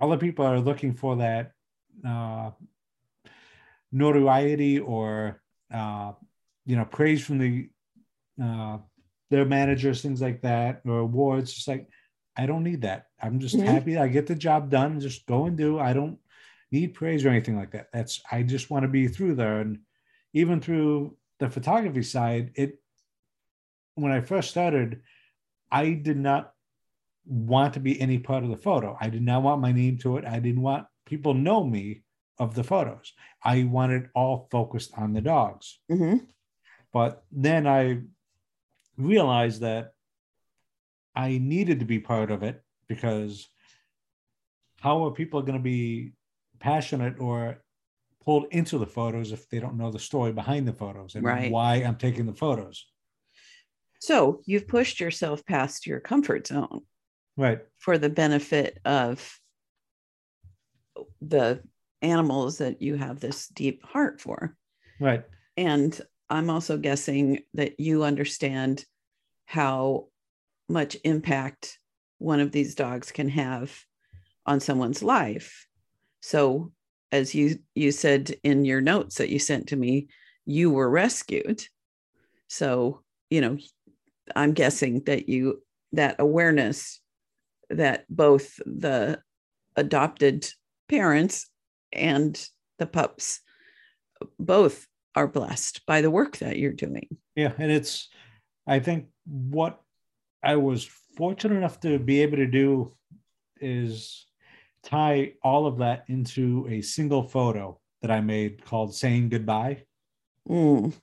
other 0.00 0.16
people 0.16 0.46
are 0.46 0.60
looking 0.60 0.94
for 0.94 1.16
that 1.16 1.52
uh, 2.06 2.50
notoriety 3.92 4.78
or 4.78 5.42
uh, 5.72 6.12
you 6.66 6.76
know 6.76 6.84
praise 6.84 7.24
from 7.24 7.38
the 7.38 7.68
uh, 8.42 8.78
their 9.30 9.44
managers, 9.44 10.02
things 10.02 10.20
like 10.20 10.42
that, 10.42 10.80
or 10.86 10.98
awards. 11.00 11.52
Just 11.52 11.68
like 11.68 11.88
I 12.40 12.46
don't 12.46 12.64
need 12.64 12.80
that. 12.82 13.08
I'm 13.22 13.38
just 13.38 13.54
mm-hmm. 13.54 13.66
happy 13.66 13.98
I 13.98 14.08
get 14.08 14.26
the 14.26 14.34
job 14.34 14.70
done. 14.70 14.98
Just 14.98 15.26
go 15.26 15.44
and 15.44 15.58
do. 15.58 15.78
I 15.78 15.92
don't 15.92 16.18
need 16.72 16.94
praise 16.94 17.22
or 17.24 17.28
anything 17.28 17.56
like 17.56 17.72
that. 17.72 17.88
That's 17.92 18.22
I 18.32 18.42
just 18.42 18.70
want 18.70 18.84
to 18.84 18.88
be 18.88 19.08
through 19.08 19.34
there, 19.34 19.60
and 19.60 19.80
even 20.32 20.60
through 20.60 21.16
the 21.38 21.50
photography 21.50 22.02
side, 22.02 22.52
it 22.54 22.80
when 23.94 24.10
I 24.10 24.22
first 24.22 24.48
started, 24.48 25.02
I 25.70 25.90
did 25.90 26.16
not 26.16 26.54
want 27.26 27.74
to 27.74 27.80
be 27.80 28.00
any 28.00 28.18
part 28.18 28.42
of 28.42 28.48
the 28.48 28.56
photo. 28.56 28.96
I 28.98 29.10
did 29.10 29.22
not 29.22 29.42
want 29.42 29.60
my 29.60 29.72
name 29.72 29.98
to 29.98 30.16
it. 30.16 30.24
I 30.24 30.38
didn't 30.38 30.62
want 30.62 30.86
people 31.04 31.34
know 31.34 31.62
me 31.62 32.04
of 32.38 32.54
the 32.54 32.64
photos. 32.64 33.12
I 33.44 33.64
wanted 33.64 34.08
all 34.14 34.48
focused 34.50 34.92
on 34.96 35.12
the 35.12 35.20
dogs. 35.20 35.78
Mm-hmm. 35.92 36.24
But 36.90 37.22
then 37.30 37.66
I 37.66 38.00
realized 38.96 39.60
that 39.60 39.92
I 41.20 41.38
needed 41.38 41.80
to 41.80 41.84
be 41.84 41.98
part 41.98 42.30
of 42.30 42.42
it 42.42 42.62
because 42.88 43.46
how 44.80 45.04
are 45.04 45.10
people 45.10 45.42
going 45.42 45.58
to 45.58 45.62
be 45.62 46.12
passionate 46.60 47.20
or 47.20 47.62
pulled 48.24 48.46
into 48.52 48.78
the 48.78 48.86
photos 48.86 49.30
if 49.30 49.48
they 49.50 49.60
don't 49.60 49.76
know 49.76 49.90
the 49.90 49.98
story 49.98 50.32
behind 50.32 50.66
the 50.66 50.72
photos 50.72 51.14
and 51.14 51.24
right. 51.24 51.50
why 51.50 51.76
I'm 51.76 51.96
taking 51.96 52.24
the 52.24 52.32
photos. 52.34 52.86
So 53.98 54.40
you've 54.46 54.66
pushed 54.66 54.98
yourself 54.98 55.44
past 55.44 55.86
your 55.86 56.00
comfort 56.00 56.46
zone. 56.46 56.82
Right. 57.36 57.60
For 57.76 57.98
the 57.98 58.08
benefit 58.08 58.78
of 58.86 59.38
the 61.20 61.62
animals 62.00 62.58
that 62.58 62.80
you 62.80 62.96
have 62.96 63.20
this 63.20 63.46
deep 63.48 63.84
heart 63.84 64.22
for. 64.22 64.56
Right. 64.98 65.24
And 65.58 65.98
I'm 66.30 66.48
also 66.48 66.78
guessing 66.78 67.40
that 67.54 67.78
you 67.78 68.04
understand 68.04 68.86
how 69.44 70.09
much 70.70 70.96
impact 71.04 71.78
one 72.18 72.40
of 72.40 72.52
these 72.52 72.74
dogs 72.74 73.12
can 73.12 73.28
have 73.28 73.76
on 74.46 74.60
someone's 74.60 75.02
life. 75.02 75.66
So 76.20 76.72
as 77.12 77.34
you 77.34 77.58
you 77.74 77.92
said 77.92 78.34
in 78.42 78.64
your 78.64 78.80
notes 78.80 79.16
that 79.16 79.30
you 79.30 79.38
sent 79.38 79.66
to 79.68 79.76
me 79.76 80.08
you 80.46 80.70
were 80.70 80.88
rescued 80.88 81.60
so 82.46 83.02
you 83.30 83.40
know 83.40 83.58
i'm 84.36 84.52
guessing 84.52 85.02
that 85.06 85.28
you 85.28 85.60
that 85.92 86.14
awareness 86.20 87.00
that 87.68 88.04
both 88.08 88.56
the 88.64 89.20
adopted 89.76 90.46
parents 90.88 91.48
and 91.92 92.48
the 92.78 92.86
pups 92.86 93.40
both 94.38 94.86
are 95.14 95.28
blessed 95.28 95.84
by 95.86 96.02
the 96.02 96.10
work 96.10 96.36
that 96.38 96.58
you're 96.58 96.72
doing. 96.72 97.08
Yeah, 97.34 97.52
and 97.58 97.70
it's 97.70 98.08
I 98.66 98.78
think 98.78 99.06
what 99.26 99.80
I 100.42 100.56
was 100.56 100.84
fortunate 100.84 101.56
enough 101.56 101.80
to 101.80 101.98
be 101.98 102.22
able 102.22 102.36
to 102.38 102.46
do 102.46 102.92
is 103.60 104.26
tie 104.82 105.34
all 105.42 105.66
of 105.66 105.78
that 105.78 106.04
into 106.08 106.66
a 106.68 106.80
single 106.80 107.22
photo 107.22 107.78
that 108.00 108.10
I 108.10 108.20
made 108.20 108.64
called 108.64 108.94
Saying 108.94 109.28
Goodbye. 109.28 109.84
Mm. 110.48 110.94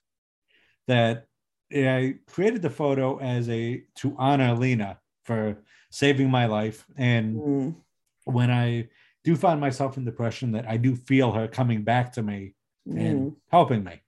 That 0.87 1.27
I 1.71 2.15
created 2.27 2.61
the 2.61 2.69
photo 2.69 3.17
as 3.19 3.49
a 3.49 3.83
to 3.95 4.15
honor 4.17 4.55
Lena 4.55 4.99
for 5.25 5.63
saving 5.91 6.29
my 6.29 6.45
life. 6.45 6.85
And 6.95 7.35
Mm. 7.35 7.75
when 8.23 8.49
I 8.49 8.89
do 9.23 9.35
find 9.35 9.59
myself 9.59 9.97
in 9.97 10.05
depression, 10.05 10.53
that 10.53 10.67
I 10.67 10.77
do 10.77 10.95
feel 10.95 11.33
her 11.33 11.47
coming 11.47 11.83
back 11.83 12.13
to 12.13 12.23
me 12.23 12.55
and 12.87 13.19
Mm. 13.19 13.35
helping 13.51 13.83
me. 13.83 14.01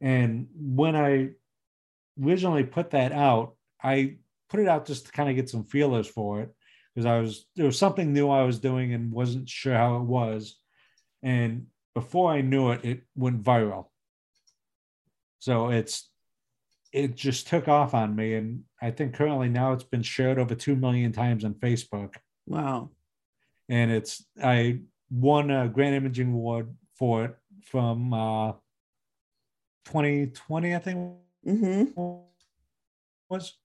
And 0.00 0.48
when 0.54 0.94
I 0.94 1.30
originally 2.22 2.64
put 2.64 2.90
that 2.90 3.12
out, 3.12 3.56
I 3.82 4.18
put 4.48 4.60
it 4.60 4.68
out 4.68 4.86
just 4.86 5.06
to 5.06 5.12
kind 5.12 5.28
of 5.28 5.36
get 5.36 5.48
some 5.48 5.64
feelers 5.64 6.06
for 6.06 6.40
it 6.40 6.54
because 6.94 7.06
I 7.06 7.18
was 7.18 7.46
there 7.56 7.66
was 7.66 7.78
something 7.78 8.12
new 8.12 8.30
I 8.30 8.44
was 8.44 8.58
doing 8.58 8.94
and 8.94 9.12
wasn't 9.12 9.48
sure 9.48 9.74
how 9.74 9.96
it 9.96 10.02
was. 10.02 10.58
And 11.22 11.66
before 11.94 12.30
I 12.30 12.40
knew 12.40 12.70
it, 12.70 12.84
it 12.84 13.02
went 13.14 13.42
viral. 13.42 13.86
So 15.38 15.70
it's 15.70 16.08
it 16.92 17.14
just 17.14 17.48
took 17.48 17.68
off 17.68 17.92
on 17.94 18.16
me. 18.16 18.34
And 18.34 18.64
I 18.80 18.90
think 18.90 19.14
currently 19.14 19.48
now 19.48 19.72
it's 19.72 19.84
been 19.84 20.02
shared 20.02 20.38
over 20.38 20.54
two 20.54 20.76
million 20.76 21.12
times 21.12 21.44
on 21.44 21.54
Facebook. 21.54 22.14
Wow. 22.46 22.90
And 23.68 23.90
it's 23.90 24.24
I 24.42 24.80
won 25.10 25.50
a 25.50 25.68
Grand 25.68 25.94
Imaging 25.94 26.32
Award 26.32 26.74
for 26.98 27.24
it 27.24 27.36
from 27.62 28.14
uh 28.14 28.52
2020, 29.86 30.74
I 30.74 30.78
think 30.78 31.16
hmm 31.44 31.84
was. 33.28 33.56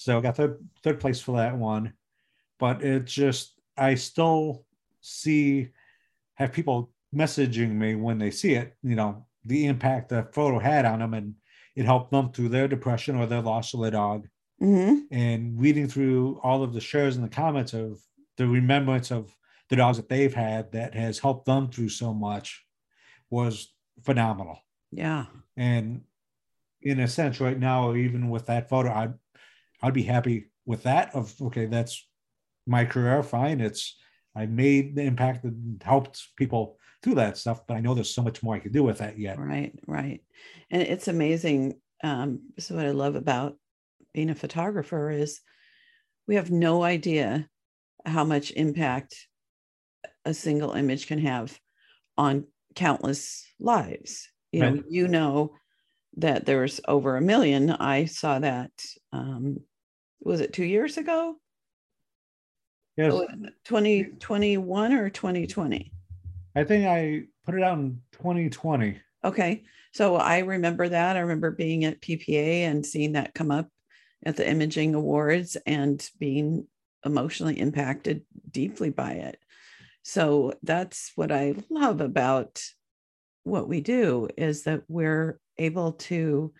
So 0.00 0.16
I 0.16 0.22
got 0.22 0.36
third 0.36 0.66
third 0.82 0.98
place 0.98 1.20
for 1.20 1.36
that 1.36 1.58
one. 1.58 1.92
But 2.58 2.82
it 2.82 3.04
just 3.04 3.60
I 3.76 3.96
still 3.96 4.64
see 5.02 5.68
have 6.36 6.54
people 6.54 6.90
messaging 7.14 7.72
me 7.72 7.96
when 7.96 8.18
they 8.18 8.30
see 8.30 8.54
it, 8.54 8.74
you 8.82 8.96
know, 8.96 9.26
the 9.44 9.66
impact 9.66 10.08
the 10.08 10.26
photo 10.32 10.58
had 10.58 10.86
on 10.86 11.00
them 11.00 11.12
and 11.12 11.34
it 11.76 11.84
helped 11.84 12.10
them 12.10 12.32
through 12.32 12.48
their 12.48 12.66
depression 12.66 13.16
or 13.16 13.26
their 13.26 13.42
loss 13.42 13.74
of 13.74 13.82
their 13.82 13.90
dog. 13.90 14.26
hmm 14.58 15.00
And 15.10 15.60
reading 15.60 15.86
through 15.86 16.40
all 16.42 16.62
of 16.62 16.72
the 16.72 16.80
shares 16.80 17.16
and 17.16 17.24
the 17.24 17.36
comments 17.36 17.74
of 17.74 18.00
the 18.38 18.46
remembrance 18.46 19.10
of 19.10 19.34
the 19.68 19.76
dogs 19.76 19.98
that 19.98 20.08
they've 20.08 20.32
had 20.32 20.72
that 20.72 20.94
has 20.94 21.18
helped 21.18 21.44
them 21.44 21.68
through 21.68 21.90
so 21.90 22.14
much 22.14 22.64
was 23.28 23.74
phenomenal. 24.02 24.58
Yeah. 24.90 25.26
And 25.58 26.04
in 26.80 27.00
a 27.00 27.08
sense, 27.08 27.38
right 27.38 27.58
now, 27.58 27.94
even 27.94 28.30
with 28.30 28.46
that 28.46 28.70
photo, 28.70 28.90
I'd 28.90 29.14
I'd 29.82 29.94
be 29.94 30.02
happy 30.02 30.50
with 30.66 30.82
that. 30.84 31.14
Of 31.14 31.34
okay, 31.40 31.66
that's 31.66 32.06
my 32.66 32.84
career. 32.84 33.22
Fine, 33.22 33.60
it's 33.60 33.96
I 34.34 34.46
made 34.46 34.94
the 34.96 35.02
impact 35.02 35.44
and 35.44 35.82
helped 35.82 36.28
people 36.36 36.78
through 37.02 37.16
that 37.16 37.36
stuff. 37.36 37.66
But 37.66 37.76
I 37.76 37.80
know 37.80 37.94
there's 37.94 38.14
so 38.14 38.22
much 38.22 38.42
more 38.42 38.54
I 38.54 38.60
could 38.60 38.72
do 38.72 38.82
with 38.82 38.98
that 38.98 39.18
yet. 39.18 39.38
Right. 39.38 39.78
Right. 39.86 40.22
And 40.70 40.82
it's 40.82 41.08
amazing. 41.08 41.80
Um, 42.02 42.50
this 42.56 42.70
is 42.70 42.76
what 42.76 42.86
I 42.86 42.90
love 42.92 43.16
about 43.16 43.56
being 44.14 44.30
a 44.30 44.34
photographer 44.34 45.10
is 45.10 45.40
we 46.26 46.36
have 46.36 46.50
no 46.50 46.82
idea 46.82 47.48
how 48.06 48.24
much 48.24 48.50
impact 48.52 49.14
a 50.24 50.32
single 50.32 50.72
image 50.72 51.06
can 51.06 51.18
have 51.18 51.58
on 52.16 52.46
countless 52.74 53.44
lives. 53.58 54.28
You 54.52 54.60
know, 54.60 54.70
Right. 54.72 54.84
you 54.88 55.08
know 55.08 55.54
that 56.16 56.44
there's 56.44 56.80
over 56.86 57.16
a 57.16 57.20
million. 57.20 57.70
I 57.70 58.04
saw 58.06 58.38
that 58.38 58.72
um 59.12 59.58
was 60.20 60.40
it 60.40 60.52
two 60.52 60.64
years 60.64 60.96
ago? 60.96 61.36
Yes, 62.96 63.12
Oh, 63.14 63.26
2021 63.64 64.92
or 64.92 65.10
2020? 65.10 65.92
I 66.54 66.64
think 66.64 66.86
I 66.86 67.22
put 67.46 67.54
it 67.54 67.62
out 67.62 67.78
in 67.78 68.00
2020. 68.12 69.00
Okay. 69.24 69.62
So 69.92 70.16
I 70.16 70.38
remember 70.40 70.88
that. 70.88 71.16
I 71.16 71.20
remember 71.20 71.50
being 71.50 71.84
at 71.84 72.00
PPA 72.00 72.62
and 72.62 72.84
seeing 72.84 73.12
that 73.12 73.34
come 73.34 73.50
up 73.50 73.68
at 74.24 74.36
the 74.36 74.48
imaging 74.48 74.94
awards 74.94 75.56
and 75.66 76.06
being 76.18 76.66
emotionally 77.04 77.58
impacted 77.58 78.22
deeply 78.50 78.90
by 78.90 79.12
it. 79.12 79.38
So 80.02 80.54
that's 80.62 81.12
what 81.14 81.32
I 81.32 81.54
love 81.70 82.00
about 82.00 82.62
what 83.44 83.68
we 83.68 83.80
do 83.80 84.28
is 84.36 84.64
that 84.64 84.82
we're 84.88 85.40
able 85.58 85.92
to 85.92 86.52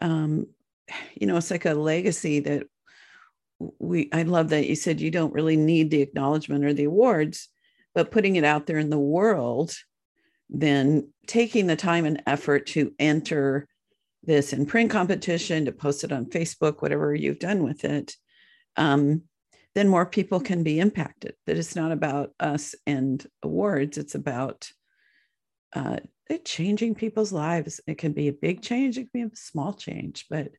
um 0.00 0.46
you 1.14 1.26
know 1.26 1.36
it's 1.36 1.50
like 1.50 1.66
a 1.66 1.74
legacy 1.74 2.40
that 2.40 2.66
we 3.78 4.08
I 4.12 4.22
love 4.22 4.48
that 4.50 4.66
you 4.66 4.74
said 4.74 5.00
you 5.00 5.10
don't 5.10 5.34
really 5.34 5.56
need 5.56 5.90
the 5.90 6.02
acknowledgement 6.02 6.64
or 6.64 6.72
the 6.72 6.84
awards 6.84 7.48
but 7.94 8.10
putting 8.10 8.36
it 8.36 8.44
out 8.44 8.66
there 8.66 8.78
in 8.78 8.90
the 8.90 8.98
world 8.98 9.74
then 10.48 11.12
taking 11.26 11.66
the 11.66 11.76
time 11.76 12.06
and 12.06 12.22
effort 12.26 12.66
to 12.66 12.92
enter 12.98 13.68
this 14.24 14.52
in 14.52 14.66
print 14.66 14.90
competition 14.90 15.66
to 15.66 15.72
post 15.72 16.04
it 16.04 16.12
on 16.12 16.26
facebook 16.26 16.82
whatever 16.82 17.14
you've 17.14 17.38
done 17.38 17.62
with 17.62 17.84
it 17.84 18.16
um, 18.76 19.22
then 19.74 19.88
more 19.88 20.06
people 20.06 20.40
can 20.40 20.62
be 20.62 20.80
impacted. 20.80 21.34
That 21.46 21.56
it's 21.56 21.76
not 21.76 21.92
about 21.92 22.32
us 22.40 22.74
and 22.86 23.24
awards. 23.42 23.98
It's 23.98 24.16
about 24.16 24.68
uh, 25.72 25.98
it 26.28 26.44
changing 26.44 26.96
people's 26.96 27.32
lives. 27.32 27.80
It 27.86 27.98
can 27.98 28.12
be 28.12 28.26
a 28.28 28.32
big 28.32 28.62
change. 28.62 28.98
It 28.98 29.10
can 29.12 29.28
be 29.28 29.32
a 29.32 29.36
small 29.36 29.72
change 29.72 30.26
but 30.28 30.50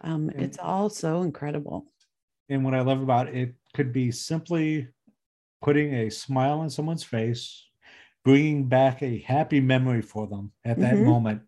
um, 0.00 0.30
it's 0.30 0.58
all 0.58 0.90
so 0.90 1.22
incredible 1.22 1.86
And 2.48 2.64
what 2.64 2.74
I 2.74 2.80
love 2.80 3.02
about 3.02 3.28
it, 3.28 3.34
it 3.36 3.54
could 3.74 3.92
be 3.92 4.10
simply 4.10 4.88
putting 5.62 5.94
a 5.94 6.10
smile 6.10 6.60
on 6.60 6.70
someone's 6.70 7.04
face, 7.04 7.66
bringing 8.24 8.68
back 8.68 9.02
a 9.02 9.20
happy 9.20 9.60
memory 9.60 10.02
for 10.02 10.26
them 10.26 10.52
at 10.64 10.80
that 10.80 10.98
Mhm. 10.98 11.06
moment, 11.06 11.42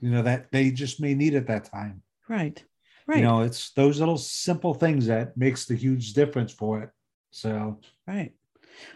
you 0.00 0.10
know, 0.10 0.22
that 0.22 0.52
they 0.52 0.70
just 0.70 1.00
may 1.00 1.14
need 1.14 1.34
at 1.34 1.46
that 1.48 1.64
time. 1.64 2.02
right 2.28 2.64
right 3.06 3.18
You 3.18 3.24
know, 3.24 3.40
it's 3.42 3.72
those 3.72 3.98
little 4.00 4.18
simple 4.18 4.74
things 4.74 5.06
that 5.06 5.36
makes 5.36 5.66
the 5.66 5.74
huge 5.76 6.12
difference 6.14 6.52
for 6.52 6.82
it. 6.82 6.90
So 7.30 7.80
Right. 8.06 8.32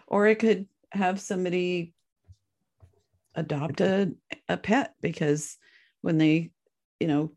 Or 0.06 0.26
it 0.26 0.38
could 0.38 0.68
have 0.92 1.20
somebody 1.20 1.94
adopt 3.34 3.80
a, 3.80 4.12
a 4.48 4.56
pet 4.56 4.94
because 5.00 5.58
when 6.00 6.18
they, 6.18 6.50
you 6.98 7.06
know, 7.06 7.32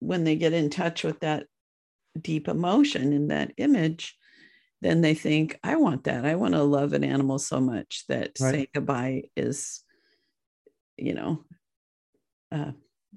when 0.00 0.24
they 0.24 0.36
get 0.36 0.52
in 0.52 0.70
touch 0.70 1.04
with 1.04 1.20
that 1.20 1.46
deep 2.22 2.48
emotion 2.48 3.12
in 3.12 3.28
that 3.28 3.52
image, 3.56 4.16
then 4.80 5.00
they 5.00 5.14
think, 5.14 5.58
I 5.62 5.76
want 5.76 6.04
that. 6.04 6.24
I 6.24 6.36
want 6.36 6.54
to 6.54 6.62
love 6.62 6.92
an 6.92 7.04
animal 7.04 7.38
so 7.38 7.60
much 7.60 8.04
that 8.08 8.38
Right. 8.40 8.50
saying 8.52 8.66
goodbye 8.74 9.24
is, 9.36 9.82
you 10.96 11.14
know, 11.14 11.44
uh, 12.52 12.72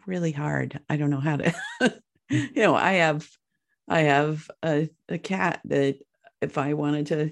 really 0.07 0.31
hard. 0.31 0.79
I 0.89 0.97
don't 0.97 1.09
know 1.09 1.19
how 1.19 1.37
to, 1.37 1.53
you 2.29 2.51
know, 2.55 2.75
I 2.75 2.93
have, 2.93 3.29
I 3.87 4.01
have 4.01 4.49
a, 4.63 4.89
a 5.09 5.17
cat 5.17 5.61
that 5.65 5.99
if 6.41 6.57
I 6.57 6.73
wanted 6.73 7.07
to, 7.07 7.31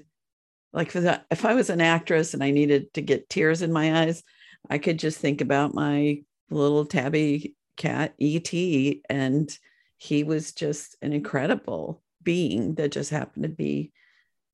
like 0.72 0.94
if 0.94 1.44
I 1.44 1.54
was 1.54 1.70
an 1.70 1.80
actress 1.80 2.32
and 2.34 2.44
I 2.44 2.52
needed 2.52 2.94
to 2.94 3.02
get 3.02 3.28
tears 3.28 3.62
in 3.62 3.72
my 3.72 4.02
eyes, 4.02 4.22
I 4.68 4.78
could 4.78 4.98
just 4.98 5.18
think 5.18 5.40
about 5.40 5.74
my 5.74 6.22
little 6.50 6.84
tabby 6.84 7.56
cat, 7.76 8.14
E.T., 8.18 9.02
and 9.08 9.58
he 10.00 10.24
was 10.24 10.52
just 10.52 10.96
an 11.02 11.12
incredible 11.12 12.02
being 12.22 12.74
that 12.76 12.90
just 12.90 13.10
happened 13.10 13.42
to 13.42 13.50
be, 13.50 13.92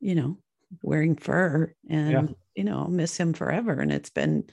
you 0.01 0.17
know, 0.17 0.39
wearing 0.83 1.15
fur. 1.15 1.73
And, 1.89 2.35
you 2.57 2.65
know, 2.65 2.81
I'll 2.81 2.89
miss 2.89 3.17
him 3.17 3.33
forever. 3.33 3.73
And 3.81 3.93
it's 3.93 4.11
been 4.11 4.51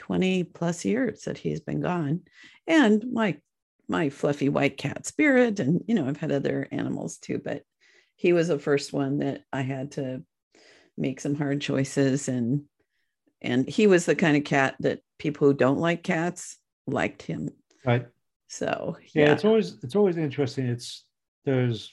20 0.00 0.42
plus 0.42 0.84
years 0.84 1.22
that 1.22 1.38
he's 1.38 1.60
been 1.60 1.80
gone. 1.80 2.22
And 2.66 3.04
my 3.12 3.38
my 3.88 4.10
fluffy 4.10 4.48
white 4.48 4.76
cat 4.76 5.06
spirit. 5.06 5.60
And, 5.60 5.84
you 5.86 5.94
know, 5.94 6.08
I've 6.08 6.16
had 6.16 6.32
other 6.32 6.66
animals 6.72 7.18
too, 7.18 7.38
but 7.38 7.62
he 8.16 8.32
was 8.32 8.48
the 8.48 8.58
first 8.58 8.92
one 8.92 9.18
that 9.18 9.42
I 9.52 9.62
had 9.62 9.92
to 9.92 10.24
make 10.96 11.20
some 11.20 11.36
hard 11.36 11.60
choices 11.60 12.28
and 12.28 12.64
and 13.40 13.68
he 13.68 13.86
was 13.86 14.06
the 14.06 14.14
kind 14.14 14.36
of 14.36 14.44
cat 14.44 14.76
that 14.80 15.00
people 15.18 15.48
who 15.48 15.54
don't 15.54 15.78
like 15.78 16.02
cats 16.02 16.58
liked 16.86 17.22
him 17.22 17.48
right. 17.84 18.06
So 18.52 18.96
Yeah, 19.14 19.26
yeah, 19.26 19.32
it's 19.32 19.44
always 19.44 19.78
it's 19.82 19.96
always 19.96 20.16
interesting. 20.16 20.66
It's 20.66 21.06
there's 21.44 21.92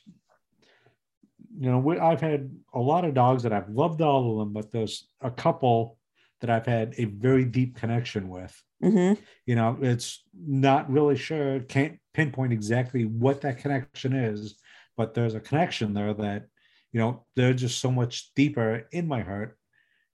you 1.58 1.70
know, 1.70 1.80
we, 1.80 1.98
I've 1.98 2.22
had 2.22 2.52
a 2.74 2.80
lot 2.80 3.06
of 3.06 3.14
dogs 3.14 3.44
that 3.44 3.52
I've 3.54 3.70
loved 3.70 4.02
all 4.02 4.32
of 4.32 4.38
them, 4.38 4.54
but 4.54 4.72
there's 4.72 5.08
a 5.22 5.32
couple 5.32 5.98
that 6.42 6.50
I've 6.50 6.66
had 6.66 6.94
a 6.98 7.06
very 7.06 7.44
deep 7.44 7.76
connection 7.76 8.30
with. 8.30 8.56
Mhm. 8.82 9.18
you 9.46 9.56
know 9.56 9.78
it's 9.82 10.24
not 10.34 10.90
really 10.90 11.18
sure 11.18 11.60
can't 11.60 12.00
pinpoint 12.14 12.54
exactly 12.54 13.04
what 13.04 13.42
that 13.42 13.58
connection 13.58 14.14
is 14.14 14.56
but 14.96 15.14
there's 15.14 15.36
a 15.36 15.42
connection 15.42 15.94
there 15.94 16.14
that 16.14 16.46
you 16.94 17.00
know 17.02 17.26
they're 17.36 17.54
just 17.54 17.82
so 17.82 17.92
much 17.92 18.34
deeper 18.36 18.88
in 18.94 19.06
my 19.06 19.20
heart 19.20 19.58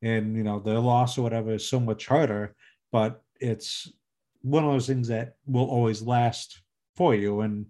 and 0.01 0.35
you 0.35 0.43
know 0.43 0.59
their 0.59 0.79
loss 0.79 1.15
or 1.15 1.21
whatever 1.21 1.53
is 1.53 1.69
so 1.69 1.79
much 1.79 2.07
harder 2.07 2.55
but 2.91 3.21
it's 3.39 3.93
one 4.45 4.63
of 4.63 4.71
those 4.71 4.87
things 4.87 5.07
that 5.07 5.35
will 5.45 5.65
always 5.65 6.01
last 6.01 6.61
for 6.95 7.15
you. 7.15 7.41
And 7.41 7.65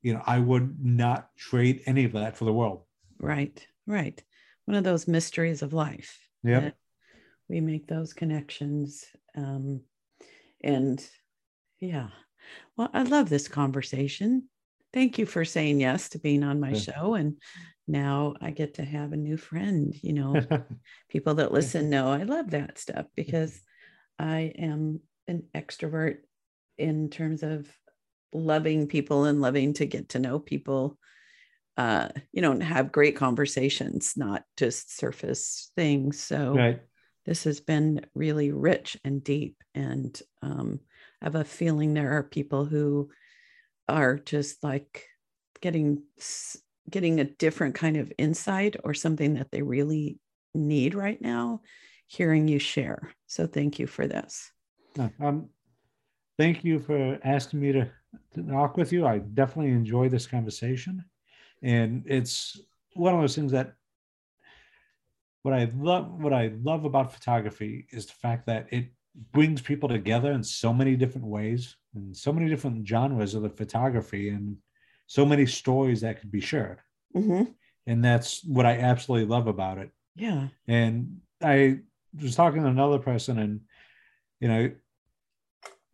you 0.00 0.14
know 0.14 0.22
i 0.26 0.38
would 0.38 0.76
not 0.80 1.36
trade 1.36 1.82
any 1.86 2.04
of 2.04 2.12
that 2.12 2.36
for 2.36 2.44
the 2.44 2.52
world. 2.52 2.82
Right 3.18 3.66
right. 3.86 4.22
One 4.64 4.76
of 4.76 4.84
those 4.84 5.08
mysteries 5.08 5.62
of 5.62 5.72
life. 5.72 6.18
Yeah 6.42 6.70
we 7.48 7.60
make 7.60 7.86
those 7.86 8.12
connections 8.12 9.06
um 9.34 9.80
and 10.62 11.04
yeah. 11.80 12.08
Well 12.76 12.90
i 12.94 13.02
love 13.02 13.28
this 13.28 13.48
conversation. 13.48 14.48
Thank 14.92 15.18
you 15.18 15.26
for 15.26 15.44
saying 15.44 15.80
yes 15.80 16.10
to 16.10 16.18
being 16.18 16.42
on 16.42 16.60
my 16.60 16.72
Yeah. 16.72 16.80
show. 16.80 17.14
And 17.14 17.38
now 17.86 18.34
i 18.40 18.50
get 18.50 18.74
to 18.74 18.84
have 18.84 19.12
a 19.12 19.16
new 19.16 19.36
friend 19.36 19.94
you 20.02 20.12
know. 20.12 20.46
People 21.10 21.34
that 21.36 21.52
listen 21.52 21.90
know 21.90 22.12
I 22.12 22.22
love 22.22 22.50
that 22.50 22.78
stuff 22.78 23.06
because 23.16 23.60
I 24.18 24.52
am 24.58 25.00
an 25.28 25.44
extrovert 25.54 26.18
in 26.76 27.10
terms 27.10 27.42
of 27.42 27.68
loving 28.32 28.88
people 28.88 29.24
and 29.24 29.40
loving 29.40 29.74
to 29.74 29.86
get 29.86 30.10
to 30.10 30.18
know 30.18 30.38
people. 30.38 30.98
Uh, 31.76 32.08
you 32.32 32.42
know, 32.42 32.50
and 32.50 32.60
have 32.60 32.90
great 32.90 33.14
conversations, 33.14 34.14
not 34.16 34.42
just 34.56 34.98
surface 34.98 35.70
things. 35.76 36.18
So 36.18 36.54
right 36.54 36.80
this 37.28 37.44
has 37.44 37.60
been 37.60 38.00
really 38.14 38.52
rich 38.52 38.96
and 39.04 39.22
deep. 39.22 39.62
And 39.74 40.18
um, 40.40 40.80
I 41.20 41.26
have 41.26 41.34
a 41.34 41.44
feeling 41.44 41.92
there 41.92 42.16
are 42.16 42.22
people 42.22 42.64
who 42.64 43.10
are 43.86 44.16
just 44.16 44.64
like 44.64 45.04
getting 45.60 46.04
getting 46.88 47.20
a 47.20 47.24
different 47.24 47.74
kind 47.74 47.98
of 47.98 48.10
insight 48.16 48.76
or 48.82 48.94
something 48.94 49.34
that 49.34 49.50
they 49.50 49.60
really 49.60 50.18
need 50.54 50.94
right 50.94 51.20
now 51.20 51.60
hearing 52.06 52.48
you 52.48 52.58
share 52.58 53.12
so 53.26 53.46
thank 53.46 53.78
you 53.78 53.86
for 53.86 54.06
this 54.06 54.50
No, 54.98 55.10
um 55.20 55.48
thank 56.36 56.64
you 56.64 56.78
for 56.78 57.18
asking 57.24 57.60
me 57.60 57.72
to, 57.72 57.90
to 58.34 58.42
talk 58.42 58.76
with 58.76 58.92
you. 58.92 59.06
I 59.06 59.18
definitely 59.18 59.72
enjoy 59.72 60.08
this 60.08 60.26
conversation. 60.26 61.04
And 61.62 62.04
it's 62.06 62.60
one 62.94 63.14
of 63.14 63.20
those 63.20 63.34
things 63.34 63.52
that 63.52 63.74
what 65.42 65.54
i 65.54 65.70
love 65.76 66.06
what 66.22 66.32
i 66.32 66.44
love 66.62 66.84
about 66.84 67.12
photography 67.12 67.86
is 67.90 68.06
the 68.06 68.12
fact 68.12 68.44
that 68.46 68.66
it 68.70 68.86
brings 69.32 69.60
people 69.62 69.88
together 69.88 70.32
in 70.32 70.42
so 70.42 70.72
many 70.72 70.96
different 70.96 71.26
ways 71.26 71.76
and 71.94 72.16
so 72.16 72.32
many 72.32 72.48
different 72.48 72.86
genres 72.86 73.34
of 73.34 73.42
the 73.42 73.48
photography 73.60 74.28
and 74.30 74.56
so 75.06 75.24
many 75.24 75.46
stories 75.46 76.00
that 76.00 76.20
could 76.20 76.30
be 76.30 76.40
shared. 76.40 76.80
Mhm. 77.16 77.54
and 77.86 78.04
that's 78.04 78.44
what 78.44 78.66
i 78.66 78.74
absolutely 78.78 79.26
love 79.26 79.46
about 79.46 79.78
it. 79.78 79.90
Yeah. 80.16 80.48
And 80.66 81.20
I 81.40 81.80
was 82.20 82.34
talking 82.36 82.62
to 82.62 82.68
another 82.68 82.98
person, 82.98 83.38
and 83.38 83.60
you 84.40 84.48
know, 84.48 84.70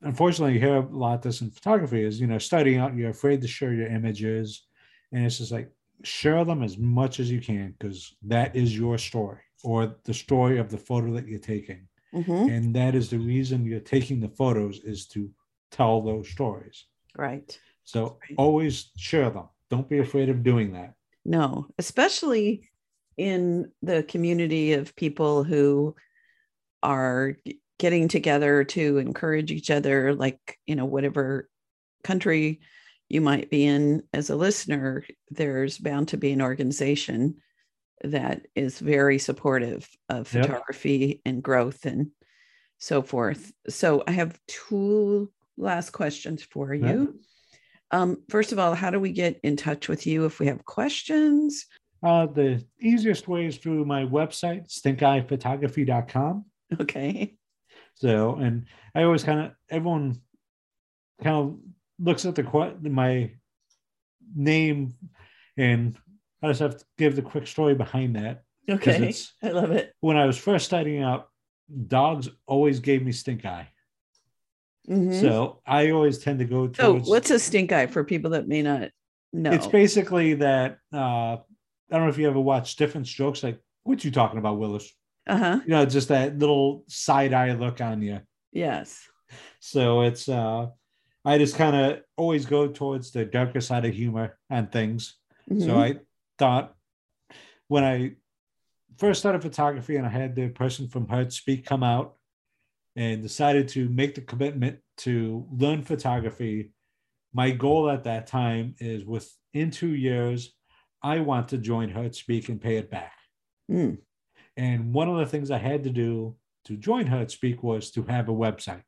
unfortunately, 0.05 0.55
you 0.55 0.61
hear 0.61 0.77
a 0.77 0.81
lot 0.81 1.15
of 1.15 1.23
this 1.23 1.41
in 1.41 1.51
photography 1.51 2.03
is 2.05 2.21
you 2.21 2.27
know, 2.27 2.39
starting 2.39 2.79
out, 2.79 2.95
you're 2.97 3.11
afraid 3.11 3.41
to 3.41 3.49
share 3.49 3.73
your 3.73 3.89
images, 3.89 4.67
and 5.13 5.25
it's 5.25 5.39
just 5.39 5.53
like 5.53 5.71
share 6.03 6.45
them 6.45 6.63
as 6.63 6.77
much 6.79 7.21
as 7.21 7.31
you 7.31 7.41
can 7.41 7.75
because 7.79 8.15
that 8.23 8.55
is 8.55 8.77
your 8.77 8.99
story 8.99 9.41
or 9.63 9.97
the 10.05 10.13
story 10.15 10.59
of 10.59 10.69
the 10.71 10.77
photo 10.79 11.13
that 11.15 11.27
you're 11.27 11.39
taking, 11.39 11.89
Mhm. 12.13 12.51
and 12.51 12.75
that 12.77 12.95
is 12.95 13.09
the 13.11 13.19
reason 13.19 13.65
you're 13.65 13.81
taking 13.81 14.21
the 14.21 14.29
photos 14.29 14.81
is 14.85 15.07
to 15.09 15.31
tell 15.71 16.03
those 16.03 16.29
stories. 16.29 16.87
right 17.17 17.59
So 17.85 18.19
always 18.39 18.91
share 18.97 19.31
them. 19.31 19.49
Don't 19.71 19.89
be 19.89 19.99
afraid 19.99 20.29
of 20.29 20.43
doing 20.43 20.73
that. 20.73 20.95
no 21.27 21.67
especially 21.79 22.69
in 23.17 23.71
the 23.83 24.03
community 24.03 24.73
of 24.75 24.95
people 24.97 25.43
who 25.45 25.95
are 26.83 27.37
getting 27.79 28.09
together 28.09 28.65
to 28.65 28.99
encourage 28.99 29.51
each 29.51 29.71
other 29.71 30.15
like 30.15 30.59
you 30.67 30.77
know 30.77 30.85
whatever 30.85 31.49
country 32.05 32.61
you 33.09 33.21
might 33.21 33.51
be 33.51 33.65
in 33.65 34.03
as 34.13 34.31
a 34.31 34.37
listener 34.37 35.05
there's 35.31 35.79
bound 35.79 36.09
to 36.09 36.17
be 36.17 36.33
an 36.33 36.43
organization 36.43 37.37
that 38.03 38.47
is 38.55 38.79
very 38.79 39.19
supportive 39.19 39.89
of 40.09 40.33
Yep. 40.33 40.47
photography 40.47 41.23
and 41.25 41.43
growth 41.43 41.87
and 41.87 42.11
so 42.79 43.01
forth. 43.03 43.53
So 43.69 44.03
i 44.07 44.11
have 44.13 44.39
two 44.47 45.33
last 45.57 45.91
questions 45.91 46.43
for 46.43 46.75
you. 46.75 47.19
Um, 47.91 48.23
first 48.29 48.53
of 48.53 48.59
all 48.59 48.75
how 48.75 48.91
do 48.91 49.01
we 49.01 49.13
get 49.13 49.41
in 49.43 49.57
touch 49.57 49.89
with 49.89 50.07
you 50.07 50.25
if 50.27 50.39
we 50.39 50.47
have 50.47 50.65
questions? 50.65 51.67
Uh, 52.03 52.27
the 52.27 52.63
easiest 52.81 53.29
way 53.29 53.47
is 53.47 53.57
through 53.57 53.85
my 53.87 54.05
website, 54.05 54.69
stinkeyephotography.com. 54.69 56.45
okay 56.81 57.37
So, 57.95 58.37
and 58.37 58.67
I 58.95 59.05
always 59.05 59.25
kind 59.25 59.41
of 59.41 59.53
everyone 59.71 60.21
kind 61.23 61.37
of 61.37 61.59
looks 61.99 62.25
at 62.25 62.35
the 62.35 62.81
my 62.83 63.31
name, 64.35 64.95
and 65.57 65.97
I 66.43 66.49
just 66.49 66.61
have 66.61 66.79
to 66.79 66.85
give 66.99 67.17
the 67.17 67.23
quick 67.23 67.47
story 67.47 67.75
behind 67.75 68.17
that. 68.17 68.43
okay 68.69 69.13
i 69.43 69.49
love 69.51 69.71
it 69.71 69.93
when 70.01 70.17
I 70.17 70.25
was 70.27 70.39
first 70.39 70.65
starting 70.65 71.03
out, 71.03 71.29
dogs 71.87 72.29
always 72.47 72.81
gave 72.81 73.03
me 73.03 73.13
stink 73.13 73.45
eye. 73.45 73.69
Mhm. 74.89 75.21
So 75.21 75.61
I 75.67 75.91
always 75.91 76.19
tend 76.19 76.41
to 76.41 76.45
go 76.45 76.71
so 76.73 76.93
towards. 76.93 77.09
what's 77.09 77.31
a 77.31 77.39
stink 77.39 77.73
eye 77.73 77.87
for 77.87 78.05
people 78.05 78.31
that 78.33 78.49
may 78.49 78.63
not 78.63 78.91
know 79.33 79.53
It's 79.53 79.67
basically 79.67 80.35
that. 80.35 80.79
Uh, 80.93 81.37
I 81.91 81.99
don't 81.99 82.03
know 82.05 82.09
if 82.09 82.19
you 82.19 82.27
ever 82.29 82.41
watched 82.41 82.79
different 82.79 83.07
strokes. 83.07 83.43
Like, 83.43 83.61
what 83.85 84.05
you 84.05 84.11
talking 84.11 84.39
about, 84.39 84.59
Willis? 84.59 84.91
Uh-huh 85.27 85.61
You 85.65 85.71
know, 85.71 85.87
just 85.87 86.09
that 86.09 86.39
little 86.39 86.85
side 86.89 87.33
eye 87.33 87.53
look 87.53 87.81
on 87.81 88.03
you. 88.03 88.21
yes 88.53 89.09
So 89.61 90.03
it's 90.03 90.29
uh 90.29 90.67
I 91.25 91.39
just 91.39 91.57
kind 91.57 91.75
of 91.75 92.01
always 92.17 92.45
go 92.45 92.69
towards 92.69 93.11
the 93.11 93.25
darker 93.25 93.61
side 93.61 93.87
of 93.87 93.95
humor 93.95 94.39
and 94.51 94.71
things. 94.71 95.17
So 95.49 95.55
Mhm. 95.55 95.79
I 95.87 95.97
thought 96.39 96.75
when 97.69 97.83
I 97.83 98.17
first 98.99 99.21
started 99.21 99.41
photography 99.43 99.97
and 99.97 100.07
I 100.07 100.11
had 100.11 100.35
the 100.35 100.49
person 100.51 100.87
from 100.89 101.09
Heart 101.09 101.33
Speak 101.33 101.65
come 101.65 101.83
out 101.83 102.17
and 102.95 103.23
decided 103.23 103.69
to 103.69 103.89
make 103.89 104.15
the 104.15 104.21
commitment 104.21 104.81
to 104.99 105.47
learn 105.51 105.83
photography, 105.83 106.73
my 107.33 107.51
goal 107.51 107.89
at 107.91 108.05
that 108.05 108.27
time 108.27 108.75
is 108.79 109.05
within 109.05 109.71
two 109.71 109.95
years, 109.95 110.55
I 111.03 111.21
want 111.21 111.49
to 111.49 111.59
join 111.59 111.89
Heart 111.91 112.15
Speak 112.15 112.49
and 112.51 112.61
pay 112.61 112.77
it 112.77 112.91
back. 112.91 113.15
Mm. 113.71 113.99
And 114.57 114.93
one 114.93 115.09
of 115.09 115.17
the 115.19 115.27
things 115.27 115.51
I 115.51 115.59
had 115.59 115.85
to 115.85 115.91
do 115.91 116.37
to 116.67 116.77
join 116.77 117.07
HeartSpeak 117.07 117.63
was 117.63 117.91
to 117.93 118.03
have 118.05 118.29
a 118.29 118.33
website. 118.33 118.83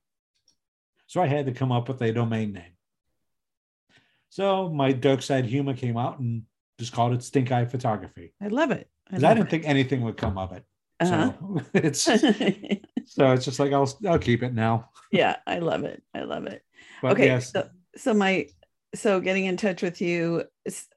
So 1.07 1.21
I 1.23 1.27
had 1.27 1.47
to 1.47 1.53
come 1.53 1.73
up 1.73 1.89
with 1.89 2.01
a 2.03 2.13
domain 2.13 2.53
name. 2.53 2.73
So 4.31 4.69
my 4.69 4.93
dark 4.93 5.23
side 5.23 5.45
humor 5.47 5.75
came 5.75 5.97
out 5.97 6.19
and 6.19 6.43
just 6.79 6.93
called 6.93 7.13
it 7.15 7.23
Stink 7.23 7.51
Eye 7.53 7.65
Photography. 7.65 8.35
i 8.41 8.49
love 8.49 8.71
it 8.71 8.89
i, 9.07 9.11
Because 9.11 9.25
I, 9.25 9.35
didn't 9.35 9.51
think 9.51 9.65
anything 9.67 10.03
would 10.03 10.17
come 10.17 10.37
of 10.37 10.53
it. 10.53 10.65
Uh-huh. 11.01 11.33
So 11.39 11.63
it's 11.75 12.01
so 13.07 13.33
it's 13.33 13.45
just 13.45 13.59
like 13.59 13.73
I'll 13.73 13.91
I'll 14.09 14.19
keep 14.19 14.43
it 14.43 14.53
now. 14.55 14.91
yeah 15.13 15.37
i 15.47 15.59
love 15.59 15.85
it 15.85 16.03
i 16.15 16.23
love 16.23 16.47
it 16.47 16.63
But 17.03 17.13
okay 17.13 17.27
yes, 17.27 17.53
so, 17.53 17.69
so 17.97 18.13
my 18.15 18.47
so 18.95 19.21
getting 19.21 19.45
in 19.47 19.57
touch 19.57 19.83
with 19.83 20.01
you 20.01 20.45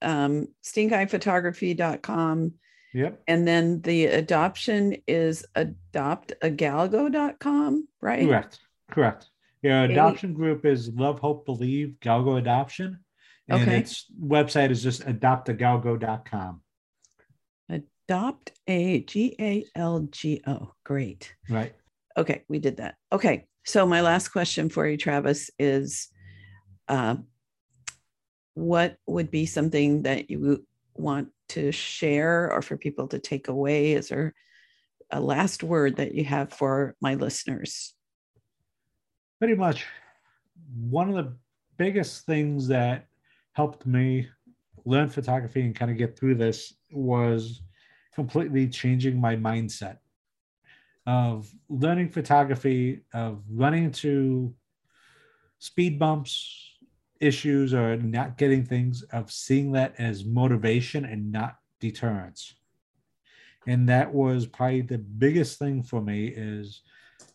um 0.02 0.48
stinkeyephotography.com 0.64 2.54
yep, 2.94 3.22
and 3.28 3.48
then 3.48 3.82
the 3.82 4.06
adoption 4.08 4.96
is 5.08 5.46
adoptagalgo.com 5.56 7.88
right 8.02 8.26
correct, 8.26 8.60
correct. 8.92 9.30
Your 9.62 9.84
adoption 9.84 10.34
group 10.34 10.66
is 10.66 10.90
Love, 10.90 11.20
Hope, 11.20 11.46
Believe 11.46 11.96
Galgo 12.02 12.38
Adoption. 12.38 13.00
And 13.50 13.62
Okay. 13.64 13.80
its 13.80 14.06
website 14.24 14.72
is 14.72 14.82
just 14.82 15.06
adoptagalgo.com. 15.06 16.62
adopt 17.70 18.54
a 18.68 19.02
g-a-l-g-o 19.02 20.74
great 20.84 21.36
Right. 21.50 21.74
Okay, 22.16 22.44
we 22.48 22.60
did 22.60 22.78
that. 22.78 22.96
Okay, 23.12 23.48
so 23.66 23.86
my 23.86 24.02
last 24.02 24.30
question 24.30 24.70
for 24.70 24.88
you, 24.88 24.96
Travis, 24.98 25.52
is 25.60 26.08
uh, 26.88 27.18
what 28.54 28.96
would 29.08 29.30
be 29.30 29.46
something 29.46 30.04
that 30.04 30.30
you 30.30 30.66
want 30.96 31.30
to 31.50 31.72
share 31.72 32.52
or 32.52 32.62
for 32.62 32.78
people 32.78 33.08
to 33.10 33.20
take 33.20 33.48
away? 33.48 33.94
Is 33.94 34.10
there 34.10 34.34
a 35.12 35.20
last 35.20 35.64
word 35.64 35.98
that 35.98 36.14
you 36.14 36.24
have 36.26 36.54
for 36.54 36.96
my 37.02 37.16
listeners? 37.16 37.94
pretty 39.40 39.56
much 39.56 39.86
one 40.90 41.10
of 41.10 41.16
the 41.16 41.34
biggest 41.78 42.26
things 42.26 42.68
that 42.68 43.08
helped 43.54 43.86
me 43.86 44.28
learn 44.86 45.08
photography 45.08 45.62
and 45.62 45.76
kind 45.76 45.90
of 45.90 45.98
get 45.98 46.18
through 46.18 46.36
this 46.36 46.74
was 46.92 47.62
completely 48.14 48.68
changing 48.68 49.20
my 49.20 49.36
mindset 49.36 49.98
of 51.08 51.50
learning 51.70 52.10
photography 52.10 53.02
of 53.14 53.42
running 53.50 53.86
into 53.86 54.54
speed 55.60 55.98
bumps 55.98 56.69
issues 57.20 57.74
or 57.74 57.98
not 57.98 58.38
getting 58.38 58.66
things, 58.66 59.04
of 59.12 59.32
seeing 59.32 59.72
that 59.74 59.96
as 59.98 60.26
motivation 60.26 61.06
and 61.06 61.32
not 61.32 61.58
deterrence. 61.80 62.56
And 63.68 63.90
that 63.90 64.14
was 64.14 64.46
probably 64.46 64.82
the 64.82 64.98
biggest 64.98 65.60
thing 65.60 65.84
for 65.84 66.02
me 66.02 66.28
is, 66.28 66.82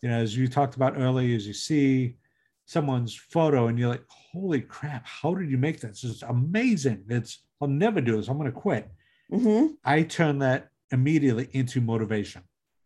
you 0.01 0.09
know, 0.09 0.17
as 0.17 0.35
you 0.35 0.47
talked 0.47 0.75
about 0.75 0.97
earlier, 0.97 1.35
as 1.35 1.47
you 1.47 1.53
see 1.53 2.17
someone's 2.65 3.15
photo 3.15 3.67
and 3.67 3.77
you're 3.77 3.89
like, 3.89 4.05
holy 4.09 4.61
crap, 4.61 5.05
how 5.05 5.35
did 5.35 5.49
you 5.51 5.57
make 5.57 5.79
that? 5.81 5.91
It's 5.91 6.23
amazing. 6.23 7.03
It's, 7.09 7.43
I'll 7.61 7.67
never 7.67 8.01
do 8.01 8.17
this. 8.17 8.27
I'm 8.27 8.37
going 8.37 8.51
to 8.51 8.59
quit. 8.59 8.89
Mm-hmm. 9.31 9.73
I 9.83 10.01
turn 10.01 10.39
that 10.39 10.69
immediately 10.91 11.47
into 11.51 11.79
motivation 11.79 12.41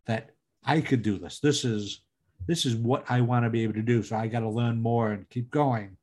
that 0.05 0.31
I 0.65 0.81
could 0.81 1.01
do 1.01 1.17
this. 1.17 1.39
This 1.39 1.63
is, 1.63 2.01
this 2.45 2.65
is 2.65 2.75
what 2.75 3.09
I 3.09 3.21
want 3.21 3.45
to 3.45 3.49
be 3.49 3.63
able 3.63 3.73
to 3.75 3.81
do. 3.81 4.03
So 4.03 4.17
I 4.17 4.27
got 4.27 4.41
to 4.41 4.49
learn 4.49 4.81
more 4.81 5.11
and 5.11 5.29
keep 5.29 5.49
going. 5.49 5.97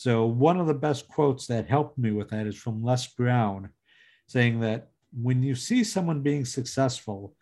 So 0.00 0.24
one 0.24 0.58
of 0.58 0.66
the 0.66 0.72
best 0.72 1.08
quotes 1.08 1.46
that 1.48 1.68
helped 1.68 1.98
me 1.98 2.10
with 2.10 2.30
that 2.30 2.46
is 2.46 2.56
from 2.56 2.82
Les 2.82 3.06
Brown 3.06 3.68
saying 4.28 4.60
that 4.60 4.88
when 5.12 5.42
you 5.42 5.54
see 5.54 5.84
someone 5.84 6.22
being 6.22 6.46
successful, 6.46 7.34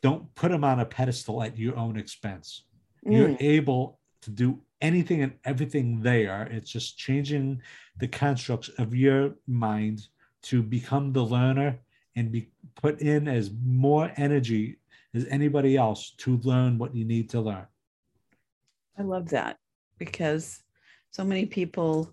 don't 0.00 0.34
put 0.34 0.50
them 0.50 0.64
on 0.64 0.80
a 0.80 0.86
pedestal 0.86 1.42
at 1.42 1.58
your 1.58 1.76
own 1.76 1.98
expense. 1.98 2.64
Mm. 3.06 3.12
You're 3.14 3.36
able 3.38 4.00
to 4.22 4.30
do 4.30 4.62
anything 4.80 5.20
and 5.20 5.34
everything 5.44 6.00
they 6.00 6.26
are. 6.26 6.44
It's 6.44 6.70
just 6.70 6.96
changing 6.96 7.60
the 7.98 8.08
constructs 8.08 8.70
of 8.78 8.94
your 8.94 9.34
mind 9.46 10.06
to 10.44 10.62
become 10.62 11.12
the 11.12 11.22
learner 11.22 11.80
and 12.16 12.32
be 12.32 12.48
put 12.76 13.02
in 13.02 13.28
as 13.28 13.50
more 13.62 14.10
energy 14.16 14.78
as 15.12 15.26
anybody 15.26 15.76
else 15.76 16.12
to 16.20 16.38
learn 16.38 16.78
what 16.78 16.94
you 16.94 17.04
need 17.04 17.28
to 17.28 17.42
learn. 17.42 17.66
I 18.98 19.02
love 19.02 19.28
that 19.28 19.58
because 19.98 20.62
so 21.10 21.24
many 21.24 21.46
people 21.46 22.12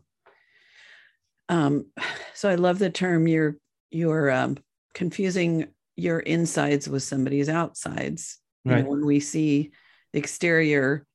um 1.49 1.85
so 2.33 2.49
I 2.49 2.55
love 2.55 2.79
the 2.79 2.89
term 2.89 3.27
you're 3.27 3.57
you're 3.89 4.31
um, 4.31 4.57
confusing 4.93 5.67
your 5.95 6.19
insides 6.19 6.87
with 6.87 7.03
somebody's 7.03 7.49
outsides. 7.49 8.39
Right. 8.65 8.77
You 8.77 8.83
know, 8.83 8.89
when 8.89 9.05
we 9.05 9.19
see 9.19 9.71
the 10.13 10.19
exterior, 10.19 11.05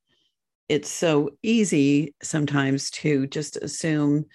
it's 0.69 0.91
so 0.91 1.31
easy 1.43 2.15
sometimes 2.23 2.91
to 2.91 3.27
just 3.27 3.57
assume 3.57 4.27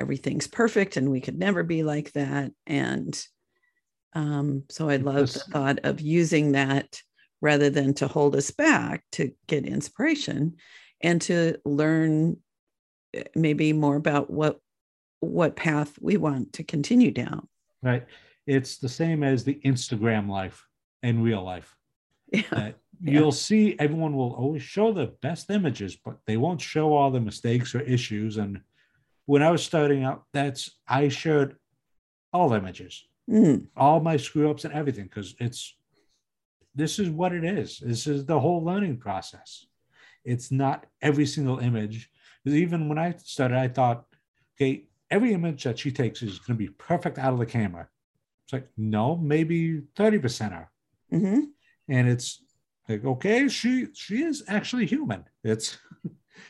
everything's 0.00 0.46
perfect 0.46 0.96
and 0.96 1.10
we 1.10 1.20
could 1.20 1.38
never 1.38 1.62
be 1.62 1.82
like 1.82 2.12
that. 2.12 2.50
And 2.66 3.26
um, 4.12 4.64
so 4.68 4.88
I 4.88 4.96
love 4.96 5.32
the 5.32 5.40
thought 5.40 5.80
of 5.84 6.00
using 6.00 6.52
that 6.52 7.00
rather 7.40 7.70
than 7.70 7.94
to 7.94 8.08
hold 8.08 8.36
us 8.36 8.50
back 8.50 9.04
to 9.12 9.32
get 9.46 9.66
inspiration 9.66 10.56
and 11.00 11.20
to 11.22 11.56
learn 11.64 12.36
maybe 13.34 13.72
more 13.72 13.96
about 13.96 14.30
what 14.30 14.60
what 15.20 15.56
path 15.56 15.98
we 16.00 16.16
want 16.16 16.52
to 16.52 16.64
continue 16.64 17.10
down. 17.10 17.48
Right 17.82 18.06
it's 18.46 18.78
the 18.78 18.88
same 18.88 19.22
as 19.22 19.44
the 19.44 19.60
Instagram 19.64 20.28
life 20.28 20.66
in 21.02 21.22
real 21.22 21.42
life. 21.42 21.76
Yeah. 22.32 22.42
Uh, 22.52 22.72
you'll 23.00 23.32
see 23.32 23.76
everyone 23.78 24.16
will 24.16 24.34
always 24.34 24.62
show 24.62 24.92
the 24.92 25.14
best 25.22 25.50
images, 25.50 25.96
but 25.96 26.18
they 26.26 26.36
won't 26.36 26.60
show 26.60 26.94
all 26.94 27.10
the 27.10 27.20
mistakes 27.20 27.74
or 27.74 27.80
issues. 27.80 28.36
And 28.36 28.60
when 29.26 29.42
I 29.42 29.50
was 29.50 29.62
starting 29.62 30.04
out, 30.04 30.24
that's 30.32 30.70
I 30.88 31.08
shared 31.08 31.56
all 32.32 32.52
images, 32.52 33.06
mm. 33.30 33.66
all 33.76 34.00
my 34.00 34.16
screw 34.16 34.50
ups 34.50 34.64
and 34.64 34.74
everything, 34.74 35.04
because 35.04 35.34
it's 35.38 35.76
this 36.74 36.98
is 36.98 37.08
what 37.08 37.32
it 37.32 37.44
is. 37.44 37.78
This 37.78 38.06
is 38.06 38.26
the 38.26 38.40
whole 38.40 38.64
learning 38.64 38.98
process. 38.98 39.66
It's 40.24 40.50
not 40.50 40.86
every 41.00 41.26
single 41.26 41.60
image. 41.60 42.10
Even 42.46 42.88
when 42.88 42.98
I 42.98 43.14
started, 43.16 43.56
I 43.56 43.68
thought, 43.68 44.04
okay, 44.56 44.86
every 45.10 45.32
image 45.32 45.64
that 45.64 45.78
she 45.78 45.90
takes 45.90 46.22
is 46.22 46.38
going 46.38 46.58
to 46.58 46.64
be 46.64 46.68
perfect 46.68 47.18
out 47.18 47.32
of 47.32 47.38
the 47.38 47.46
camera. 47.46 47.88
It's 48.44 48.52
like, 48.52 48.68
no, 48.76 49.16
maybe 49.16 49.82
30% 49.96 50.52
are. 50.52 50.70
Mm-hmm. 51.12 51.40
And 51.88 52.08
it's 52.08 52.42
like, 52.88 53.04
okay, 53.04 53.48
she 53.48 53.86
she 53.94 54.22
is 54.22 54.42
actually 54.48 54.86
human. 54.86 55.24
It's 55.42 55.78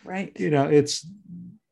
right. 0.04 0.32
You 0.38 0.50
know, 0.50 0.66
it's 0.66 1.06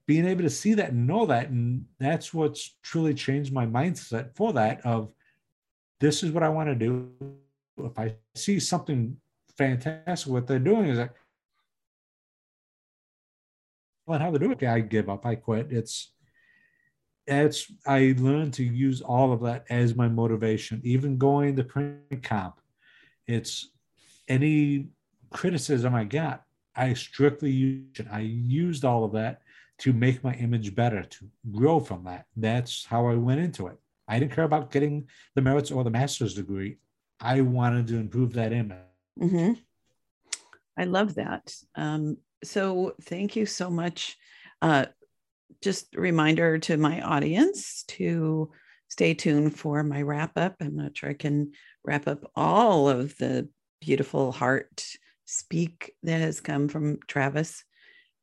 being 0.07 0.27
able 0.27 0.43
to 0.43 0.51
see 0.51 0.75
that 0.75 0.93
and 0.93 1.07
know 1.07 1.27
that. 1.27 1.51
And 1.51 1.87
that's 1.99 2.33
what's 2.33 2.77
truly 2.83 3.15
changed 3.15 3.53
my 3.53 3.67
mindset 3.67 4.37
for 4.37 4.53
that 4.53 4.85
of 4.85 5.13
this 6.01 6.23
is 6.23 6.33
what 6.33 6.43
I 6.43 6.49
want 6.49 6.69
to 6.69 6.75
do. 6.75 7.11
If 7.79 7.99
I 7.99 8.17
see 8.35 8.61
something 8.61 9.17
fantastic, 9.57 10.33
what 10.33 10.47
they're 10.47 10.59
doing 10.59 10.87
is 10.87 10.99
like, 10.99 11.15
well, 14.13 14.21
how 14.21 14.31
they 14.31 14.39
do 14.39 14.53
it, 14.53 14.63
I 14.63 14.81
give 14.81 15.09
up, 15.09 15.25
I 15.25 15.37
quit. 15.37 15.69
It's 15.71 16.13
it's, 17.27 17.73
I 17.87 18.15
learned 18.19 18.53
to 18.55 18.65
use 18.65 19.01
all 19.01 19.33
of 19.33 19.41
that 19.43 19.65
as 19.71 19.95
my 19.95 20.07
motivation. 20.07 20.83
Even 20.85 21.17
going 21.17 21.57
to 21.57 21.65
print 21.65 22.23
comp, 22.23 22.61
it's 23.27 23.71
any 24.29 24.89
criticism 25.31 25.95
I 25.95 26.05
got, 26.05 26.43
I 26.77 26.93
strictly 26.93 27.51
used. 27.51 28.01
it. 28.01 28.07
I 28.13 28.21
used 28.21 28.85
all 28.85 29.05
of 29.05 29.13
that 29.13 29.41
to 29.79 29.95
make 29.95 30.23
my 30.23 30.35
image 30.35 30.75
better, 30.75 31.05
to 31.05 31.31
grow 31.51 31.81
from 31.81 32.05
that. 32.05 32.27
That's 32.37 32.85
how 32.85 33.07
I 33.07 33.15
went 33.15 33.41
into 33.41 33.69
it. 33.69 33.79
I 34.09 34.19
didn't 34.19 34.33
care 34.33 34.45
about 34.45 34.71
getting 34.71 35.09
the 35.35 35.41
merits 35.41 35.71
or 35.71 35.85
the 35.85 35.91
master's 35.91 36.35
degree. 36.35 36.77
I 37.19 37.41
wanted 37.41 37.87
to 37.87 37.97
improve 37.97 38.35
that 38.35 38.53
image. 38.53 38.77
Mm-hmm. 39.19 39.53
I 40.77 40.85
love 40.85 41.15
that. 41.15 41.55
Um, 41.77 42.19
so 42.45 42.95
thank 43.03 43.37
you 43.37 43.47
so 43.47 43.71
much. 43.71 44.17
Uh, 44.61 44.87
just 45.63 45.95
a 45.95 46.01
reminder 46.01 46.59
to 46.59 46.77
my 46.77 47.01
audience 47.01 47.85
to 47.89 48.51
stay 48.89 49.15
tuned 49.15 49.57
for 49.57 49.83
my 49.83 50.03
wrap 50.03 50.33
up. 50.37 50.57
I'm 50.61 50.77
not 50.77 50.97
sure 50.97 51.11
I 51.11 51.15
can 51.15 51.53
wrap 51.85 52.07
up 52.07 52.31
all 52.37 52.89
of 52.89 53.17
the 53.17 53.49
beautiful 53.81 54.33
heart 54.33 54.85
speak 55.25 55.95
that 56.03 56.21
has 56.21 56.41
come 56.41 56.69
from 56.69 56.99
Travis, 57.09 57.65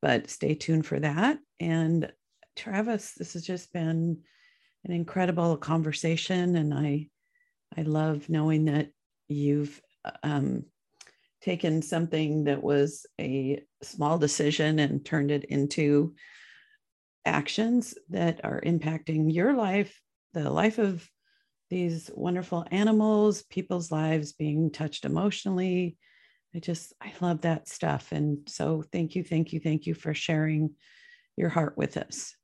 but 0.02 0.30
stay 0.30 0.54
tuned 0.54 0.86
for 0.86 1.00
that. 1.00 1.40
And 1.60 2.12
Travis, 2.56 3.14
this 3.14 3.34
has 3.34 3.44
just 3.44 3.74
been 3.74 4.22
an 4.86 4.92
incredible 4.92 5.58
conversation, 5.58 6.56
and 6.56 6.74
I 6.74 7.08
I 7.78 7.84
love 7.84 8.30
knowing 8.30 8.66
that 8.66 8.90
you've 9.28 9.82
um, 10.24 10.66
taken 11.42 11.82
something 11.82 12.46
that 12.46 12.62
was 12.62 13.06
a 13.20 13.64
small 13.82 14.18
decision 14.18 14.80
and 14.80 15.06
turned 15.06 15.32
it 15.32 15.46
into 15.46 16.16
actions 17.26 17.96
that 18.10 18.42
are 18.44 18.62
impacting 18.62 19.34
your 19.34 19.56
life, 19.56 20.02
the 20.34 20.50
life 20.50 20.78
of 20.78 21.08
these 21.70 22.10
wonderful 22.14 22.66
animals, 22.72 23.44
people's 23.44 23.92
lives 23.92 24.34
being 24.34 24.72
touched 24.72 25.06
emotionally. 25.06 25.98
I 26.56 26.60
just, 26.60 26.94
I 27.00 27.14
love 27.22 27.42
that 27.42 27.68
stuff. 27.68 28.12
And 28.12 28.40
so 28.48 28.84
thank 28.92 29.16
you, 29.16 29.24
thank 29.24 29.54
you, 29.54 29.60
thank 29.60 29.86
you 29.86 29.94
for 29.94 30.14
sharing 30.14 30.72
your 31.38 31.50
heart 31.50 31.78
with 31.78 31.96
us. 31.96 32.36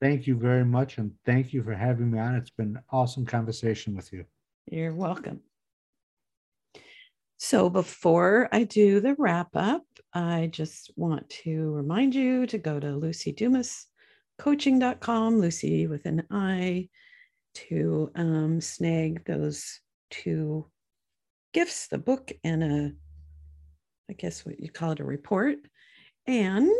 Thank 0.00 0.26
you 0.26 0.36
very 0.36 0.64
much. 0.64 0.98
And 0.98 1.12
thank 1.24 1.52
you 1.52 1.62
for 1.62 1.74
having 1.74 2.10
me 2.10 2.18
on. 2.18 2.34
It's 2.34 2.50
been 2.50 2.76
an 2.76 2.82
awesome 2.90 3.24
conversation 3.24 3.94
with 3.94 4.12
you. 4.12 4.24
You're 4.66 4.94
welcome. 4.94 5.42
So 7.44 7.68
before 7.68 8.48
I 8.52 8.62
do 8.62 9.00
the 9.00 9.16
wrap 9.18 9.56
up, 9.56 9.82
I 10.14 10.48
just 10.52 10.92
want 10.94 11.28
to 11.42 11.72
remind 11.72 12.14
you 12.14 12.46
to 12.46 12.56
go 12.56 12.78
to 12.78 12.86
lucydumascoaching.com, 12.86 15.40
Lucy 15.40 15.88
with 15.88 16.06
an 16.06 16.22
I, 16.30 16.88
to 17.54 18.12
um, 18.14 18.60
snag 18.60 19.24
those 19.24 19.80
two 20.08 20.70
gifts, 21.52 21.88
the 21.88 21.98
book 21.98 22.30
and 22.44 22.62
a, 22.62 22.92
I 24.08 24.12
guess 24.12 24.46
what 24.46 24.60
you 24.60 24.70
call 24.70 24.92
it, 24.92 25.00
a 25.00 25.04
report. 25.04 25.58
And 26.28 26.70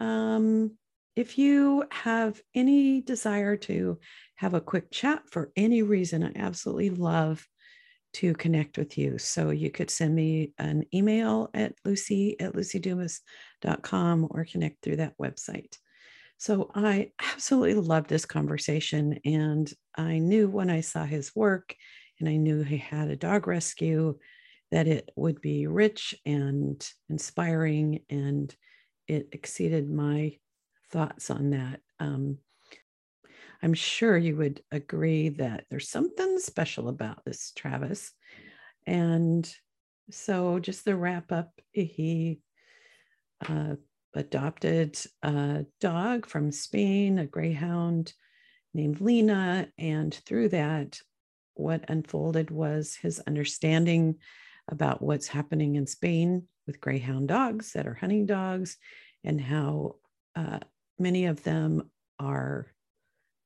um, 0.00 0.72
if 1.14 1.38
you 1.38 1.84
have 1.92 2.42
any 2.56 3.02
desire 3.02 3.56
to 3.58 4.00
have 4.34 4.54
a 4.54 4.60
quick 4.60 4.90
chat 4.90 5.22
for 5.30 5.52
any 5.54 5.82
reason, 5.82 6.24
I 6.24 6.32
absolutely 6.34 6.90
love 6.90 7.46
to 8.14 8.34
connect 8.34 8.78
with 8.78 8.96
you. 8.96 9.18
So 9.18 9.50
you 9.50 9.70
could 9.70 9.90
send 9.90 10.14
me 10.14 10.52
an 10.58 10.84
email 10.94 11.50
at 11.54 11.74
lucy 11.84 12.38
at 12.40 12.54
lucydumas.com 12.54 14.28
or 14.30 14.44
connect 14.44 14.82
through 14.82 14.96
that 14.96 15.18
website. 15.18 15.76
So 16.38 16.70
I 16.74 17.12
absolutely 17.32 17.74
love 17.74 18.06
this 18.06 18.24
conversation. 18.24 19.18
And 19.24 19.72
I 19.96 20.18
knew 20.18 20.48
when 20.48 20.70
I 20.70 20.80
saw 20.80 21.04
his 21.04 21.34
work 21.34 21.74
and 22.20 22.28
I 22.28 22.36
knew 22.36 22.62
he 22.62 22.76
had 22.76 23.08
a 23.08 23.16
dog 23.16 23.46
rescue 23.46 24.18
that 24.70 24.86
it 24.86 25.10
would 25.16 25.40
be 25.40 25.66
rich 25.66 26.14
and 26.24 26.86
inspiring. 27.08 28.00
And 28.10 28.54
it 29.06 29.28
exceeded 29.32 29.90
my 29.90 30.38
thoughts 30.90 31.30
on 31.30 31.50
that. 31.50 31.80
Um, 32.00 32.38
I'm 33.64 33.72
sure 33.72 34.18
you 34.18 34.36
would 34.36 34.62
agree 34.70 35.30
that 35.30 35.64
there's 35.70 35.88
something 35.88 36.38
special 36.38 36.88
about 36.90 37.24
this, 37.24 37.50
Travis. 37.56 38.12
And 38.86 39.50
so, 40.10 40.58
just 40.58 40.84
to 40.84 40.94
wrap 40.94 41.32
up, 41.32 41.50
he 41.72 42.40
uh, 43.48 43.76
adopted 44.14 44.98
a 45.22 45.64
dog 45.80 46.26
from 46.26 46.52
Spain, 46.52 47.18
a 47.18 47.24
greyhound 47.24 48.12
named 48.74 49.00
Lena. 49.00 49.68
And 49.78 50.12
through 50.12 50.50
that, 50.50 50.98
what 51.54 51.88
unfolded 51.88 52.50
was 52.50 52.96
his 52.96 53.18
understanding 53.26 54.16
about 54.70 55.00
what's 55.00 55.28
happening 55.28 55.76
in 55.76 55.86
Spain 55.86 56.48
with 56.66 56.82
greyhound 56.82 57.28
dogs 57.28 57.72
that 57.72 57.86
are 57.86 57.94
hunting 57.94 58.26
dogs 58.26 58.76
and 59.24 59.40
how 59.40 59.94
uh, 60.36 60.58
many 60.98 61.24
of 61.24 61.42
them 61.44 61.90
are 62.18 62.73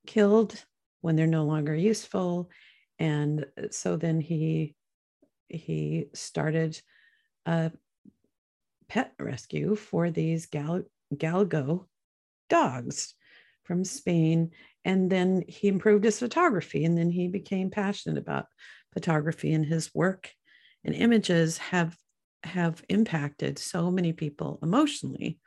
killed 0.08 0.64
when 1.02 1.14
they're 1.14 1.26
no 1.26 1.44
longer 1.44 1.74
useful. 1.74 2.50
And 2.98 3.44
uh, 3.56 3.68
so 3.70 3.96
then 3.96 4.20
he 4.20 4.74
he 5.48 6.06
started 6.14 6.80
a 7.46 7.70
pet 8.88 9.12
rescue 9.18 9.76
for 9.76 10.10
these 10.10 10.46
gal, 10.46 10.82
galgo 11.14 11.86
dogs 12.48 13.14
from 13.64 13.84
Spain. 13.84 14.50
And 14.84 15.10
then 15.10 15.44
he 15.46 15.68
improved 15.68 16.04
his 16.04 16.18
photography 16.18 16.84
and 16.84 16.96
then 16.96 17.10
he 17.10 17.28
became 17.28 17.70
passionate 17.70 18.18
about 18.18 18.46
photography 18.92 19.52
and 19.52 19.64
his 19.64 19.94
work 19.94 20.30
and 20.84 20.94
images 20.94 21.58
have 21.58 21.96
have 22.44 22.82
impacted 22.88 23.58
so 23.58 23.90
many 23.90 24.12
people 24.12 24.58
emotionally 24.62 25.38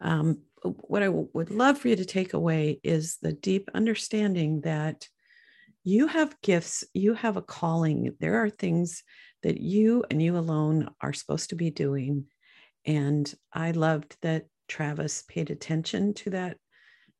um, 0.00 0.42
what 0.62 1.02
I 1.02 1.08
would 1.08 1.50
love 1.50 1.78
for 1.78 1.88
you 1.88 1.96
to 1.96 2.04
take 2.04 2.32
away 2.32 2.80
is 2.82 3.18
the 3.22 3.32
deep 3.32 3.70
understanding 3.74 4.62
that 4.62 5.08
you 5.84 6.06
have 6.08 6.40
gifts, 6.42 6.84
you 6.92 7.14
have 7.14 7.36
a 7.36 7.42
calling. 7.42 8.14
There 8.20 8.42
are 8.42 8.50
things 8.50 9.02
that 9.42 9.60
you 9.60 10.04
and 10.10 10.20
you 10.20 10.36
alone 10.36 10.90
are 11.00 11.12
supposed 11.12 11.50
to 11.50 11.56
be 11.56 11.70
doing. 11.70 12.26
And 12.84 13.32
I 13.52 13.70
loved 13.70 14.16
that 14.22 14.46
Travis 14.66 15.24
paid 15.28 15.50
attention 15.50 16.14
to 16.14 16.30
that 16.30 16.56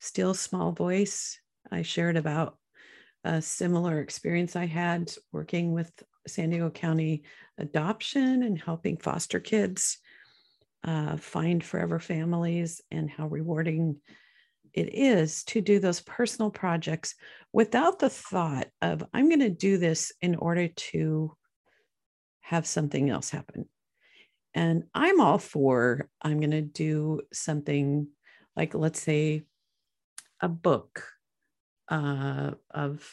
still 0.01 0.35
small 0.35 0.73
voice. 0.73 1.39
I 1.71 1.83
shared 1.83 2.17
about 2.17 2.59
a 3.25 3.43
similar 3.43 4.01
experience 4.01 4.57
I 4.57 4.67
had 4.67 5.11
working 5.33 5.73
with 5.73 5.91
San 6.27 6.51
Diego 6.51 6.71
County 6.71 7.23
adoption 7.57 8.43
and 8.43 8.61
helping 8.61 8.97
foster 8.97 9.41
kids 9.41 9.99
uh, 10.85 11.17
find 11.17 11.63
forever 11.63 11.99
families 11.99 12.81
and 12.91 13.11
how 13.11 13.27
rewarding 13.27 13.97
it 14.75 14.95
is 14.95 15.45
to 15.45 15.61
do 15.61 15.81
those 15.81 16.01
personal 16.01 16.51
projects 16.51 17.15
without 17.53 17.99
the 17.99 18.11
thought 18.11 18.69
of, 18.81 19.05
I'm 19.13 19.29
going 19.29 19.41
to 19.41 19.51
do 19.51 19.79
this 19.79 20.13
in 20.21 20.37
order 20.37 20.69
to 20.69 21.37
have 22.43 22.67
something 22.67 23.11
else 23.11 23.31
happen. 23.31 23.69
And 24.55 24.85
I'm 24.95 25.21
all 25.21 25.39
for, 25.39 26.09
I'm 26.23 26.39
going 26.39 26.53
to 26.53 26.63
do 26.63 27.21
something 27.33 28.09
like, 28.57 28.75
let's 28.75 29.01
say, 29.01 29.45
a 30.41 30.49
book 30.49 31.05
uh, 31.89 32.53
of 32.71 33.07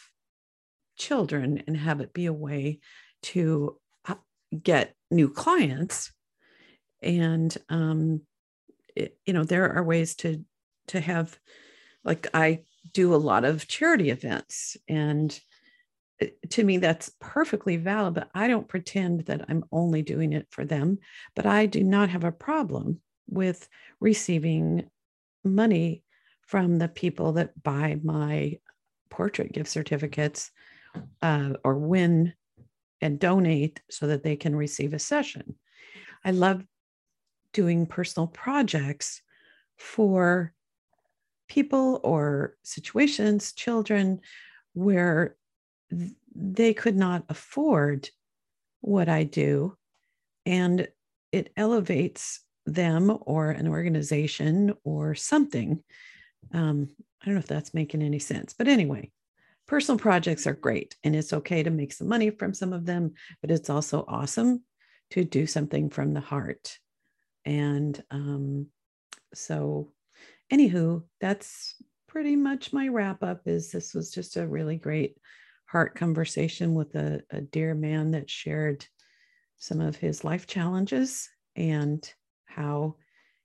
children 0.98 1.64
and 1.68 1.76
have 1.76 2.02
it 2.02 2.14
be 2.14 2.28
a 2.28 2.34
way 2.34 2.80
to 3.24 3.80
uh, 4.08 4.16
get 4.62 4.96
new 5.12 5.30
clients 5.30 6.14
and 7.06 7.56
um, 7.70 8.22
it, 8.96 9.18
you 9.26 9.34
know 9.34 9.44
there 9.44 9.72
are 9.72 9.84
ways 9.84 10.16
to 10.16 10.44
to 10.88 11.00
have 11.00 11.38
like 12.04 12.28
i 12.34 12.62
do 12.94 13.14
a 13.14 13.18
lot 13.18 13.46
of 13.46 13.68
charity 13.68 14.10
events 14.10 14.78
and 14.88 15.40
to 16.50 16.64
me 16.64 16.78
that's 16.78 17.12
perfectly 17.20 17.78
valid 17.78 18.14
but 18.14 18.30
i 18.34 18.48
don't 18.48 18.68
pretend 18.68 19.22
that 19.26 19.46
i'm 19.50 19.66
only 19.72 20.02
doing 20.02 20.34
it 20.34 20.48
for 20.50 20.66
them. 20.66 20.98
But 21.36 21.46
i 21.46 21.66
do 21.66 21.84
not 21.84 22.10
have 22.10 22.24
a 22.24 22.32
problem 22.32 23.02
with 23.28 23.68
receiving 24.00 24.90
money 25.44 26.04
from 26.48 26.78
the 26.78 26.88
people 26.88 27.34
that 27.34 27.62
buy 27.64 28.00
my 28.04 28.60
portrait 29.10 29.52
gift 29.52 29.70
certificates 29.70 30.52
uh, 31.22 31.54
or 31.64 31.76
win 31.76 32.34
and 33.02 33.20
donate 33.20 33.82
so 33.90 34.08
that 34.08 34.24
they 34.24 34.36
can 34.36 34.56
receive 34.56 34.94
a 34.94 35.00
session. 35.00 35.56
I 36.24 36.32
love 36.32 36.64
doing 37.56 37.86
personal 37.86 38.28
projects 38.28 39.22
for 39.78 40.54
people 41.48 42.02
or 42.04 42.58
situations, 42.64 43.54
children, 43.54 44.20
where 44.74 45.38
th- 45.90 46.12
they 46.36 46.74
could 46.74 46.98
not 46.98 47.24
afford 47.30 48.10
what 48.82 49.08
I 49.08 49.24
do. 49.24 49.78
And 50.46 50.90
it 51.32 51.54
elevates 51.56 52.42
them 52.66 53.18
or 53.22 53.52
an 53.52 53.70
organization 53.70 54.74
or 54.84 55.16
something. 55.16 55.82
Um, 56.54 56.90
I 57.22 57.26
don't 57.26 57.36
know 57.36 57.40
if 57.40 57.48
that's 57.48 57.74
making 57.74 58.02
any 58.02 58.20
sense, 58.20 58.54
but 58.54 58.68
anyway, 58.68 59.12
personal 59.66 59.98
projects 59.98 60.46
are 60.46 60.54
great 60.54 60.98
and 61.06 61.16
it's 61.16 61.32
okay 61.32 61.64
to 61.64 61.70
make 61.70 61.94
some 61.94 62.10
money 62.10 62.32
from 62.32 62.54
some 62.54 62.74
of 62.74 62.86
them, 62.86 63.14
but 63.40 63.50
it's 63.50 63.70
also 63.70 64.04
awesome 64.10 64.62
to 65.12 65.24
do 65.24 65.48
something 65.48 65.90
from 65.90 66.14
the 66.14 66.20
heart. 66.20 66.80
And 67.46 68.02
um, 68.12 68.68
so, 69.34 69.92
anywho, 70.52 71.04
that's 71.20 71.76
pretty 72.08 72.36
much 72.36 72.74
my 72.74 72.88
wrap 72.88 73.24
up. 73.24 73.42
Is 73.46 73.72
this 73.72 73.94
was 73.94 74.12
just 74.12 74.38
a 74.38 74.48
really 74.48 74.78
great 74.78 75.18
heart 75.66 75.96
conversation 75.96 76.74
with 76.74 76.96
a, 76.96 77.22
a 77.30 77.42
dear 77.42 77.76
man 77.76 78.12
that 78.12 78.30
shared 78.30 78.86
some 79.58 79.82
of 79.82 79.96
his 79.96 80.24
life 80.24 80.48
challenges 80.48 81.30
and 81.56 82.14
how 82.46 82.96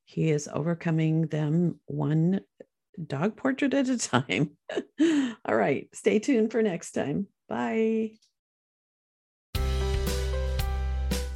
he 0.05 0.31
is 0.31 0.49
overcoming 0.53 1.27
them 1.29 1.79
one 1.87 2.41
dog 3.07 3.37
portrait 3.37 3.75
at 3.75 3.89
a 3.89 3.99
time. 3.99 4.51
All 5.45 5.57
right, 5.57 5.89
stay 5.95 6.19
tuned 6.19 6.51
for 6.53 6.63
next 6.63 6.93
time. 6.93 7.27
Bye. 7.49 8.13